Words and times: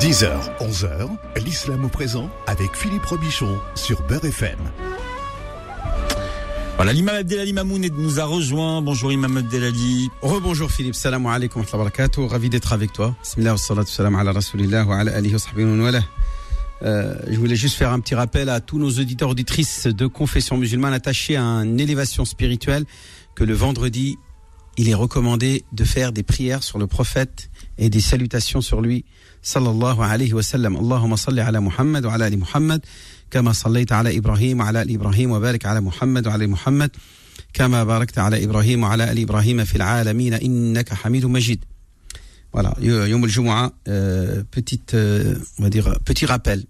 10h, 0.00 0.30
11h, 0.60 1.10
l'islam 1.44 1.84
au 1.84 1.88
présent 1.88 2.30
avec 2.46 2.74
Philippe 2.74 3.04
Robichon 3.04 3.58
sur 3.74 4.00
Beurre 4.06 4.24
FM. 4.24 4.58
Voilà, 6.76 6.94
l'imam 6.94 7.16
Abdelali 7.16 7.52
Mamoun 7.52 7.86
nous 7.98 8.18
a 8.18 8.24
rejoint. 8.24 8.80
Bonjour 8.80 9.12
imam 9.12 9.36
Abdelali. 9.36 10.08
Rebonjour 10.22 10.70
Philippe, 10.70 10.94
salam 10.94 11.26
alaikum 11.26 11.64
wa 11.70 11.78
barakatuh. 11.78 12.26
Ravi 12.28 12.48
d'être 12.48 12.72
avec 12.72 12.94
toi. 12.94 13.14
Bismillah 13.22 13.52
wa 13.52 13.58
salatu 13.58 13.90
salam 13.90 14.14
ala 14.14 14.32
rasulillah 14.32 14.86
wa 14.86 15.00
ala 15.00 15.14
alihi 15.14 15.34
wa 15.34 15.38
sahbihi 15.38 15.66
wa 15.66 15.84
wala. 15.84 16.00
Euh, 16.82 17.14
je 17.28 17.36
voulais 17.36 17.54
juste 17.54 17.76
faire 17.76 17.92
un 17.92 18.00
petit 18.00 18.14
rappel 18.14 18.48
à 18.48 18.62
tous 18.62 18.78
nos 18.78 18.88
auditeurs 18.88 19.28
auditrices 19.28 19.86
de 19.86 20.06
confession 20.06 20.56
musulmane 20.56 20.94
attachés 20.94 21.36
à 21.36 21.42
une 21.42 21.78
élévation 21.78 22.24
spirituelle 22.24 22.86
que 23.34 23.44
le 23.44 23.52
vendredi, 23.52 24.16
il 24.78 24.88
est 24.88 24.94
recommandé 24.94 25.66
de 25.72 25.84
faire 25.84 26.12
des 26.12 26.22
prières 26.22 26.62
sur 26.62 26.78
le 26.78 26.86
prophète 26.86 27.49
et 27.79 27.89
des 27.89 28.01
salutations 28.01 28.61
sur 28.61 28.81
lui 28.81 29.05
sallallahu 29.41 30.01
alayhi 30.01 30.33
wa 30.33 30.43
sallam. 30.43 30.75
Allahumma 30.75 31.17
salli 31.17 31.39
ala 31.39 31.61
Muhammad 31.61 32.05
wa 32.05 32.13
ala 32.13 32.25
ali 32.25 32.37
Muhammad 32.37 32.81
كما 33.31 33.53
صليت 33.53 33.91
على 33.91 34.17
إبراهيم 34.17 34.59
وعلى 34.59 34.81
آل 34.81 34.93
إبراهيم 34.93 35.31
وبارك 35.31 35.65
على 35.65 35.81
محمد 35.81 36.27
وعلى 36.27 36.45
آل 36.45 36.49
محمد 36.49 36.91
كما 37.53 37.83
باركت 37.83 38.17
على 38.19 38.43
إبراهيم 38.43 38.83
وعلى 38.83 39.11
آل 39.11 39.19
إبراهيم 39.19 39.65
في 39.65 39.75
العالمين 39.75 40.33
إنك 40.33 40.93
حميد 40.93 41.25
مجيد 41.25 41.65
Voilà, 42.55 42.73
Yom 42.79 43.25
al 43.49 43.71
euh, 43.89 44.43
petite, 44.49 44.93
euh, 44.93 45.35
on 45.59 45.63
va 45.63 45.69
dire, 45.69 45.99
petit 46.05 46.25
rappel. 46.25 46.63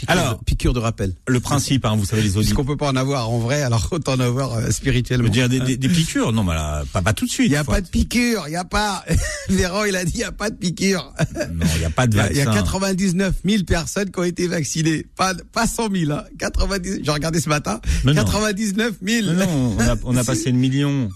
Piqûre 0.00 0.16
alors, 0.16 0.38
de, 0.38 0.44
piqûre 0.44 0.72
de 0.72 0.78
rappel. 0.78 1.14
Le 1.28 1.40
principe, 1.40 1.84
hein, 1.84 1.94
vous 1.94 2.06
savez, 2.06 2.22
les 2.22 2.36
auditeurs. 2.38 2.56
qu'on 2.56 2.64
peut 2.64 2.76
pas 2.76 2.88
en 2.88 2.96
avoir 2.96 3.28
en 3.28 3.38
vrai, 3.38 3.62
alors 3.62 3.86
autant 3.90 4.14
en 4.14 4.20
avoir 4.20 4.54
euh, 4.54 4.70
spirituellement. 4.70 5.28
Dire 5.28 5.48
des, 5.48 5.60
des, 5.60 5.76
des, 5.76 5.88
piqûres 5.88 6.32
Non, 6.32 6.42
mais 6.42 6.54
là, 6.54 6.84
pas, 6.92 7.02
pas 7.02 7.12
tout 7.12 7.26
de 7.26 7.30
suite. 7.30 7.48
Il 7.48 7.52
y 7.52 7.56
a 7.56 7.64
pas 7.64 7.82
de 7.82 7.88
piqûre, 7.88 8.44
il 8.46 8.52
y 8.52 8.56
a 8.56 8.64
pas. 8.64 9.04
Véran, 9.50 9.84
il 9.84 9.94
a 9.96 10.04
dit, 10.04 10.12
il 10.14 10.20
y 10.20 10.24
a 10.24 10.32
pas 10.32 10.48
de 10.48 10.56
piqûre. 10.56 11.12
Non, 11.52 11.66
il 11.76 11.82
y 11.82 11.84
a 11.84 11.90
pas 11.90 12.06
de 12.06 12.16
vaccin. 12.16 12.32
Il 12.32 12.38
y, 12.38 12.40
a 12.40 12.46
99 12.46 13.34
000 13.44 13.64
personnes 13.64 14.10
qui 14.10 14.18
ont 14.18 14.24
été 14.24 14.46
vaccinées. 14.46 15.04
Pas, 15.16 15.34
pas 15.52 15.66
100 15.66 15.90
000, 15.94 16.12
hein. 16.12 16.24
90, 16.38 17.00
j'ai 17.02 17.10
regardé 17.10 17.40
ce 17.40 17.50
matin. 17.50 17.80
Mais 18.04 18.14
99 18.14 18.94
000. 19.02 19.26
Mais 19.26 19.46
non, 19.46 19.76
on 19.78 19.80
a, 19.80 19.96
on 20.04 20.16
a 20.16 20.24
passé 20.24 20.50
le 20.50 20.58
million. 20.58 21.10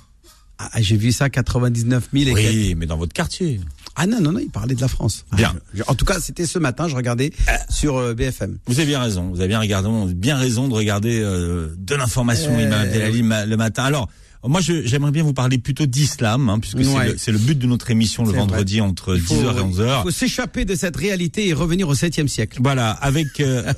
Ah, 0.59 0.81
j'ai 0.81 0.97
vu 0.97 1.11
ça, 1.11 1.31
99 1.31 2.09
000 2.13 2.29
et 2.29 2.33
Oui, 2.33 2.75
mais 2.77 2.87
dans 2.87 2.97
votre 2.97 3.13
quartier. 3.13 3.61
Ah 3.97 4.07
non, 4.07 4.21
non, 4.21 4.33
non, 4.33 4.41
il 4.41 4.51
parlait 4.51 4.75
de 4.75 4.81
la 4.81 4.89
France. 4.89 5.25
Bien. 5.37 5.55
Ah, 5.79 5.83
en 5.89 5.95
tout 5.95 6.05
cas, 6.05 6.19
c'était 6.21 6.47
ce 6.47 6.59
matin, 6.59 6.89
je 6.89 6.97
regardais 6.97 7.33
sur 7.71 7.97
euh, 7.97 8.15
BFM. 8.15 8.59
Vous 8.67 8.79
avez 8.81 8.89
bien 8.89 9.01
raison, 9.01 9.29
vous 9.31 9.39
avez 9.39 9.49
bien, 9.49 9.61
regardé, 9.61 9.89
bien 10.15 10.37
raison 10.37 10.69
de 10.69 10.75
regarder 10.75 11.21
euh, 11.21 11.75
de 11.79 11.95
l'information, 11.95 12.59
Imam 12.59 12.73
Abdelali, 12.73 13.23
le 13.23 13.57
matin. 13.57 13.85
Alors, 13.85 14.09
moi, 14.47 14.61
j'aimerais 14.61 15.11
bien 15.11 15.23
vous 15.23 15.33
parler 15.33 15.57
plutôt 15.59 15.87
d'islam, 15.87 16.51
hein, 16.51 16.59
puisque 16.59 16.85
c'est 17.17 17.33
le, 17.33 17.39
but 17.39 17.59
de 17.59 17.67
notre 17.67 17.91
émission 17.91 18.25
le 18.25 18.33
vendredi 18.33 18.81
entre 18.81 19.17
10h 19.17 19.57
et 19.57 19.63
11h. 19.63 19.99
Il 20.01 20.03
faut 20.03 20.11
s'échapper 20.11 20.65
de 20.65 20.75
cette 20.75 20.97
réalité 20.97 21.49
et 21.49 21.55
revenir 21.55 21.89
au 21.89 21.95
7e 21.95 22.29
siècle. 22.29 22.59
Voilà, 22.63 22.91
avec... 22.91 23.41
Euh, 23.41 23.73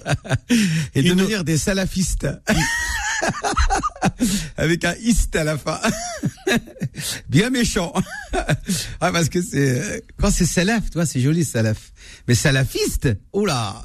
et 0.95 1.03
devenir 1.03 1.45
des 1.45 1.57
salafistes. 1.57 2.27
avec 4.57 4.85
un 4.85 4.95
ist 5.03 5.35
à 5.37 5.45
la 5.45 5.59
fin. 5.59 5.81
Bien 7.29 7.51
méchant. 7.51 7.93
ah, 9.01 9.13
parce 9.13 9.29
que 9.29 9.43
c'est, 9.43 10.03
quand 10.19 10.31
c'est 10.31 10.47
salaf, 10.47 10.91
toi, 10.91 11.07
c'est 11.07 11.21
joli 11.21 11.45
salaf. 11.45 11.93
Mais 12.29 12.35
salafiste, 12.35 13.09
oula. 13.33 13.83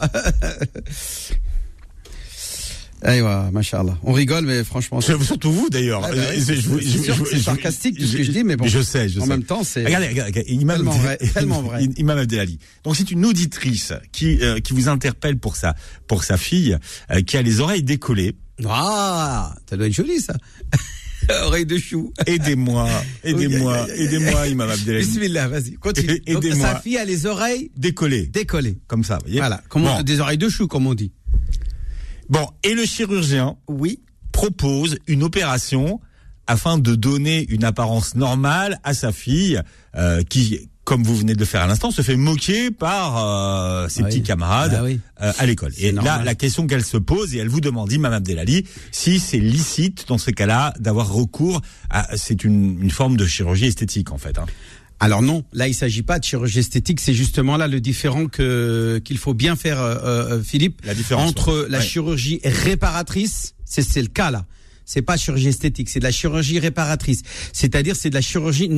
Aïwa, 3.04 3.50
machallah. 3.52 3.98
On 4.04 4.14
rigole, 4.14 4.46
mais 4.46 4.64
franchement. 4.64 5.02
Surtout 5.02 5.52
vous 5.52 5.70
d'ailleurs. 5.70 6.04
Ah 6.06 6.12
bah 6.12 6.22
c'est 6.38 7.40
sarcastique 7.40 7.98
tout 7.98 8.06
ce 8.06 8.18
que 8.18 8.24
je 8.24 8.32
dis, 8.32 8.44
mais 8.44 8.56
bon. 8.56 8.68
Je 8.68 8.80
sais, 8.82 9.10
je 9.10 9.20
en 9.20 9.24
sais. 9.24 9.30
même 9.30 9.44
temps, 9.44 9.64
c'est. 9.64 9.84
Regardez, 9.84 10.08
regardez, 10.10 10.44
Imam 10.48 10.78
tellement 10.78 10.92
vrai, 10.92 11.18
tellement 11.18 11.62
vrai. 11.62 11.84
Imam 11.98 12.18
Abdelali. 12.18 12.60
Donc 12.84 12.96
c'est 12.96 13.10
une 13.10 13.26
auditrice 13.26 13.94
qui 14.12 14.40
euh, 14.42 14.60
qui 14.60 14.74
vous 14.74 14.88
interpelle 14.88 15.38
pour 15.38 15.56
sa 15.56 15.76
pour 16.08 16.24
sa 16.24 16.38
fille 16.38 16.78
euh, 17.10 17.22
qui 17.22 17.38
a 17.38 17.42
les 17.42 17.60
oreilles 17.60 17.84
décollées. 17.84 18.36
Ah, 18.70 19.56
ça 19.70 19.78
doit 19.78 19.88
être 19.88 19.94
joli 19.94 20.20
ça. 20.20 20.34
Oreille 21.44 21.66
de 21.66 21.78
chou. 21.78 22.14
Aidez-moi, 22.26 22.90
aidez-moi, 23.24 23.88
aidez-moi, 23.96 24.48
Imam 24.48 24.70
Abdelali. 24.70 25.06
Bismillah, 25.06 25.48
vas-y, 25.48 25.74
continue. 25.74 26.22
Aidez-moi. 26.26 26.68
Sa 26.68 26.80
fille 26.80 26.98
a 26.98 27.06
les 27.06 27.26
oreilles 27.26 27.72
décollées. 27.78 28.28
Décollées. 28.28 28.80
Comme 28.88 29.04
ça, 29.04 29.16
vous 29.16 29.26
voyez. 29.26 29.40
Voilà, 29.40 29.62
comment, 29.70 30.02
des 30.04 30.20
oreilles 30.20 30.38
de 30.38 30.50
chou, 30.50 30.68
comme 30.68 30.88
on 30.88 30.94
dit. 30.94 31.12
Bon, 32.30 32.48
et 32.64 32.74
le 32.74 32.86
chirurgien 32.86 33.58
oui. 33.68 34.00
propose 34.32 34.98
une 35.08 35.24
opération 35.24 36.00
afin 36.48 36.78
de 36.78 36.96
donner 36.96 37.46
une 37.50 37.64
apparence 37.64 38.16
normale 38.16 38.80
à 38.84 38.94
sa 38.94 39.12
fille 39.12 39.62
euh, 39.96 40.24
qui, 40.24 40.70
comme 40.84 41.04
vous 41.04 41.16
venez 41.16 41.34
de 41.34 41.40
le 41.40 41.46
faire 41.46 41.62
à 41.62 41.68
l'instant, 41.68 41.92
se 41.92 42.02
fait 42.02 42.16
moquer 42.16 42.72
par 42.72 43.24
euh, 43.24 43.88
ses 43.88 44.04
petits 44.04 44.24
camarades 44.24 44.76
ah 44.78 44.84
oui. 44.84 45.00
euh, 45.22 45.32
à 45.38 45.46
l'école. 45.46 45.74
Et 45.78 45.92
normal. 45.92 46.20
là, 46.20 46.26
la 46.26 46.36
question 46.36 46.68
qu'elle 46.68 46.84
se 46.84 46.98
pose, 46.98 47.36
et 47.36 47.38
elle 47.38 47.50
vous 47.50 47.62
demande, 47.62 47.92
Mme 47.92 48.14
Abdelali, 48.14 48.66
si 48.92 49.20
c'est 49.20 49.38
licite 49.38 50.06
dans 50.08 50.18
ce 50.18 50.32
cas-là 50.32 50.74
d'avoir 50.80 51.12
recours 51.12 51.62
à... 51.90 52.18
C'est 52.18 52.44
une, 52.44 52.82
une 52.82 52.92
forme 52.92 53.16
de 53.16 53.26
chirurgie 53.26 53.68
esthétique, 53.68 54.12
en 54.12 54.18
fait. 54.18 54.38
Hein. 54.40 54.46
Alors 55.02 55.24
non, 55.24 55.44
là 55.52 55.68
il 55.68 55.74
s'agit 55.74 56.04
pas 56.04 56.20
de 56.20 56.24
chirurgie 56.24 56.60
esthétique, 56.60 57.00
c'est 57.00 57.16
justement 57.16 57.58
là 57.58 57.68
le 57.68 57.82
différent 57.82 58.28
que 58.28 59.02
qu'il 59.04 59.18
faut 59.18 59.34
bien 59.34 59.56
faire, 59.56 59.82
euh, 59.82 59.96
euh, 60.04 60.44
Philippe, 60.44 60.80
la 60.86 60.94
différence, 60.94 61.28
entre 61.28 61.66
la 61.68 61.80
ouais. 61.80 61.84
chirurgie 61.84 62.40
réparatrice, 62.44 63.56
c'est 63.66 63.82
c'est 63.82 64.04
le 64.04 64.10
cas 64.10 64.30
là. 64.30 64.46
C'est 64.86 65.02
pas 65.02 65.18
chirurgie 65.18 65.48
esthétique, 65.48 65.90
c'est 65.90 65.98
de 65.98 66.04
la 66.04 66.12
chirurgie 66.12 66.60
réparatrice. 66.60 67.24
C'est-à-dire 67.52 67.96
c'est 67.96 68.12
de 68.12 68.16
la 68.16 68.22
chirurgie 68.22 68.70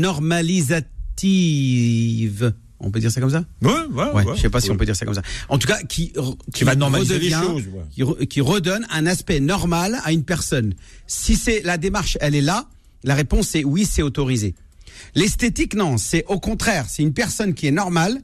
On 2.79 2.91
peut 2.91 2.99
dire 2.99 3.11
ça 3.11 3.21
comme 3.21 3.29
ça? 3.29 3.45
Ouais, 3.61 3.71
ouais, 3.71 4.03
ouais, 4.03 4.23
ouais 4.23 4.35
Je 4.35 4.41
sais 4.41 4.49
pas 4.49 4.57
ouais. 4.57 4.63
si 4.63 4.71
on 4.71 4.75
peut 4.77 4.85
dire 4.85 4.95
ça 4.95 5.05
comme 5.05 5.13
ça. 5.13 5.21
En 5.47 5.57
tout 5.57 5.67
cas, 5.67 5.81
qui 5.83 6.11
qui 6.53 6.63
va 6.65 6.75
normaliser 6.75 7.13
redevient, 7.13 7.29
les 7.29 7.47
choses, 7.47 7.67
ouais. 7.67 7.83
qui, 7.91 8.03
re, 8.03 8.17
qui 8.29 8.41
redonne 8.41 8.85
un 8.91 9.05
aspect 9.05 9.39
normal 9.39 9.99
à 10.03 10.11
une 10.11 10.25
personne. 10.25 10.73
Si 11.07 11.35
c'est 11.35 11.61
la 11.61 11.77
démarche, 11.77 12.17
elle 12.19 12.35
est 12.35 12.41
là. 12.41 12.67
La 13.03 13.15
réponse 13.15 13.55
est 13.55 13.63
oui, 13.63 13.85
c'est 13.85 14.01
autorisé. 14.01 14.53
L'esthétique, 15.15 15.75
non, 15.75 15.97
c'est 15.97 16.25
au 16.27 16.39
contraire, 16.39 16.85
c'est 16.89 17.03
une 17.03 17.13
personne 17.13 17.53
qui 17.53 17.67
est 17.67 17.71
normale 17.71 18.19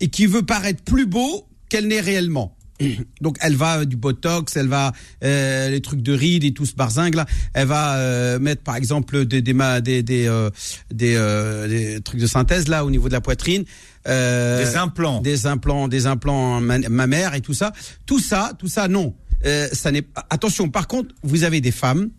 et 0.00 0.08
qui 0.08 0.26
veut 0.26 0.42
paraître 0.42 0.82
plus 0.82 1.06
beau 1.06 1.46
qu'elle 1.68 1.86
n'est 1.86 2.00
réellement. 2.00 2.56
Donc 3.20 3.36
elle 3.40 3.56
va 3.56 3.84
du 3.84 3.96
botox, 3.96 4.56
elle 4.56 4.68
va 4.68 4.92
euh, 5.24 5.70
les 5.70 5.80
trucs 5.80 6.02
de 6.02 6.12
rides 6.12 6.44
et 6.44 6.52
tout 6.52 6.66
ce 6.66 6.74
barzingue 6.74 7.14
là. 7.14 7.26
Elle 7.54 7.68
va 7.68 7.96
euh, 7.96 8.38
mettre 8.38 8.62
par 8.62 8.76
exemple 8.76 9.24
des 9.24 9.42
des 9.42 9.54
des 9.82 10.02
des, 10.02 10.26
euh, 10.26 10.50
des, 10.92 11.14
euh, 11.16 11.68
des, 11.68 12.00
trucs 12.00 12.20
de 12.20 12.26
synthèse 12.26 12.68
là 12.68 12.84
au 12.84 12.90
niveau 12.90 13.08
de 13.08 13.12
la 13.12 13.20
poitrine. 13.20 13.64
Euh, 14.08 14.64
des 14.64 14.76
implants, 14.76 15.20
des 15.20 15.46
implants, 15.46 15.88
des 15.88 16.06
implants 16.06 16.60
mammaires 16.60 17.34
et 17.34 17.40
tout 17.40 17.54
ça. 17.54 17.72
Tout 18.06 18.18
ça, 18.18 18.52
tout 18.58 18.68
ça, 18.68 18.88
non. 18.88 19.14
Euh, 19.44 19.68
ça 19.72 19.90
n'est 19.90 20.04
attention. 20.30 20.68
Par 20.68 20.88
contre, 20.88 21.14
vous 21.22 21.44
avez 21.44 21.60
des 21.60 21.70
femmes 21.72 22.10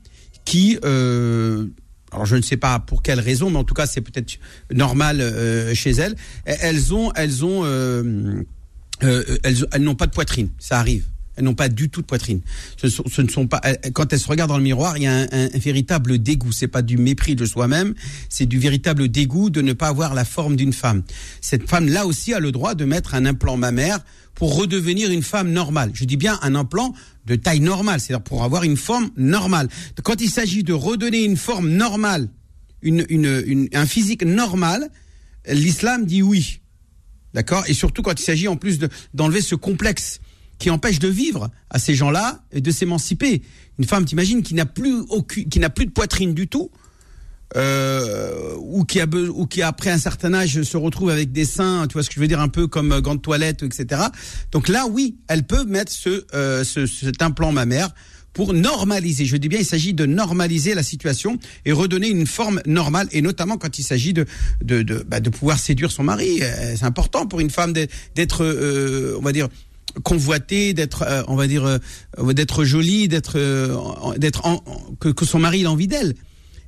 qui 0.46 0.78
euh, 0.84 1.68
alors 2.12 2.26
je 2.26 2.36
ne 2.36 2.42
sais 2.42 2.58
pas 2.58 2.80
pour 2.80 3.02
quelle 3.02 3.20
raison, 3.20 3.50
mais 3.50 3.58
en 3.58 3.64
tout 3.64 3.74
cas 3.74 3.86
c'est 3.86 4.02
peut-être 4.02 4.38
normal 4.72 5.20
euh, 5.22 5.74
chez 5.74 5.92
elles. 5.92 6.16
Elles 6.46 6.94
ont, 6.94 7.12
elles 7.16 7.44
ont, 7.44 7.64
euh, 9.04 9.38
elles, 9.44 9.82
n'ont 9.82 9.96
pas 9.96 10.08
de 10.08 10.12
poitrine. 10.12 10.50
Ça 10.60 10.80
arrive. 10.80 11.06
Elles 11.36 11.44
n'ont 11.44 11.56
pas 11.56 11.70
du 11.70 11.90
tout 11.90 12.02
de 12.02 12.06
poitrine. 12.06 12.42
Ce, 12.78 13.22
ne 13.22 13.28
sont 13.28 13.48
pas. 13.48 13.60
Quand 13.94 14.14
elles 14.14 14.20
se 14.20 14.28
regardent 14.28 14.52
dans 14.52 14.58
le 14.58 14.64
miroir, 14.64 14.98
il 14.98 15.04
y 15.04 15.08
a 15.08 15.28
un, 15.32 15.48
véritable 15.58 16.20
dégoût. 16.20 16.52
C'est 16.52 16.68
pas 16.68 16.84
du 16.84 16.98
mépris 16.98 17.36
de 17.36 17.46
soi-même, 17.46 17.96
c'est 18.30 18.46
du 18.46 18.60
véritable 18.60 19.10
dégoût 19.10 19.50
de 19.50 19.62
ne 19.62 19.74
pas 19.74 19.88
avoir 19.88 20.14
la 20.14 20.26
forme 20.26 20.56
d'une 20.56 20.74
femme. 20.74 21.02
Cette 21.42 21.68
femme 21.68 21.88
là 21.88 22.06
aussi 22.06 22.34
a 22.34 22.40
le 22.40 22.52
droit 22.52 22.76
de 22.76 22.86
mettre 22.86 23.16
un 23.16 23.26
implant 23.26 23.58
mammaire 23.58 24.00
pour 24.36 24.56
redevenir 24.56 25.10
une 25.10 25.24
femme 25.24 25.52
normale. 25.52 25.92
Je 25.94 26.06
dis 26.06 26.18
bien 26.18 26.38
un 26.44 26.54
implant 26.54 26.94
de 27.26 27.36
taille 27.36 27.62
normale, 27.62 28.00
c'est-à-dire 28.00 28.24
pour 28.24 28.44
avoir 28.44 28.64
une 28.64 28.78
forme 28.78 29.10
normale. 29.18 29.70
Quand 30.04 30.22
il 30.22 30.30
s'agit 30.30 30.64
de 30.64 30.74
redonner 30.74 31.24
une 31.24 31.38
forme 31.38 31.70
normale, 31.70 32.30
une, 32.84 33.70
un 33.74 33.86
physique 33.86 34.24
normal, 34.24 34.90
l'islam 35.48 36.06
dit 36.06 36.22
oui. 36.22 36.60
D'accord 37.34 37.64
Et 37.68 37.74
surtout 37.74 38.02
quand 38.02 38.20
il 38.20 38.24
s'agit 38.24 38.48
en 38.48 38.56
plus 38.56 38.80
d'enlever 39.14 39.42
ce 39.42 39.56
complexe 39.56 40.20
qui 40.60 40.70
empêche 40.70 41.00
de 41.00 41.08
vivre 41.08 41.50
à 41.70 41.80
ces 41.80 41.96
gens-là 41.96 42.44
et 42.52 42.62
de 42.62 42.72
s'émanciper. 42.72 43.42
Une 43.80 43.86
femme, 43.86 44.06
t'imagines, 44.06 44.44
qui 44.44 44.54
n'a 44.54 44.66
plus 44.66 45.00
aucune, 45.10 45.50
qui 45.50 45.60
n'a 45.60 45.70
plus 45.70 45.86
de 45.86 45.92
poitrine 45.92 46.34
du 46.34 46.48
tout, 46.48 46.70
euh, 47.56 48.56
ou 48.60 48.84
qui 48.84 49.00
a 49.00 49.06
ou 49.06 49.46
qui 49.46 49.62
après 49.62 49.90
un 49.90 49.98
certain 49.98 50.34
âge 50.34 50.62
se 50.62 50.78
retrouve 50.78 51.10
avec 51.10 51.32
des 51.32 51.46
seins, 51.46 51.88
tu 51.88 51.94
vois 51.94 52.04
ce 52.04 52.10
que 52.10 52.16
je 52.16 52.20
veux 52.20 52.28
dire, 52.28 52.40
un 52.40 52.48
peu 52.48 52.68
comme 52.68 53.00
gants 53.02 53.16
de 53.16 53.20
toilette, 53.20 53.64
etc. 53.64 54.04
Donc 54.52 54.70
là, 54.70 54.86
oui, 54.90 55.18
elle 55.28 55.44
peut 55.44 55.66
mettre 55.66 55.92
ce, 55.92 56.26
euh, 56.34 56.64
ce 56.64 56.86
cet 56.86 57.22
implant 57.22 57.52
mammaire 57.52 57.90
pour 58.34 58.54
normaliser. 58.54 59.26
Je 59.26 59.38
dis 59.38 59.50
bien, 59.50 59.60
il 59.60 59.66
s'agit 59.66 59.94
de 59.94 60.06
normaliser 60.06 60.74
la 60.74 60.84
situation 60.84 61.40
et 61.66 61.72
redonner 61.72 62.10
une 62.10 62.28
forme 62.28 62.62
normale, 62.66 63.08
et 63.12 63.22
notamment 63.22 63.58
quand 63.58 63.78
il 63.78 63.84
s'agit 63.84 64.14
de 64.14 64.26
de 64.62 64.82
de, 64.82 65.06
bah, 65.08 65.20
de 65.20 65.30
pouvoir 65.30 65.60
séduire 65.60 65.92
son 65.92 66.04
mari. 66.04 66.42
C'est 66.76 66.86
important 66.86 67.26
pour 67.26 67.40
une 67.40 67.50
femme 67.50 67.74
d'être, 67.74 68.44
euh, 68.44 69.16
on 69.18 69.22
va 69.22 69.32
dire 69.32 69.48
convoitée, 70.02 70.74
d'être, 70.74 71.04
euh, 71.04 71.22
on 71.28 71.36
va 71.36 71.46
dire, 71.46 71.66
euh, 71.66 72.34
d'être 72.34 72.64
jolie, 72.64 73.08
d'être, 73.08 73.38
d'être 74.18 74.42
que, 75.00 75.10
que 75.10 75.26
son 75.26 75.38
mari 75.40 75.64
ait 75.64 75.68
envie 75.68 75.88
d'elle. 75.88 76.16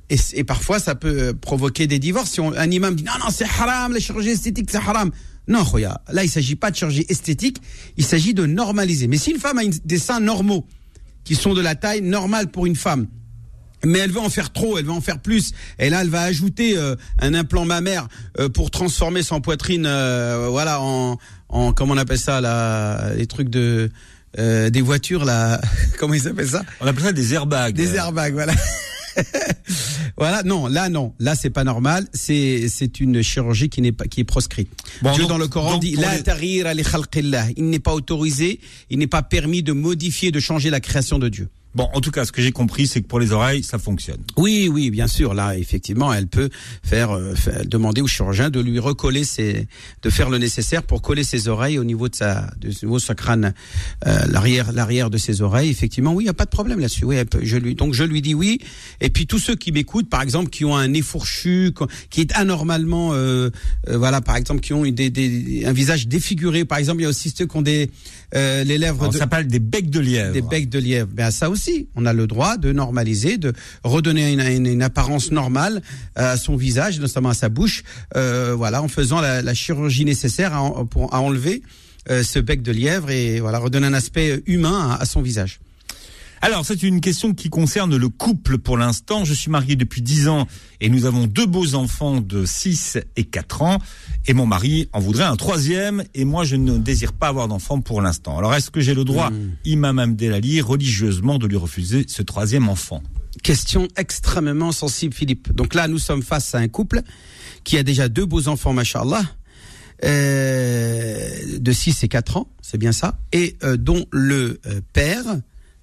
Et, 0.08 0.44
parfois, 0.44 0.78
ça 0.78 0.94
peut 0.94 1.34
provoquer 1.34 1.88
des 1.88 1.98
divorces. 1.98 2.30
Si 2.30 2.40
on, 2.40 2.52
un 2.52 2.70
imam 2.70 2.94
dit 2.94 3.02
non, 3.02 3.12
non, 3.18 3.30
c'est 3.30 3.44
haram, 3.44 3.92
la 3.92 3.98
chirurgie 3.98 4.30
esthétique, 4.30 4.68
c'est 4.70 4.76
haram. 4.76 5.10
Non, 5.48 5.64
là, 6.10 6.24
il 6.24 6.30
s'agit 6.30 6.56
pas 6.56 6.70
de 6.70 6.76
chirurgie 6.76 7.06
esthétique, 7.08 7.58
il 7.96 8.04
s'agit 8.04 8.34
de 8.34 8.46
normaliser. 8.46 9.06
Mais 9.08 9.16
si 9.16 9.30
une 9.30 9.38
femme 9.38 9.58
a 9.58 9.62
des 9.84 9.98
seins 9.98 10.20
normaux, 10.20 10.64
qui 11.26 11.34
sont 11.34 11.52
de 11.52 11.60
la 11.60 11.74
taille 11.74 12.00
normale 12.00 12.46
pour 12.46 12.64
une 12.64 12.76
femme, 12.76 13.08
mais 13.84 13.98
elle 13.98 14.12
veut 14.12 14.20
en 14.20 14.30
faire 14.30 14.52
trop, 14.52 14.78
elle 14.78 14.86
veut 14.86 14.92
en 14.92 15.00
faire 15.02 15.18
plus. 15.18 15.52
Et 15.78 15.90
là, 15.90 16.00
elle 16.00 16.08
va 16.08 16.22
ajouter 16.22 16.78
euh, 16.78 16.94
un 17.18 17.34
implant 17.34 17.66
mammaire 17.66 18.08
euh, 18.38 18.48
pour 18.48 18.70
transformer 18.70 19.22
son 19.22 19.40
poitrine, 19.40 19.84
euh, 19.86 20.46
voilà, 20.48 20.80
en, 20.80 21.18
en 21.48 21.72
comment 21.72 21.92
on 21.92 21.98
appelle 21.98 22.18
ça, 22.18 22.40
là, 22.40 23.12
les 23.14 23.26
trucs 23.26 23.50
de 23.50 23.90
des 24.38 24.82
voitures, 24.82 25.24
là, 25.24 25.62
comment 25.98 26.12
ils 26.12 26.28
appellent 26.28 26.50
ça? 26.50 26.62
On 26.80 26.86
appelle 26.86 27.04
ça 27.04 27.12
des 27.12 27.32
airbags. 27.32 27.74
Des 27.74 27.94
airbags, 27.94 28.34
voilà. 28.34 28.52
voilà, 30.16 30.42
non, 30.42 30.66
là 30.66 30.88
non, 30.88 31.12
là 31.18 31.34
c'est 31.34 31.50
pas 31.50 31.64
normal, 31.64 32.06
c'est 32.12 32.68
c'est 32.68 33.00
une 33.00 33.22
chirurgie 33.22 33.68
qui 33.68 33.82
n'est 33.82 33.92
pas 33.92 34.04
qui 34.06 34.20
est 34.20 34.24
proscrite. 34.24 34.70
Dieu 35.14 35.26
dans 35.26 35.38
le 35.38 35.48
Coran 35.48 35.78
dit 35.78 35.96
la 35.96 36.16
il 37.56 37.70
n'est 37.70 37.78
pas 37.78 37.94
autorisé, 37.94 38.60
il 38.90 38.98
n'est 38.98 39.06
pas 39.06 39.22
permis 39.22 39.62
de 39.62 39.72
modifier, 39.72 40.30
de 40.30 40.40
changer 40.40 40.70
la 40.70 40.80
création 40.80 41.18
de 41.18 41.28
Dieu. 41.28 41.48
Bon, 41.76 41.90
en 41.92 42.00
tout 42.00 42.10
cas, 42.10 42.24
ce 42.24 42.32
que 42.32 42.40
j'ai 42.40 42.52
compris, 42.52 42.86
c'est 42.86 43.02
que 43.02 43.06
pour 43.06 43.20
les 43.20 43.32
oreilles, 43.32 43.62
ça 43.62 43.78
fonctionne. 43.78 44.22
Oui, 44.38 44.70
oui, 44.72 44.88
bien 44.88 45.06
sûr. 45.08 45.34
Là, 45.34 45.58
effectivement, 45.58 46.10
elle 46.10 46.26
peut 46.26 46.48
faire, 46.82 47.10
euh, 47.10 47.34
demander 47.66 48.00
au 48.00 48.06
chirurgien 48.06 48.48
de 48.48 48.60
lui 48.60 48.78
recoller 48.78 49.24
ses, 49.24 49.68
de 50.02 50.08
faire 50.08 50.30
le 50.30 50.38
nécessaire 50.38 50.82
pour 50.82 51.02
coller 51.02 51.22
ses 51.22 51.48
oreilles 51.48 51.78
au 51.78 51.84
niveau 51.84 52.08
de 52.08 52.14
sa, 52.14 52.50
de, 52.58 52.68
niveau 52.82 52.96
de 52.96 53.02
sa 53.02 53.14
crâne, 53.14 53.52
euh, 54.06 54.24
l'arrière, 54.30 54.72
l'arrière 54.72 55.10
de 55.10 55.18
ses 55.18 55.42
oreilles. 55.42 55.68
Effectivement, 55.68 56.14
oui, 56.14 56.24
il 56.24 56.28
y 56.28 56.30
a 56.30 56.34
pas 56.34 56.46
de 56.46 56.50
problème 56.50 56.78
là-dessus. 56.80 57.04
Oui, 57.04 57.16
je 57.42 57.58
lui, 57.58 57.74
donc 57.74 57.92
je 57.92 58.04
lui 58.04 58.22
dis 58.22 58.32
oui. 58.32 58.58
Et 59.02 59.10
puis 59.10 59.26
tous 59.26 59.38
ceux 59.38 59.54
qui 59.54 59.70
m'écoutent, 59.70 60.08
par 60.08 60.22
exemple, 60.22 60.48
qui 60.48 60.64
ont 60.64 60.74
un 60.74 60.88
nez 60.88 61.02
fourchu, 61.02 61.74
qui 62.08 62.22
est 62.22 62.34
anormalement, 62.36 63.12
euh, 63.12 63.50
euh 63.88 63.98
voilà, 63.98 64.22
par 64.22 64.36
exemple, 64.36 64.60
qui 64.60 64.72
ont 64.72 64.82
des, 64.82 65.10
des, 65.10 65.66
un 65.66 65.72
visage 65.72 66.08
défiguré. 66.08 66.64
Par 66.64 66.78
exemple, 66.78 67.00
il 67.00 67.02
y 67.02 67.06
a 67.06 67.10
aussi 67.10 67.34
ceux 67.36 67.44
qui 67.44 67.56
ont 67.58 67.60
des 67.60 67.90
euh, 68.34 68.64
les 68.64 68.78
lèvres. 68.78 69.12
Ça 69.12 69.20
s'appelle 69.20 69.46
des 69.46 69.60
becs 69.60 69.90
de 69.90 70.00
lièvre. 70.00 70.32
Des 70.32 70.42
becs 70.42 70.68
de 70.68 70.78
lièvre. 70.78 71.08
Ben 71.12 71.30
ça 71.30 71.48
aussi, 71.48 71.65
on 71.94 72.06
a 72.06 72.12
le 72.12 72.26
droit 72.26 72.56
de 72.56 72.72
normaliser, 72.72 73.38
de 73.38 73.52
redonner 73.84 74.32
une, 74.32 74.82
apparence 74.82 75.30
normale 75.30 75.82
à 76.14 76.36
son 76.36 76.56
visage, 76.56 77.00
notamment 77.00 77.30
à 77.30 77.34
sa 77.34 77.48
bouche. 77.48 77.82
Euh, 78.16 78.54
voilà, 78.56 78.82
en 78.82 78.88
faisant 78.88 79.20
la, 79.20 79.42
la 79.42 79.54
chirurgie 79.54 80.04
nécessaire 80.04 80.54
à, 80.54 80.84
pour 80.84 81.14
à 81.14 81.20
enlever 81.20 81.62
euh, 82.10 82.22
ce 82.22 82.38
bec 82.38 82.62
de 82.62 82.72
lièvre 82.72 83.10
et 83.10 83.40
voilà 83.40 83.58
redonner 83.58 83.86
un 83.86 83.94
aspect 83.94 84.42
humain 84.46 84.96
à 85.00 85.04
son 85.06 85.22
visage. 85.22 85.58
Alors, 86.42 86.66
c'est 86.66 86.82
une 86.82 87.00
question 87.00 87.32
qui 87.32 87.48
concerne 87.48 87.96
le 87.96 88.08
couple 88.08 88.58
pour 88.58 88.76
l'instant. 88.76 89.24
Je 89.24 89.32
suis 89.32 89.50
marié 89.50 89.74
depuis 89.74 90.02
10 90.02 90.28
ans 90.28 90.46
et 90.80 90.88
nous 90.88 91.06
avons 91.06 91.26
deux 91.26 91.46
beaux 91.46 91.74
enfants 91.74 92.20
de 92.20 92.44
6 92.44 92.98
et 93.16 93.24
4 93.24 93.62
ans. 93.62 93.78
Et 94.26 94.34
mon 94.34 94.46
mari 94.46 94.88
en 94.92 95.00
voudrait 95.00 95.24
un 95.24 95.36
troisième 95.36 96.04
et 96.14 96.24
moi, 96.24 96.44
je 96.44 96.56
ne 96.56 96.76
désire 96.78 97.12
pas 97.12 97.28
avoir 97.28 97.48
d'enfant 97.48 97.80
pour 97.80 98.02
l'instant. 98.02 98.38
Alors, 98.38 98.54
est-ce 98.54 98.70
que 98.70 98.80
j'ai 98.80 98.94
le 98.94 99.04
droit, 99.04 99.30
mmh. 99.30 99.52
Imam 99.64 99.98
Abdelali, 99.98 100.60
religieusement, 100.60 101.38
de 101.38 101.46
lui 101.46 101.56
refuser 101.56 102.04
ce 102.06 102.22
troisième 102.22 102.68
enfant? 102.68 103.02
Question 103.42 103.88
extrêmement 103.96 104.72
sensible, 104.72 105.14
Philippe. 105.14 105.54
Donc 105.54 105.74
là, 105.74 105.88
nous 105.88 105.98
sommes 105.98 106.22
face 106.22 106.54
à 106.54 106.58
un 106.58 106.68
couple 106.68 107.02
qui 107.64 107.78
a 107.78 107.82
déjà 107.82 108.08
deux 108.08 108.26
beaux 108.26 108.48
enfants, 108.48 108.72
machallah. 108.72 109.22
Euh, 110.04 111.58
de 111.58 111.72
6 111.72 112.04
et 112.04 112.08
4 112.08 112.36
ans, 112.36 112.48
c'est 112.60 112.76
bien 112.76 112.92
ça, 112.92 113.18
et 113.32 113.56
euh, 113.64 113.78
dont 113.78 114.04
le 114.10 114.60
euh, 114.66 114.82
père 114.92 115.24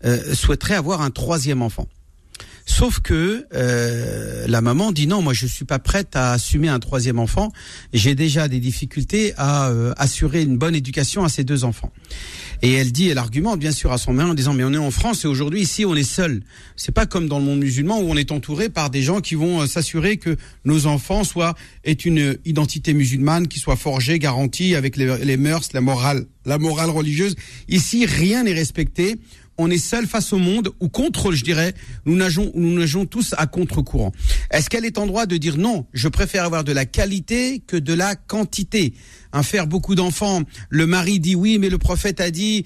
euh, 0.05 0.33
souhaiterait 0.33 0.75
avoir 0.75 1.01
un 1.01 1.11
troisième 1.11 1.61
enfant. 1.61 1.87
Sauf 2.65 2.99
que 2.99 3.45
euh, 3.53 4.45
la 4.47 4.61
maman 4.61 4.91
dit 4.91 5.05
non, 5.05 5.21
moi 5.21 5.33
je 5.33 5.45
suis 5.45 5.65
pas 5.65 5.79
prête 5.79 6.15
à 6.15 6.31
assumer 6.31 6.69
un 6.69 6.79
troisième 6.79 7.19
enfant. 7.19 7.51
J'ai 7.91 8.15
déjà 8.15 8.47
des 8.47 8.59
difficultés 8.59 9.33
à 9.37 9.69
euh, 9.69 9.93
assurer 9.97 10.43
une 10.43 10.57
bonne 10.57 10.73
éducation 10.73 11.25
à 11.25 11.29
ces 11.29 11.43
deux 11.43 11.65
enfants. 11.65 11.91
Et 12.61 12.71
elle 12.73 12.93
dit, 12.93 13.09
elle 13.09 13.17
argumente 13.17 13.59
bien 13.59 13.73
sûr 13.73 13.91
à 13.91 13.97
son 13.97 14.13
mari 14.13 14.31
en 14.31 14.33
disant 14.33 14.53
mais 14.53 14.63
on 14.63 14.71
est 14.71 14.77
en 14.77 14.91
France 14.91 15.25
et 15.25 15.27
aujourd'hui 15.27 15.61
ici 15.61 15.83
on 15.83 15.95
est 15.95 16.03
seul. 16.03 16.41
C'est 16.77 16.93
pas 16.93 17.05
comme 17.05 17.27
dans 17.27 17.39
le 17.39 17.45
monde 17.45 17.59
musulman 17.59 17.99
où 17.99 18.09
on 18.09 18.15
est 18.15 18.31
entouré 18.31 18.69
par 18.69 18.89
des 18.89 19.01
gens 19.01 19.19
qui 19.19 19.35
vont 19.35 19.67
s'assurer 19.67 20.15
que 20.15 20.37
nos 20.63 20.85
enfants 20.85 21.25
soient 21.25 21.55
aient 21.83 21.91
une 21.91 22.37
identité 22.45 22.93
musulmane 22.93 23.49
qui 23.49 23.59
soit 23.59 23.75
forgée, 23.75 24.19
garantie 24.19 24.75
avec 24.75 24.95
les, 24.95 25.17
les 25.17 25.35
mœurs, 25.35 25.73
la 25.73 25.81
morale, 25.81 26.27
la 26.45 26.57
morale 26.57 26.91
religieuse. 26.91 27.35
Ici 27.67 28.05
rien 28.05 28.43
n'est 28.43 28.53
respecté 28.53 29.17
on 29.57 29.69
est 29.69 29.77
seul 29.77 30.07
face 30.07 30.33
au 30.33 30.37
monde 30.37 30.69
ou 30.79 30.89
contre, 30.89 31.31
je 31.31 31.43
dirais, 31.43 31.73
nous 32.05 32.15
nageons, 32.15 32.51
nous 32.55 32.73
nageons 32.73 33.05
tous 33.05 33.35
à 33.37 33.47
contre-courant. 33.47 34.11
Est-ce 34.51 34.69
qu'elle 34.69 34.85
est 34.85 34.97
en 34.97 35.05
droit 35.05 35.25
de 35.25 35.37
dire 35.37 35.57
non, 35.57 35.85
je 35.93 36.07
préfère 36.07 36.43
avoir 36.43 36.63
de 36.63 36.71
la 36.71 36.85
qualité 36.85 37.59
que 37.65 37.77
de 37.77 37.93
la 37.93 38.15
quantité? 38.15 38.93
Un 39.33 39.43
faire 39.43 39.67
beaucoup 39.67 39.95
d'enfants. 39.95 40.41
Le 40.69 40.87
mari 40.87 41.19
dit 41.19 41.35
oui, 41.35 41.57
mais 41.59 41.69
le 41.69 41.77
prophète 41.77 42.21
a 42.21 42.31
dit 42.31 42.65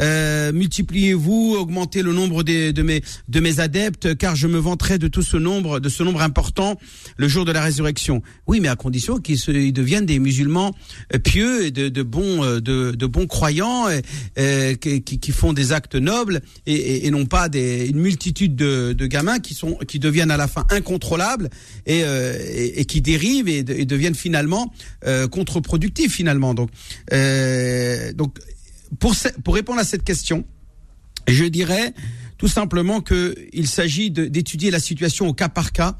euh, 0.00 0.52
multipliez-vous, 0.52 1.56
augmentez 1.58 2.02
le 2.02 2.12
nombre 2.12 2.42
de 2.42 2.82
mes 2.82 3.02
de 3.28 3.40
mes 3.40 3.60
adeptes, 3.60 4.16
car 4.16 4.36
je 4.36 4.46
me 4.46 4.58
vanterai 4.58 4.98
de 4.98 5.08
tout 5.08 5.22
ce 5.22 5.36
nombre, 5.36 5.80
de 5.80 5.88
ce 5.88 6.02
nombre 6.02 6.22
important, 6.22 6.78
le 7.16 7.28
jour 7.28 7.44
de 7.44 7.52
la 7.52 7.62
résurrection. 7.62 8.22
Oui, 8.46 8.60
mais 8.60 8.68
à 8.68 8.76
condition 8.76 9.18
qu'ils 9.18 9.72
deviennent 9.72 10.06
des 10.06 10.18
musulmans 10.18 10.74
euh, 11.14 11.18
pieux 11.18 11.66
et 11.66 11.70
de, 11.70 12.02
bons 12.02 12.44
euh, 12.44 12.60
de, 12.60 12.92
de, 12.92 13.06
bons 13.06 13.26
croyants 13.26 13.86
qui, 14.80 15.02
qui, 15.02 15.32
font 15.32 15.52
des 15.52 15.72
actes 15.72 15.94
nobles 15.94 16.40
et, 16.66 17.06
et, 17.06 17.10
non 17.10 17.26
pas 17.26 17.48
des, 17.48 17.88
une 17.88 17.98
multitude 17.98 18.56
de, 18.56 18.92
de, 18.92 19.06
gamins 19.06 19.38
qui 19.38 19.54
sont 19.54 19.74
qui 19.86 19.98
deviennent 19.98 20.30
à 20.30 20.36
la 20.36 20.48
fin 20.48 20.64
incontrôlables 20.70 21.48
et, 21.86 22.00
et, 22.00 22.84
qui 22.88 23.00
dérivent 23.00 23.48
et, 23.48 23.62
deviennent 23.62 24.16
finalement 24.16 24.72
contre-productifs 25.30 26.12
finalement. 26.12 26.54
Donc 26.54 26.70
donc 28.14 28.38
pour, 28.98 29.14
pour 29.44 29.54
répondre 29.54 29.78
à 29.78 29.84
cette 29.84 30.02
question, 30.02 30.44
je 31.28 31.44
dirais 31.44 31.94
tout 32.38 32.48
simplement 32.48 33.00
qu'il 33.00 33.66
s'agit 33.66 34.10
d'étudier 34.10 34.70
la 34.70 34.80
situation 34.80 35.28
au 35.28 35.34
cas 35.34 35.48
par 35.48 35.72
cas 35.72 35.96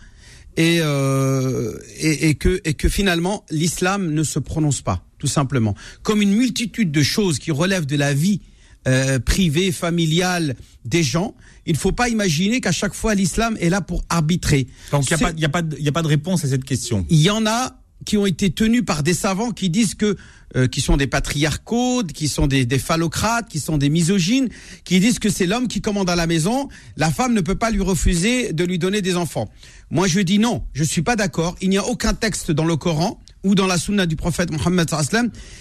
euh, 0.59 1.79
et, 1.99 2.31
et, 2.31 2.35
que, 2.35 2.61
et 2.65 2.75
que 2.75 2.89
finalement 2.89 3.45
l'islam 3.51 4.13
ne 4.13 4.23
se 4.25 4.39
prononce 4.39 4.81
pas, 4.83 5.05
tout 5.19 5.27
simplement. 5.27 5.75
Comme 6.03 6.23
une 6.23 6.35
multitude 6.35 6.91
de 6.91 7.03
choses 7.03 7.39
qui 7.39 7.53
relèvent 7.53 7.87
de 7.87 7.97
la 7.97 8.15
vie 8.15 8.41
euh, 8.87 9.19
privée, 9.19 9.73
familiale 9.73 10.55
des 10.85 11.03
gens, 11.03 11.35
il 11.67 11.73
ne 11.75 11.79
faut 11.79 11.93
pas 11.93 12.09
imaginer 12.09 12.61
qu'à 12.61 12.73
chaque 12.73 12.95
fois 12.95 13.15
l'islam 13.15 13.57
est 13.61 13.69
là 13.69 13.81
pour 13.81 14.05
arbitrer. 14.09 14.67
Donc 14.93 15.11
il 15.11 15.17
n'y 15.37 15.45
a, 15.45 15.49
a, 15.49 15.59
a, 15.59 15.93
pas 15.93 16.03
de 16.03 16.07
réponse 16.07 16.45
à 16.45 16.49
cette 16.49 16.65
question. 16.65 17.05
Il 17.11 17.21
y 17.21 17.31
en 17.31 17.45
a 17.47 17.79
qui 18.05 18.17
ont 18.17 18.27
été 18.27 18.51
tenus 18.51 18.85
par 18.85 19.03
des 19.03 19.15
savants 19.15 19.51
qui 19.51 19.71
disent 19.71 19.95
que 19.95 20.17
euh, 20.57 20.67
qui 20.67 20.81
sont 20.81 20.97
des 20.97 21.07
patriarcaux, 21.07 22.03
qui 22.05 22.27
sont 22.27 22.47
des, 22.47 22.65
des, 22.65 22.79
phallocrates, 22.79 23.51
qui 23.51 23.61
sont 23.61 23.77
des 23.77 23.91
misogynes, 23.91 24.49
qui 24.85 24.99
disent 24.99 25.19
que 25.19 25.29
c'est 25.29 25.45
l'homme 25.45 25.69
qui 25.69 25.83
commande 25.83 26.09
à 26.09 26.17
la 26.17 26.27
maison, 26.27 26.71
la 26.97 27.11
femme 27.11 27.35
ne 27.35 27.43
peut 27.43 27.55
pas 27.55 27.71
lui 27.71 27.83
refuser 27.83 28.55
de 28.55 28.65
lui 28.65 28.79
donner 28.79 29.03
des 29.03 29.17
enfants. 29.17 29.51
Moi, 29.91 30.07
je 30.07 30.21
dis 30.21 30.39
non, 30.39 30.65
je 30.73 30.85
suis 30.85 31.03
pas 31.03 31.17
d'accord. 31.17 31.55
Il 31.61 31.69
n'y 31.69 31.77
a 31.77 31.85
aucun 31.85 32.15
texte 32.15 32.51
dans 32.51 32.65
le 32.65 32.77
Coran 32.77 33.21
ou 33.45 33.55
dans 33.55 33.67
la 33.67 33.77
Sunna 33.77 34.07
du 34.07 34.17
prophète 34.17 34.51
Mohammed 34.51 34.89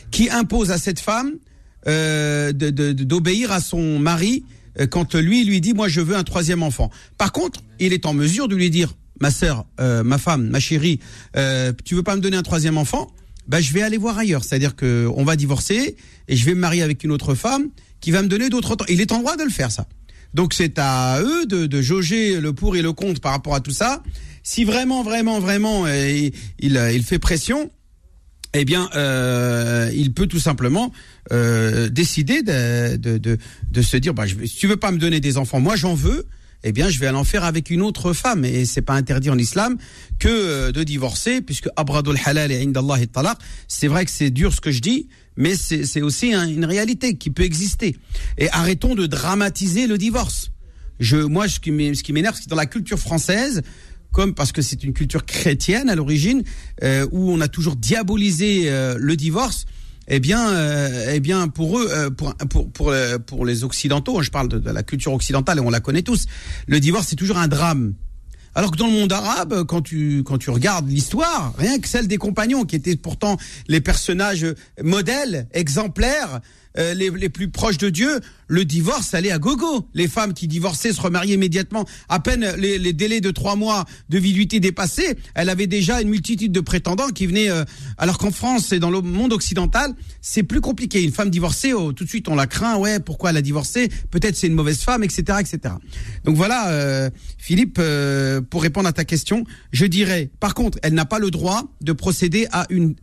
qui 0.09 0.29
impose 0.29 0.71
à 0.71 0.77
cette 0.77 1.01
femme 1.01 1.33
euh, 1.87 2.51
d'obéir 2.53 3.51
à 3.51 3.59
son 3.59 3.99
mari 3.99 4.43
euh, 4.79 4.87
quand 4.87 5.15
lui 5.15 5.43
lui 5.43 5.61
dit 5.61 5.73
moi 5.73 5.87
je 5.87 6.01
veux 6.01 6.15
un 6.15 6.23
troisième 6.23 6.63
enfant. 6.63 6.89
Par 7.17 7.31
contre, 7.31 7.61
il 7.79 7.93
est 7.93 8.05
en 8.05 8.13
mesure 8.13 8.47
de 8.47 8.55
lui 8.55 8.69
dire 8.69 8.95
ma 9.19 9.31
sœur, 9.31 9.65
euh, 9.79 10.03
ma 10.03 10.17
femme, 10.17 10.47
ma 10.49 10.59
chérie, 10.59 10.99
euh, 11.35 11.73
tu 11.85 11.95
veux 11.95 12.03
pas 12.03 12.15
me 12.15 12.21
donner 12.21 12.37
un 12.37 12.43
troisième 12.43 12.77
enfant? 12.77 13.11
Ben, 13.47 13.61
je 13.61 13.71
vais 13.73 13.81
aller 13.81 13.97
voir 13.97 14.17
ailleurs. 14.17 14.43
C'est-à-dire 14.43 14.75
que 14.75 15.09
on 15.15 15.23
va 15.23 15.35
divorcer 15.35 15.95
et 16.27 16.35
je 16.35 16.45
vais 16.45 16.53
me 16.53 16.59
marier 16.59 16.81
avec 16.81 17.03
une 17.03 17.11
autre 17.11 17.33
femme 17.33 17.69
qui 18.01 18.11
va 18.11 18.21
me 18.21 18.27
donner 18.27 18.49
d'autres. 18.49 18.75
Il 18.89 19.01
est 19.01 19.11
en 19.11 19.19
droit 19.19 19.37
de 19.37 19.43
le 19.43 19.49
faire, 19.49 19.71
ça. 19.71 19.87
Donc 20.33 20.53
c'est 20.53 20.77
à 20.77 21.21
eux 21.21 21.45
de, 21.45 21.65
de 21.65 21.81
jauger 21.81 22.39
le 22.41 22.53
pour 22.53 22.75
et 22.75 22.81
le 22.81 22.91
contre 22.91 23.21
par 23.21 23.31
rapport 23.31 23.55
à 23.55 23.61
tout 23.61 23.71
ça. 23.71 24.03
Si 24.43 24.63
vraiment, 24.63 25.03
vraiment, 25.03 25.39
vraiment, 25.39 25.85
euh, 25.85 26.29
il, 26.59 26.91
il, 26.93 27.03
fait 27.03 27.19
pression, 27.19 27.69
eh 28.53 28.65
bien, 28.65 28.89
euh, 28.95 29.91
il 29.93 30.13
peut 30.13 30.27
tout 30.27 30.39
simplement 30.39 30.91
euh, 31.31 31.89
décider 31.89 32.41
de, 32.41 32.95
de, 32.95 33.17
de, 33.17 33.37
de, 33.71 33.81
se 33.81 33.97
dire, 33.97 34.13
bah, 34.13 34.25
je, 34.25 34.35
si 34.45 34.57
tu 34.57 34.67
veux 34.67 34.77
pas 34.77 34.91
me 34.91 34.97
donner 34.97 35.19
des 35.19 35.37
enfants, 35.37 35.59
moi 35.59 35.75
j'en 35.75 35.93
veux, 35.93 36.25
eh 36.63 36.71
bien, 36.71 36.89
je 36.89 36.99
vais 36.99 37.07
aller 37.07 37.17
en 37.17 37.23
faire 37.23 37.43
avec 37.43 37.69
une 37.69 37.81
autre 37.81 38.13
femme. 38.13 38.43
Et 38.45 38.65
c'est 38.65 38.81
pas 38.81 38.95
interdit 38.95 39.29
en 39.29 39.37
islam 39.37 39.77
que 40.19 40.27
euh, 40.27 40.71
de 40.71 40.83
divorcer, 40.83 41.41
puisque 41.41 41.69
abradul 41.75 42.17
halal 42.25 42.51
et 42.51 42.61
indallah 42.63 43.01
et 43.01 43.07
talaq. 43.07 43.37
C'est 43.67 43.87
vrai 43.87 44.05
que 44.05 44.11
c'est 44.11 44.31
dur 44.31 44.53
ce 44.53 44.61
que 44.61 44.71
je 44.71 44.79
dis, 44.79 45.07
mais 45.35 45.55
c'est 45.55 46.01
aussi 46.01 46.33
une 46.33 46.65
réalité 46.65 47.15
qui 47.15 47.29
peut 47.29 47.43
exister. 47.43 47.95
Et 48.37 48.49
arrêtons 48.49 48.95
de 48.95 49.05
dramatiser 49.05 49.85
le 49.85 49.97
divorce. 49.97 50.51
Je, 50.99 51.17
moi, 51.17 51.47
ce 51.47 51.59
qui 51.59 51.71
m'énerve, 51.71 52.35
c'est 52.39 52.49
dans 52.49 52.55
la 52.55 52.65
culture 52.65 52.97
française, 52.97 53.61
comme 54.11 54.33
parce 54.33 54.51
que 54.51 54.61
c'est 54.61 54.83
une 54.83 54.93
culture 54.93 55.25
chrétienne 55.25 55.89
à 55.89 55.95
l'origine, 55.95 56.43
euh, 56.83 57.07
où 57.11 57.31
on 57.31 57.41
a 57.41 57.47
toujours 57.47 57.75
diabolisé 57.75 58.63
euh, 58.65 58.95
le 58.99 59.15
divorce 59.15 59.65
eh 60.09 60.21
bien, 60.21 60.49
euh, 60.49 61.11
eh 61.13 61.19
bien, 61.19 61.49
pour 61.49 61.79
eux, 61.79 62.09
pour 62.15 62.33
pour 62.35 62.93
pour, 63.25 63.45
les 63.45 63.65
occidentaux, 63.65 64.21
je 64.21 64.31
parle 64.31 64.47
de, 64.47 64.71
la 64.71 64.81
culture 64.81 65.11
occidentale 65.11 65.57
et 65.57 65.61
on 65.61 65.69
la 65.69 65.81
connaît 65.81 66.01
tous. 66.01 66.27
Le 66.65 66.79
divorce 66.79 67.07
c'est 67.09 67.17
toujours 67.17 67.37
un 67.37 67.49
drame. 67.49 67.93
Alors 68.55 68.71
que 68.71 68.77
dans 68.77 68.87
le 68.87 68.93
monde 68.93 69.11
arabe, 69.11 69.65
quand 69.65 69.81
tu 69.81 70.23
quand 70.23 70.37
tu 70.37 70.49
regardes 70.49 70.89
l'histoire, 70.89 71.53
rien 71.57 71.77
que 71.77 71.89
celle 71.89 72.07
des 72.07 72.17
compagnons, 72.17 72.63
qui 72.63 72.77
étaient 72.77 72.95
pourtant 72.95 73.37
les 73.67 73.81
personnages 73.81 74.47
modèles, 74.81 75.49
exemplaires, 75.51 76.39
euh, 76.77 76.93
les, 76.93 77.09
les, 77.09 77.29
plus 77.29 77.49
proches 77.49 77.77
de 77.77 77.89
Dieu, 77.89 78.19
le 78.47 78.65
divorce 78.65 79.13
allait 79.13 79.31
à 79.31 79.39
gogo. 79.39 79.87
Les 79.93 80.07
femmes 80.07 80.33
qui 80.33 80.47
divorçaient 80.47 80.93
se 80.93 81.01
remariaient 81.01 81.33
immédiatement. 81.33 81.85
À 82.09 82.19
peine 82.19 82.53
les, 82.57 82.77
les 82.77 82.93
délais 82.93 83.21
de 83.21 83.31
trois 83.31 83.55
mois 83.55 83.85
de 84.09 84.17
viduité 84.17 84.59
dépassés, 84.59 85.17
elle 85.35 85.49
avait 85.49 85.67
déjà 85.67 86.01
une 86.01 86.09
multitude 86.09 86.51
de 86.51 86.59
prétendants 86.59 87.09
qui 87.09 87.25
venaient. 87.27 87.49
Euh, 87.49 87.65
alors 87.97 88.17
qu'en 88.17 88.31
France 88.31 88.71
et 88.71 88.79
dans 88.79 88.91
le 88.91 89.01
monde 89.01 89.33
occidental, 89.33 89.93
c'est 90.21 90.43
plus 90.43 90.61
compliqué. 90.61 91.03
Une 91.03 91.11
femme 91.11 91.29
divorcée, 91.29 91.73
oh, 91.73 91.93
tout 91.93 92.03
de 92.03 92.09
suite 92.09 92.29
on 92.29 92.35
la 92.35 92.47
craint. 92.47 92.77
Ouais, 92.77 92.99
pourquoi 92.99 93.31
elle 93.31 93.37
a 93.37 93.41
divorcé? 93.41 93.89
Peut-être 94.11 94.35
c'est 94.35 94.47
une 94.47 94.53
mauvaise 94.53 94.79
femme, 94.79 95.03
etc., 95.03 95.39
etc. 95.39 95.75
Donc 96.23 96.35
voilà, 96.35 96.69
euh, 96.69 97.09
Philippe, 97.37 97.81
pour 98.49 98.61
répondre 98.61 98.87
à 98.87 98.93
ta 98.93 99.05
question, 99.05 99.43
je 99.71 99.85
dirais. 99.85 100.29
Par 100.39 100.53
contre, 100.53 100.77
elle 100.83 100.93
n'a 100.93 101.05
pas 101.05 101.19
le 101.19 101.31
droit 101.31 101.63
de 101.81 101.91
procéder 101.91 102.47
à 102.51 102.65
une 102.69 102.95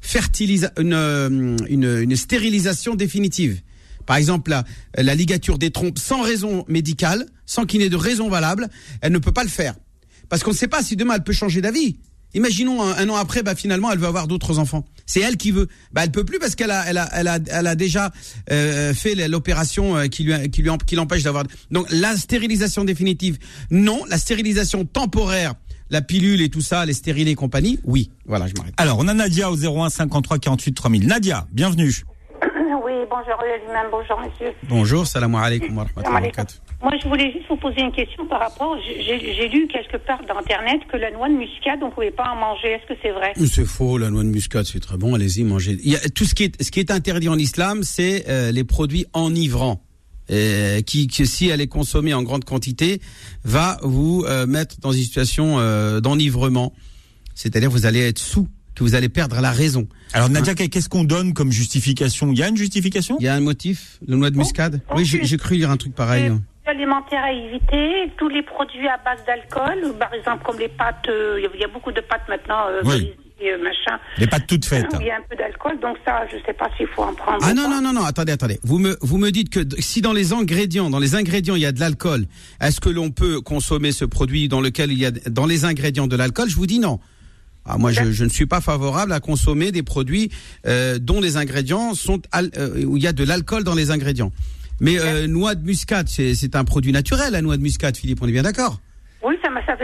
fertilisation, 0.00 0.72
une, 0.78 1.56
une, 1.68 1.98
une 2.02 2.16
stérilisation 2.16 2.94
définitive. 3.02 3.60
Par 4.06 4.16
exemple, 4.16 4.50
la, 4.50 4.64
la 4.96 5.14
ligature 5.14 5.58
des 5.58 5.70
trompes 5.70 5.98
sans 5.98 6.22
raison 6.22 6.64
médicale, 6.68 7.26
sans 7.46 7.66
qu'il 7.66 7.80
n'ait 7.80 7.88
de 7.88 7.96
raison 7.96 8.28
valable, 8.28 8.68
elle 9.00 9.12
ne 9.12 9.18
peut 9.18 9.32
pas 9.32 9.44
le 9.44 9.50
faire. 9.50 9.74
Parce 10.28 10.42
qu'on 10.42 10.50
ne 10.52 10.56
sait 10.56 10.68
pas 10.68 10.82
si 10.82 10.96
demain 10.96 11.14
elle 11.16 11.24
peut 11.24 11.32
changer 11.32 11.60
d'avis. 11.60 11.98
Imaginons 12.34 12.82
un, 12.82 13.08
an 13.10 13.16
après, 13.16 13.42
bah 13.42 13.54
finalement, 13.54 13.92
elle 13.92 13.98
veut 13.98 14.06
avoir 14.06 14.26
d'autres 14.26 14.58
enfants. 14.58 14.86
C'est 15.04 15.20
elle 15.20 15.36
qui 15.36 15.50
veut. 15.50 15.68
Bah 15.92 16.02
elle 16.04 16.10
peut 16.10 16.24
plus 16.24 16.38
parce 16.38 16.54
qu'elle 16.54 16.70
a, 16.70 16.84
elle 16.88 16.96
a, 16.96 17.08
elle 17.12 17.28
a, 17.28 17.38
elle 17.48 17.66
a 17.66 17.74
déjà 17.74 18.10
euh, 18.50 18.94
fait 18.94 19.14
l'opération 19.28 19.96
euh, 19.96 20.06
qui 20.06 20.24
lui, 20.24 20.50
qui 20.50 20.62
lui, 20.62 20.70
qui 20.86 20.94
l'empêche 20.94 21.22
d'avoir. 21.22 21.44
Donc 21.70 21.86
la 21.90 22.16
stérilisation 22.16 22.84
définitive, 22.84 23.38
non. 23.70 24.00
La 24.08 24.16
stérilisation 24.16 24.86
temporaire, 24.86 25.54
la 25.90 26.00
pilule 26.00 26.40
et 26.40 26.48
tout 26.48 26.62
ça, 26.62 26.86
les 26.86 26.94
stérilés 26.94 27.32
et 27.32 27.34
compagnie, 27.34 27.78
oui. 27.84 28.10
Voilà, 28.24 28.46
je 28.48 28.54
m'arrête. 28.54 28.74
Alors 28.78 28.98
on 28.98 29.08
a 29.08 29.14
Nadia 29.14 29.50
au 29.50 29.56
01 29.56 29.90
53 29.90 30.38
48 30.38 30.72
3000. 30.72 31.06
Nadia, 31.06 31.46
bienvenue 31.52 32.04
bonjour 33.12 33.42
lui-même, 33.42 33.88
bonjour 33.90 34.18
monsieur. 34.20 34.54
Bonjour, 34.68 35.06
salam 35.06 35.34
alaikum 35.34 35.76
wa 35.76 35.86
Moi, 36.82 36.92
je 37.02 37.08
voulais 37.08 37.30
juste 37.32 37.46
vous 37.48 37.56
poser 37.56 37.80
une 37.80 37.92
question 37.92 38.26
par 38.26 38.40
rapport. 38.40 38.76
J'ai 38.82 39.48
lu 39.48 39.68
quelque 39.68 39.98
part 39.98 40.20
dans 40.26 40.38
Internet 40.38 40.80
que 40.90 40.96
la 40.96 41.10
noix 41.10 41.28
de 41.28 41.34
muscade, 41.34 41.80
on 41.82 41.86
ne 41.86 41.90
pouvait 41.92 42.10
pas 42.10 42.30
en 42.30 42.36
manger. 42.36 42.68
Est-ce 42.72 42.86
que 42.86 42.98
c'est 43.02 43.10
vrai? 43.10 43.32
C'est 43.36 43.66
faux, 43.66 43.98
la 43.98 44.10
noix 44.10 44.22
de 44.22 44.28
muscade, 44.28 44.64
c'est 44.64 44.80
très 44.80 44.96
bon. 44.96 45.14
Allez-y, 45.14 45.44
mangez. 45.44 45.76
Il 45.82 45.92
y 45.92 45.96
a, 45.96 46.00
tout 46.08 46.24
ce 46.24 46.34
qui 46.34 46.44
est, 46.44 46.62
ce 46.62 46.70
qui 46.70 46.80
est 46.80 46.90
interdit 46.90 47.28
en 47.28 47.38
islam, 47.38 47.82
c'est 47.82 48.28
euh, 48.28 48.50
les 48.50 48.64
produits 48.64 49.06
enivrants. 49.12 49.82
Euh, 50.30 50.80
qui, 50.82 51.08
si 51.10 51.48
elle 51.48 51.60
est 51.60 51.66
consommée 51.66 52.14
en 52.14 52.22
grande 52.22 52.44
quantité, 52.44 53.02
va 53.44 53.76
vous 53.82 54.24
euh, 54.26 54.46
mettre 54.46 54.78
dans 54.80 54.92
une 54.92 55.02
situation 55.02 55.58
d'enivrement. 56.00 56.72
C'est-à-dire 57.34 57.70
vous 57.70 57.86
allez 57.86 58.06
être 58.06 58.18
sous 58.18 58.48
que 58.82 58.88
vous 58.88 58.94
allez 58.94 59.08
perdre 59.08 59.40
la 59.40 59.50
raison. 59.50 59.86
Alors 60.12 60.28
Nadia, 60.28 60.52
hein 60.52 60.66
qu'est-ce 60.68 60.88
qu'on 60.88 61.04
donne 61.04 61.32
comme 61.34 61.52
justification? 61.52 62.32
Il 62.32 62.38
y 62.38 62.42
a 62.42 62.48
une 62.48 62.56
justification? 62.56 63.16
Il 63.20 63.24
y 63.24 63.28
a 63.28 63.34
un 63.34 63.40
motif, 63.40 63.98
le 64.06 64.16
noix 64.16 64.30
de 64.30 64.36
muscade? 64.36 64.80
oui, 64.96 65.04
j'ai 65.04 65.36
cru 65.36 65.56
lire 65.56 65.70
un 65.70 65.76
truc 65.76 65.94
pareil. 65.94 66.32
Alimentaire 66.64 67.22
à 67.24 67.32
éviter, 67.32 68.12
tous 68.16 68.28
les 68.28 68.42
produits 68.42 68.86
à 68.86 68.96
base 68.98 69.18
d'alcool, 69.26 69.94
par 69.98 70.14
exemple 70.14 70.44
comme 70.44 70.58
les 70.58 70.68
pâtes, 70.68 71.08
euh, 71.08 71.40
il 71.54 71.60
y 71.60 71.64
a 71.64 71.68
beaucoup 71.68 71.90
de 71.90 72.00
pâtes 72.00 72.28
maintenant. 72.28 72.68
Euh, 72.68 72.82
oui. 72.84 73.12
Euh, 73.44 73.58
machin. 73.58 74.00
Les 74.18 74.28
pâtes 74.28 74.46
toutes 74.46 74.64
faites. 74.64 74.86
Il 75.00 75.06
y 75.06 75.10
a 75.10 75.16
un 75.16 75.22
peu 75.28 75.34
d'alcool, 75.34 75.80
donc 75.80 75.96
ça, 76.04 76.24
je 76.30 76.36
sais 76.46 76.52
pas 76.52 76.70
s'il 76.76 76.86
faut 76.86 77.02
en 77.02 77.12
prendre. 77.12 77.38
Ah 77.42 77.52
non, 77.52 77.68
non, 77.68 77.80
non, 77.82 77.92
non, 77.92 78.04
attendez, 78.04 78.30
attendez. 78.30 78.60
Vous 78.62 78.78
me, 78.78 78.96
vous 79.00 79.18
me 79.18 79.30
dites 79.30 79.50
que 79.50 79.60
si 79.80 80.00
dans 80.00 80.12
les 80.12 80.32
ingrédients, 80.32 80.90
dans 80.90 81.00
les 81.00 81.16
ingrédients, 81.16 81.56
il 81.56 81.62
y 81.62 81.66
a 81.66 81.72
de 81.72 81.80
l'alcool, 81.80 82.26
est-ce 82.60 82.80
que 82.80 82.88
l'on 82.88 83.10
peut 83.10 83.40
consommer 83.40 83.90
ce 83.90 84.04
produit 84.04 84.46
dans 84.46 84.60
lequel 84.60 84.92
il 84.92 84.98
y 84.98 85.06
a, 85.06 85.10
dans 85.10 85.46
les 85.46 85.64
ingrédients 85.64 86.06
de 86.06 86.14
l'alcool? 86.14 86.48
Je 86.48 86.54
vous 86.54 86.66
dis 86.66 86.78
non. 86.78 87.00
Ah, 87.64 87.78
moi, 87.78 87.92
je, 87.92 88.10
je, 88.10 88.24
ne 88.24 88.28
suis 88.28 88.46
pas 88.46 88.60
favorable 88.60 89.12
à 89.12 89.20
consommer 89.20 89.70
des 89.70 89.82
produits 89.82 90.30
euh, 90.66 90.98
dont 90.98 91.20
les 91.20 91.36
ingrédients 91.36 91.94
sont 91.94 92.20
euh, 92.34 92.84
où 92.84 92.96
il 92.96 93.02
y 93.02 93.06
a 93.06 93.12
de 93.12 93.24
l'alcool 93.24 93.62
dans 93.62 93.74
les 93.74 93.90
ingrédients. 93.90 94.32
Mais 94.80 94.98
euh, 94.98 95.28
noix 95.28 95.54
de 95.54 95.64
muscade, 95.64 96.08
c'est 96.08 96.56
un 96.56 96.64
produit 96.64 96.90
naturel, 96.92 97.32
la 97.32 97.42
noix 97.42 97.56
de 97.56 97.62
muscade, 97.62 97.96
Philippe. 97.96 98.20
On 98.20 98.26
est 98.26 98.32
bien 98.32 98.42
d'accord? 98.42 98.80
Oui, 99.24 99.36
ça 99.42 99.50
m'a 99.50 99.60
ça. 99.64 99.74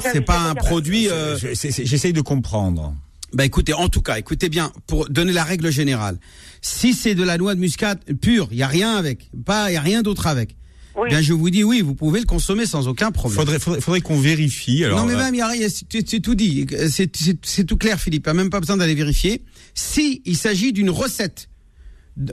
C'est 0.00 0.20
pas 0.22 0.40
un 0.40 0.54
produit. 0.56 1.08
Euh, 1.08 1.36
j'essaye 1.38 2.12
de 2.12 2.20
comprendre. 2.20 2.94
Bah 3.32 3.44
écoutez, 3.44 3.74
en 3.74 3.88
tout 3.88 4.02
cas, 4.02 4.18
écoutez 4.18 4.48
bien, 4.48 4.72
pour 4.86 5.08
donner 5.08 5.32
la 5.32 5.44
règle 5.44 5.70
générale, 5.70 6.16
si 6.62 6.94
c'est 6.94 7.14
de 7.14 7.22
la 7.22 7.38
noix 7.38 7.54
de 7.54 7.60
muscade 7.60 8.00
pure, 8.20 8.48
il 8.50 8.56
y 8.56 8.62
a 8.62 8.66
rien 8.66 8.96
avec, 8.96 9.30
pas, 9.44 9.70
il 9.70 9.74
y 9.74 9.76
a 9.76 9.80
rien 9.80 10.02
d'autre 10.02 10.26
avec. 10.26 10.56
Bien, 11.04 11.20
je 11.20 11.32
vous 11.32 11.50
dis 11.50 11.62
oui, 11.62 11.82
vous 11.82 11.94
pouvez 11.94 12.20
le 12.20 12.26
consommer 12.26 12.66
sans 12.66 12.88
aucun 12.88 13.10
problème. 13.10 13.38
Faudrait, 13.38 13.58
faudrait, 13.58 13.80
faudrait 13.80 14.00
qu'on 14.00 14.18
vérifie. 14.18 14.84
Alors, 14.84 15.00
non, 15.00 15.06
mais 15.06 15.16
même, 15.16 15.34
il 15.34 15.38
y 15.38 15.42
a 15.42 15.48
rien, 15.48 15.68
c'est 15.68 16.20
tout 16.20 16.34
dit. 16.34 16.66
C'est 16.88 17.64
tout 17.64 17.76
clair, 17.76 18.00
Philippe. 18.00 18.26
Il 18.26 18.32
n'y 18.32 18.38
a 18.38 18.42
même 18.42 18.50
pas 18.50 18.60
besoin 18.60 18.76
d'aller 18.76 18.94
vérifier. 18.94 19.42
Si 19.74 20.22
il 20.24 20.36
s'agit 20.36 20.72
d'une 20.72 20.90
recette 20.90 21.48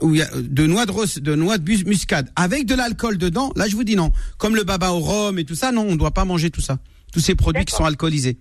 où 0.00 0.14
il 0.14 0.18
y 0.18 0.22
a 0.22 0.30
de 0.34 0.66
noix 0.66 0.86
de, 0.86 1.20
de 1.20 1.34
noix 1.34 1.58
de 1.58 1.84
muscade 1.86 2.30
avec 2.36 2.64
de 2.64 2.74
l'alcool 2.74 3.18
dedans, 3.18 3.52
là, 3.54 3.68
je 3.68 3.76
vous 3.76 3.84
dis 3.84 3.96
non. 3.96 4.12
Comme 4.38 4.56
le 4.56 4.64
baba 4.64 4.92
au 4.92 5.00
rhum 5.00 5.38
et 5.38 5.44
tout 5.44 5.54
ça, 5.54 5.72
non, 5.72 5.82
on 5.82 5.92
ne 5.92 5.98
doit 5.98 6.12
pas 6.12 6.24
manger 6.24 6.50
tout 6.50 6.62
ça. 6.62 6.78
Tous 7.12 7.20
ces 7.20 7.34
produits 7.34 7.64
qui 7.64 7.74
sont 7.74 7.84
alcoolisés. 7.84 8.38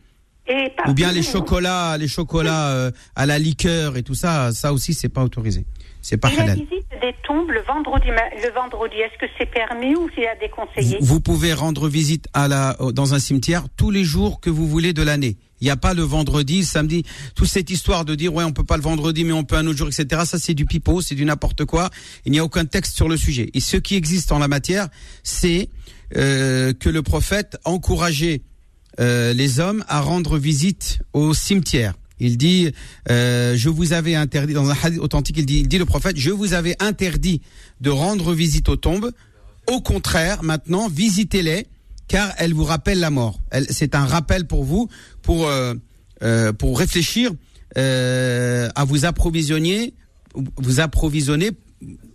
Ou 0.87 0.93
bien 0.93 1.11
les 1.11 1.23
chocolats, 1.23 1.97
les 1.97 2.07
chocolats 2.07 2.69
euh, 2.69 2.91
à 3.15 3.25
la 3.25 3.39
liqueur 3.39 3.95
et 3.97 4.03
tout 4.03 4.15
ça, 4.15 4.51
ça 4.51 4.73
aussi 4.73 4.93
c'est 4.93 5.09
pas 5.09 5.23
autorisé. 5.23 5.65
C'est 6.03 6.17
pas 6.17 6.27
halal. 6.27 6.48
La 6.48 6.53
visite 6.53 6.86
des 7.01 7.15
tombes 7.25 7.50
le 7.50 7.62
vendredi, 7.62 8.07
le 8.10 8.53
vendredi, 8.53 8.98
est-ce 8.98 9.17
que 9.17 9.31
c'est 9.38 9.50
permis 9.50 9.95
ou 9.95 10.10
c'est 10.13 10.27
à 10.27 10.36
déconseiller 10.36 10.98
vous, 11.00 11.05
vous 11.05 11.19
pouvez 11.22 11.53
rendre 11.53 11.88
visite 11.88 12.27
à 12.33 12.50
la, 12.50 12.75
dans 12.93 13.13
un 13.13 13.19
cimetière 13.19 13.63
tous 13.77 13.89
les 13.89 14.03
jours 14.03 14.41
que 14.41 14.50
vous 14.50 14.67
voulez 14.67 14.91
de 14.91 15.01
l'année. 15.01 15.38
Il 15.62 15.63
n'y 15.63 15.72
a 15.72 15.77
pas 15.77 15.93
le 15.93 16.01
vendredi, 16.01 16.60
le 16.60 16.65
samedi. 16.65 17.05
Toute 17.36 17.48
cette 17.48 17.69
histoire 17.69 18.03
de 18.03 18.15
dire 18.15 18.33
ouais 18.33 18.43
on 18.43 18.51
peut 18.51 18.65
pas 18.65 18.75
le 18.75 18.83
vendredi 18.83 19.24
mais 19.24 19.31
on 19.31 19.45
peut 19.45 19.55
un 19.55 19.65
autre 19.65 19.77
jour, 19.77 19.88
etc. 19.88 20.24
Ça 20.25 20.38
c'est 20.38 20.53
du 20.53 20.65
pipeau, 20.65 21.00
c'est 21.00 21.15
du 21.15 21.24
n'importe 21.24 21.63
quoi. 21.63 21.89
Il 22.25 22.33
n'y 22.33 22.39
a 22.39 22.43
aucun 22.43 22.65
texte 22.65 22.98
sur 22.98 23.07
le 23.07 23.15
sujet. 23.15 23.50
Et 23.53 23.62
ce 23.62 23.77
qui 23.77 23.95
existe 23.95 24.33
en 24.33 24.39
la 24.39 24.50
matière, 24.50 24.89
c'est 25.24 25.69
euh, 26.17 26.74
que 26.74 26.89
le 26.89 27.01
prophète 27.01 27.57
encourageait 27.63 28.41
euh, 29.00 29.31
les 29.31 29.62
hommes 29.62 29.86
à 29.88 30.01
rendre 30.01 30.38
visite 30.38 31.00
au 31.13 31.33
cimetière. 31.33 31.93
Il 32.20 32.38
dit, 32.38 32.72
euh, 33.10 33.55
je 33.55 33.70
vous 33.70 33.93
avais 33.93 34.15
interdit, 34.15 34.53
dans 34.53 34.70
un 34.70 34.75
hadith 34.82 35.00
authentique, 35.00 35.38
il 35.38 35.46
dit, 35.46 35.60
il 35.60 35.67
dit 35.67 35.77
le 35.77 35.86
prophète, 35.86 36.17
je 36.17 36.32
vous 36.32 36.53
avais 36.53 36.75
interdit 36.79 37.41
de 37.82 37.89
rendre 37.89 38.34
visite 38.34 38.70
aux 38.70 38.75
tombes. 38.75 39.12
Au 39.67 39.82
contraire, 39.82 40.43
maintenant, 40.43 40.88
visitez-les, 40.88 41.67
car 42.08 42.34
elles 42.38 42.53
vous 42.53 42.65
rappellent 42.65 43.00
la 43.00 43.10
mort. 43.10 43.39
C'est 43.70 43.96
un 43.96 44.05
rappel 44.05 44.46
pour 44.46 44.63
vous, 44.63 44.89
pour, 45.22 45.48
euh, 45.48 45.74
euh, 46.22 46.53
pour 46.53 46.77
réfléchir 46.77 47.32
à 47.75 48.86
vous 48.86 49.05
approvisionner, 49.05 49.96
vous 50.58 50.79
approvisionner, 50.79 51.51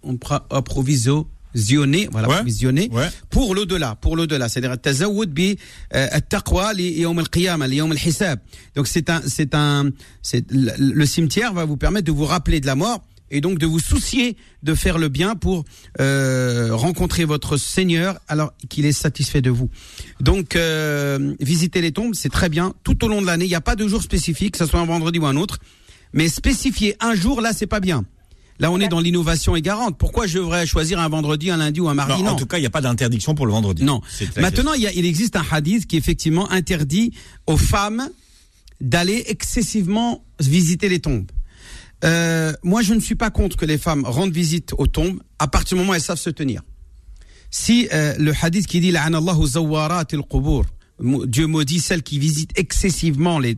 on 0.03 0.17
approvisionner 0.51 1.27
visionner, 1.55 2.09
voilà, 2.11 2.43
visionner 2.43 2.91
pour 3.31 3.55
l'au-delà, 3.55 3.97
pour 4.01 4.17
l'au-delà, 4.17 4.49
c'est-à-dire 4.49 4.81
tazawoud 4.81 5.31
bi 5.31 5.59
at-taqwa 5.91 6.73
li 6.75 7.01
yawm 7.01 7.19
al-qiyamah, 7.19 7.67
li 7.67 7.77
yawm 7.77 7.93
al-hisab. 7.93 8.39
Donc 8.75 8.87
c'est 8.87 9.11
un 9.11 9.23
c'est 9.27 9.55
un 9.55 9.91
c'est 10.23 10.45
le 10.51 11.07
cimetière 11.07 11.53
va 11.53 11.65
vous 11.65 11.77
permettre 11.77 12.07
de 12.07 12.13
vous 12.13 12.27
rappeler 12.27 12.61
de 12.61 12.67
la 12.67 12.75
mort 12.75 13.03
et 13.31 13.41
donc 13.41 13.59
de 13.59 13.67
vous 13.67 13.79
soucier 13.79 14.37
de 14.63 14.75
faire 14.75 14.99
le 14.99 15.09
bien 15.09 15.35
pour 15.35 15.65
euh, 16.01 16.69
rencontrer 16.73 17.25
votre 17.25 17.57
Seigneur 17.57 18.19
alors 18.29 18.53
qu'il 18.69 18.87
est 18.87 18.93
satisfait 18.93 19.43
de 19.43 19.51
vous. 19.51 19.69
Donc 20.21 20.57
euh, 20.57 21.35
visiter 21.41 21.81
les 21.81 21.93
tombes, 21.93 22.15
c'est 22.15 22.31
très 22.31 22.49
bien 22.49 22.75
tout 22.85 23.05
au 23.05 23.09
long 23.09 23.21
de 23.21 23.27
l'année, 23.27 23.45
il 23.45 23.49
n'y 23.49 23.55
a 23.55 23.61
pas 23.61 23.77
de 23.77 23.87
jour 23.87 24.03
spécifique, 24.03 24.53
que 24.53 24.59
ce 24.59 24.67
soit 24.67 24.81
un 24.81 24.87
vendredi 24.87 25.19
ou 25.19 25.27
un 25.27 25.37
autre, 25.37 25.59
mais 26.13 26.29
spécifier 26.29 26.97
un 27.01 27.15
jour 27.15 27.41
là, 27.41 27.53
c'est 27.53 27.67
pas 27.67 27.81
bien. 27.81 28.05
Là, 28.59 28.71
on 28.73 28.81
est 28.81 28.89
dans 28.89 29.01
l'innovation 29.01 29.55
égarante. 29.55 29.99
Pourquoi 29.99 30.27
je 30.27 30.39
devrais 30.39 30.67
choisir 30.67 30.99
un 30.99 31.09
vendredi, 31.09 31.51
un 31.51 31.59
lundi 31.59 31.81
ou 31.81 31.89
un 31.89 31.95
mardi 31.95 32.23
non, 32.23 32.33
En 32.33 32.37
tout 32.37 32.47
cas, 32.47 32.59
il 32.59 32.63
n'y 32.63 32.67
a 32.67 32.71
pas 32.71 32.81
d'interdiction 32.81 33.35
pour 33.35 33.47
le 33.47 33.53
vendredi. 33.53 33.85
Non. 33.85 34.01
Maintenant, 34.37 34.73
il, 34.73 34.83
y 34.83 34.87
a, 34.87 34.93
il 34.93 35.07
existe 35.07 35.37
un 35.37 35.45
hadith 35.49 35.87
qui 35.87 35.97
effectivement 35.97 36.51
interdit 36.51 37.13
aux 37.47 37.57
femmes 37.57 38.09
d'aller 38.81 39.25
excessivement 39.29 40.25
visiter 40.41 40.89
les 40.89 40.99
tombes. 41.01 41.31
Euh, 42.05 42.53
moi, 42.63 42.83
je 42.83 42.95
ne 42.95 43.01
suis 43.01 43.15
pas 43.17 43.31
contre 43.31 43.57
que 43.57 43.65
les 43.65 43.79
femmes 43.79 44.05
rendent 44.05 44.33
visite 44.33 44.73
aux 44.79 44.87
tombes 44.87 45.21
à 45.39 45.49
partir 45.49 45.77
du 45.77 45.81
moment 45.81 45.93
où 45.93 45.95
elles 45.95 46.01
savent 46.01 46.19
se 46.19 46.31
tenir. 46.31 46.63
Si 47.51 47.89
euh, 47.93 48.15
le 48.19 48.33
hadith 48.41 48.67
qui 48.67 48.81
dit 48.81 48.93
Dieu 51.01 51.47
maudit 51.47 51.81
celles 51.81 52.03
qui 52.03 52.19
visitent 52.19 52.59
excessivement 52.59 53.39
les, 53.39 53.57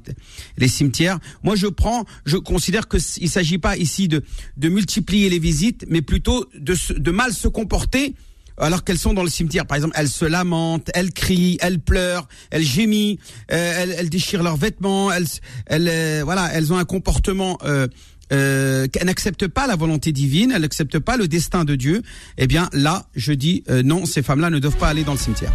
les 0.59 0.69
cimetières. 0.69 1.19
Moi, 1.43 1.57
je 1.57 1.67
prends, 1.67 2.05
je 2.27 2.37
considère 2.37 2.89
que 2.89 2.99
il 3.21 3.31
s'agit 3.31 3.59
pas 3.59 3.77
ici 3.77 4.09
de, 4.09 4.23
de 4.57 4.69
multiplier 4.69 5.29
les 5.29 5.39
visites, 5.39 5.85
mais 5.89 6.03
plutôt 6.03 6.47
de, 6.55 6.75
de 6.99 7.11
mal 7.11 7.33
se 7.33 7.49
comporter 7.49 8.15
alors 8.61 8.85
qu'elles 8.85 8.99
sont 8.99 9.15
dans 9.15 9.23
le 9.23 9.31
cimetière. 9.31 9.67
Par 9.67 9.77
exemple, 9.77 9.95
elles 9.97 10.09
se 10.09 10.25
lamentent, 10.25 10.91
elles 10.95 11.13
crient, 11.13 11.59
elles 11.61 11.81
pleurent, 11.81 12.29
elles 12.51 12.63
gémissent, 12.63 13.19
euh, 13.53 13.75
elles, 13.83 13.95
elles, 13.99 14.11
déchirent 14.11 14.43
leurs 14.43 14.57
vêtements, 14.57 15.11
elles, 15.11 15.27
elles, 15.67 15.89
euh, 15.89 16.23
voilà, 16.25 16.51
elles 16.53 16.73
ont 16.73 16.77
un 16.77 16.85
comportement 16.85 17.59
euh, 17.65 17.89
euh, 18.33 18.87
qu'elles 18.87 19.07
n'acceptent 19.07 19.49
pas 19.49 19.67
la 19.67 19.77
volonté 19.77 20.13
divine, 20.13 20.53
elles 20.55 20.63
n'acceptent 20.63 20.99
pas 20.99 21.17
le 21.17 21.27
destin 21.27 21.65
de 21.65 21.75
Dieu. 21.75 22.03
Eh 22.39 22.47
bien, 22.47 22.69
là, 22.73 23.07
je 23.15 23.33
dis 23.33 23.65
non, 23.85 24.07
ces 24.07 24.23
femmes-là 24.23 24.51
ne 24.51 24.59
doivent 24.59 24.77
pas 24.77 24.89
aller 24.89 25.05
dans 25.05 25.13
le 25.13 25.19
cimetière. 25.19 25.53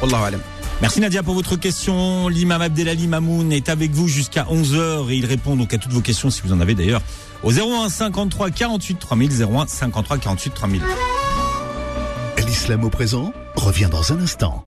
Wallahu. 0.00 0.38
Merci 0.82 1.00
Nadia 1.00 1.22
pour 1.22 1.34
votre 1.34 1.56
question. 1.56 2.28
L'imam 2.28 2.60
Abdelali 2.60 3.06
Mamoun 3.06 3.50
est 3.50 3.70
avec 3.70 3.92
vous 3.92 4.08
jusqu'à 4.08 4.44
11h 4.44 5.10
et 5.10 5.16
il 5.16 5.24
répond 5.24 5.56
donc 5.56 5.72
à 5.72 5.78
toutes 5.78 5.92
vos 5.92 6.02
questions 6.02 6.30
si 6.30 6.42
vous 6.42 6.52
en 6.52 6.60
avez 6.60 6.74
d'ailleurs 6.74 7.00
au 7.42 7.50
01 7.50 7.88
53 7.88 8.50
48 8.50 8.98
3000 8.98 9.42
01 9.42 9.66
53 9.66 10.18
48 10.18 10.54
3000. 10.54 10.82
L'islam 12.46 12.84
au 12.84 12.90
présent 12.90 13.32
revient 13.54 13.88
dans 13.90 14.12
un 14.12 14.20
instant. 14.20 14.64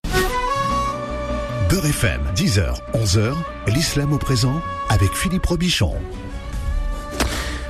Beurre 1.69 1.85
FM, 1.85 2.21
10h, 2.35 2.75
11h, 2.93 3.33
l'islam 3.67 4.11
au 4.11 4.17
présent 4.17 4.61
avec 4.89 5.13
Philippe 5.13 5.45
Robichon. 5.45 5.93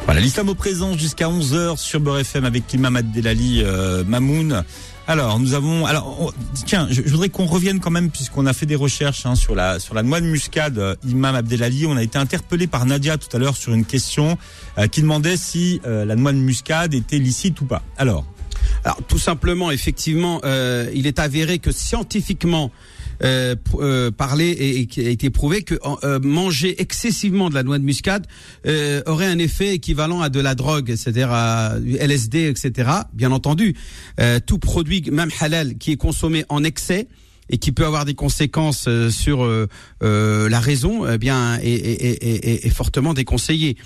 Voilà, 0.06 0.22
l'islam 0.22 0.50
au 0.50 0.56
présent 0.56 0.98
jusqu'à 0.98 1.28
11h 1.28 1.78
sur 1.78 2.00
Beurre 2.00 2.20
FM 2.20 2.46
avec 2.46 2.72
l'imam 2.72 2.96
Abdelali 2.96 3.62
euh, 3.64 4.04
Mamoun. 4.06 4.64
Alors, 5.10 5.40
nous 5.40 5.56
avons. 5.56 5.88
Alors, 5.88 6.32
tiens, 6.68 6.88
je, 6.92 7.02
voudrais 7.02 7.30
qu'on 7.30 7.48
revienne 7.48 7.80
quand 7.80 7.90
même, 7.90 8.12
puisqu'on 8.12 8.46
a 8.46 8.54
fait 8.54 8.68
des 8.68 8.76
recherches 8.76 9.26
hein, 9.26 9.34
sur 9.34 9.56
la 9.56 9.80
sur 9.80 9.96
la 9.96 10.04
noix 10.04 10.22
de 10.22 10.28
muscade, 10.28 10.78
euh, 10.78 10.96
Imam 11.04 11.34
Abdelali. 11.34 11.88
On 11.88 11.98
a 11.98 12.04
été 12.04 12.20
interpellé 12.20 12.68
par 12.68 12.86
Nadia 12.86 13.18
tout 13.18 13.36
à 13.36 13.40
l'heure 13.40 13.58
sur 13.58 13.74
une 13.74 13.86
question 13.86 14.38
euh, 14.78 14.86
qui 14.86 15.02
demandait 15.02 15.36
si 15.36 15.82
euh, 15.88 16.06
la 16.06 16.16
noix 16.16 16.32
de 16.32 16.38
muscade 16.38 16.94
était 16.94 17.18
licite 17.18 17.60
ou 17.60 17.66
pas. 17.66 17.82
Alors. 17.98 18.24
Alors, 18.86 19.00
tout 19.08 19.18
simplement, 19.18 19.72
effectivement, 19.72 20.42
il 20.94 21.08
est 21.08 21.20
avéré 21.20 21.60
que 21.60 21.72
scientifiquement, 21.72 22.72
euh, 23.24 23.56
euh, 23.76 24.12
parlé 24.12 24.50
et, 24.50 24.86
qui 24.86 25.06
a 25.06 25.10
été 25.10 25.30
prouvé 25.30 25.64
que 25.64 25.76
euh, 26.04 26.20
manger 26.20 26.82
excessivement 26.82 27.50
de 27.50 27.56
la 27.56 27.64
noix 27.64 27.78
de 27.78 27.84
muscade 27.84 28.28
euh, 28.66 29.02
aurait 29.06 29.28
un 29.28 29.40
effet 29.40 29.74
équivalent 29.74 30.22
à 30.22 30.30
de 30.30 30.40
la 30.40 30.56
drogue, 30.56 30.94
c'est-à-dire 30.96 31.32
à 31.32 31.76
LSD, 31.78 32.48
etc. 32.50 32.90
Bien 33.14 33.32
entendu, 33.32 33.76
tout 34.46 34.60
produit, 34.60 35.04
même 35.12 35.30
halal, 35.40 35.78
qui 35.78 35.92
est 35.92 35.98
consommé 35.98 36.46
en 36.50 36.64
excès 36.64 37.08
et 37.50 37.58
qui 37.58 37.72
peut 37.72 37.86
avoir 37.86 38.06
des 38.06 38.14
conséquences 38.14 38.88
sur 39.10 39.48
la 40.02 40.60
raison, 40.60 41.10
eh 41.10 41.18
bien, 41.18 41.58
est, 41.60 41.68
est, 41.68 42.24
est, 42.24 42.66
est 42.66 42.70
fortement 42.70 43.14
déconseillé. 43.14 43.78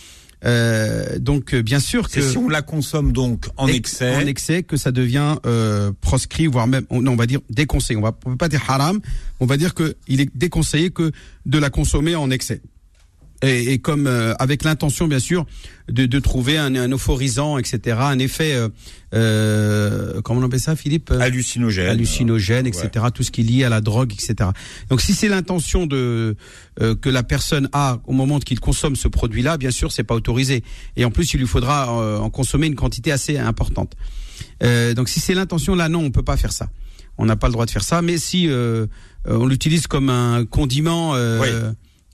Euh, 0.46 1.20
donc 1.20 1.56
bien 1.56 1.80
sûr 1.80 2.10
que 2.10 2.22
si 2.22 2.38
on 2.38 2.50
la 2.50 2.62
consomme 2.62 3.14
donc 3.14 3.46
en 3.58 3.68
excès, 3.68 4.16
en 4.16 4.28
excès 4.28 4.64
que 4.64 4.78
ça 4.78 4.92
devient 4.92 5.36
euh, 5.46 5.92
proscrit, 6.02 6.48
voire 6.48 6.68
même 6.68 6.86
on, 6.90 7.06
on 7.08 7.16
va 7.16 7.26
dire 7.26 7.40
déconseillé. 7.50 7.98
On 7.98 8.04
va 8.04 8.18
on 8.26 8.32
peut 8.32 8.38
pas 8.38 8.50
dire 8.50 8.64
haram, 8.68 9.00
on 9.40 9.46
va 9.46 9.58
dire 9.58 9.74
que 9.74 9.96
il 10.08 10.22
est 10.22 10.30
déconseillé 10.36 10.92
que 10.92 11.12
de 11.46 11.58
la 11.58 11.70
consommer 11.70 12.16
en 12.16 12.30
excès 12.30 12.62
et, 13.44 13.74
et 13.74 13.78
comme 13.78 14.08
euh, 14.08 14.34
avec 14.40 14.64
l'intention 14.64 15.08
bien 15.08 15.20
sûr 15.20 15.46
de, 15.90 16.06
de 16.06 16.20
trouver 16.20 16.58
un, 16.58 16.76
un, 16.76 16.90
euphorisant, 16.90 17.58
etc., 17.58 17.98
un 18.00 18.20
effet, 18.20 18.54
euh, 18.54 18.70
euh, 19.14 20.22
comment 20.22 20.40
on 20.40 20.44
appelle 20.46 20.60
ça, 20.60 20.76
Philippe 20.76 21.12
Hallucinogène, 21.12 21.90
hallucinogène, 21.90 22.68
etc., 22.68 22.90
tout 23.14 23.24
ce 23.24 23.32
qui 23.32 23.42
est 23.42 23.44
lié 23.44 23.64
à 23.66 23.70
la 23.70 23.82
drogue, 23.82 24.14
etc. 24.14 24.52
Donc 24.90 25.02
si 25.02 25.14
c'est 25.14 25.28
l'intention 25.28 25.86
de 25.86 26.36
euh, 26.82 26.96
que 26.96 27.10
la 27.10 27.24
personne 27.24 27.70
a 27.74 28.00
au 28.06 28.14
moment 28.14 28.40
qu'il 28.40 28.60
consomme 28.60 28.96
ce 28.96 29.08
produit-là, 29.08 29.58
bien 29.58 29.72
sûr, 29.72 29.92
c'est 29.92 30.04
pas 30.04 30.16
autorisé. 30.16 30.64
Et 30.96 31.04
en 31.04 31.12
plus, 31.12 31.34
il 31.34 31.40
lui 31.40 31.48
faudra 31.48 31.92
en 32.20 32.30
consommer 32.30 32.68
une 32.68 32.76
quantité 32.76 33.12
assez 33.12 33.38
importante. 33.38 33.94
donc 34.96 35.10
si 35.10 35.20
c'est 35.20 35.34
l'intention 35.34 35.76
là, 35.76 35.90
non, 35.90 36.00
on 36.00 36.12
peut 36.12 36.24
pas 36.24 36.38
faire 36.38 36.54
ça. 36.54 36.70
On 37.18 37.26
n'a 37.26 37.36
pas 37.36 37.48
le 37.48 37.54
droit 37.54 37.66
de 37.66 37.72
faire 37.72 37.84
ça. 37.84 38.02
Mais 38.02 38.18
si 38.18 38.50
on 39.26 39.46
l'utilise 39.46 39.88
comme 39.88 40.10
un 40.10 40.46
condiment. 40.46 41.12
Oui 41.14 41.50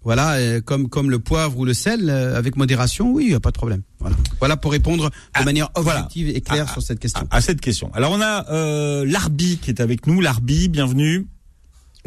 voilà, 0.04 0.36
euh, 0.36 0.62
comme 0.62 0.88
comme 0.88 1.12
le 1.12 1.20
poivre 1.20 1.58
ou 1.58 1.66
le 1.66 1.74
sel, 1.74 2.10
euh, 2.10 2.38
avec 2.38 2.56
modération, 2.56 3.12
oui, 3.12 3.26
il 3.26 3.30
n'y 3.30 3.36
a 3.36 3.40
pas 3.40 3.52
de 3.52 3.58
problème. 3.58 3.82
Voilà. 4.00 4.16
Voilà 4.40 4.56
pour 4.56 4.72
répondre 4.72 5.10
de 5.10 5.16
ah, 5.34 5.44
manière 5.44 5.70
objective 5.76 6.30
et 6.30 6.42
claire 6.42 6.72
sur 6.72 6.82
cette 6.82 7.00
question. 7.00 7.28
À, 7.32 7.42
cette 7.42 7.60
question. 7.60 7.92
Alors 7.94 8.14
on 8.14 8.22
a 8.22 8.50
euh, 8.50 9.06
Larbi 9.06 9.58
qui 9.58 9.72
est 9.72 9.82
avec 9.82 10.08
nous. 10.08 10.22
Larbi, 10.22 10.70
bienvenue. 10.70 11.28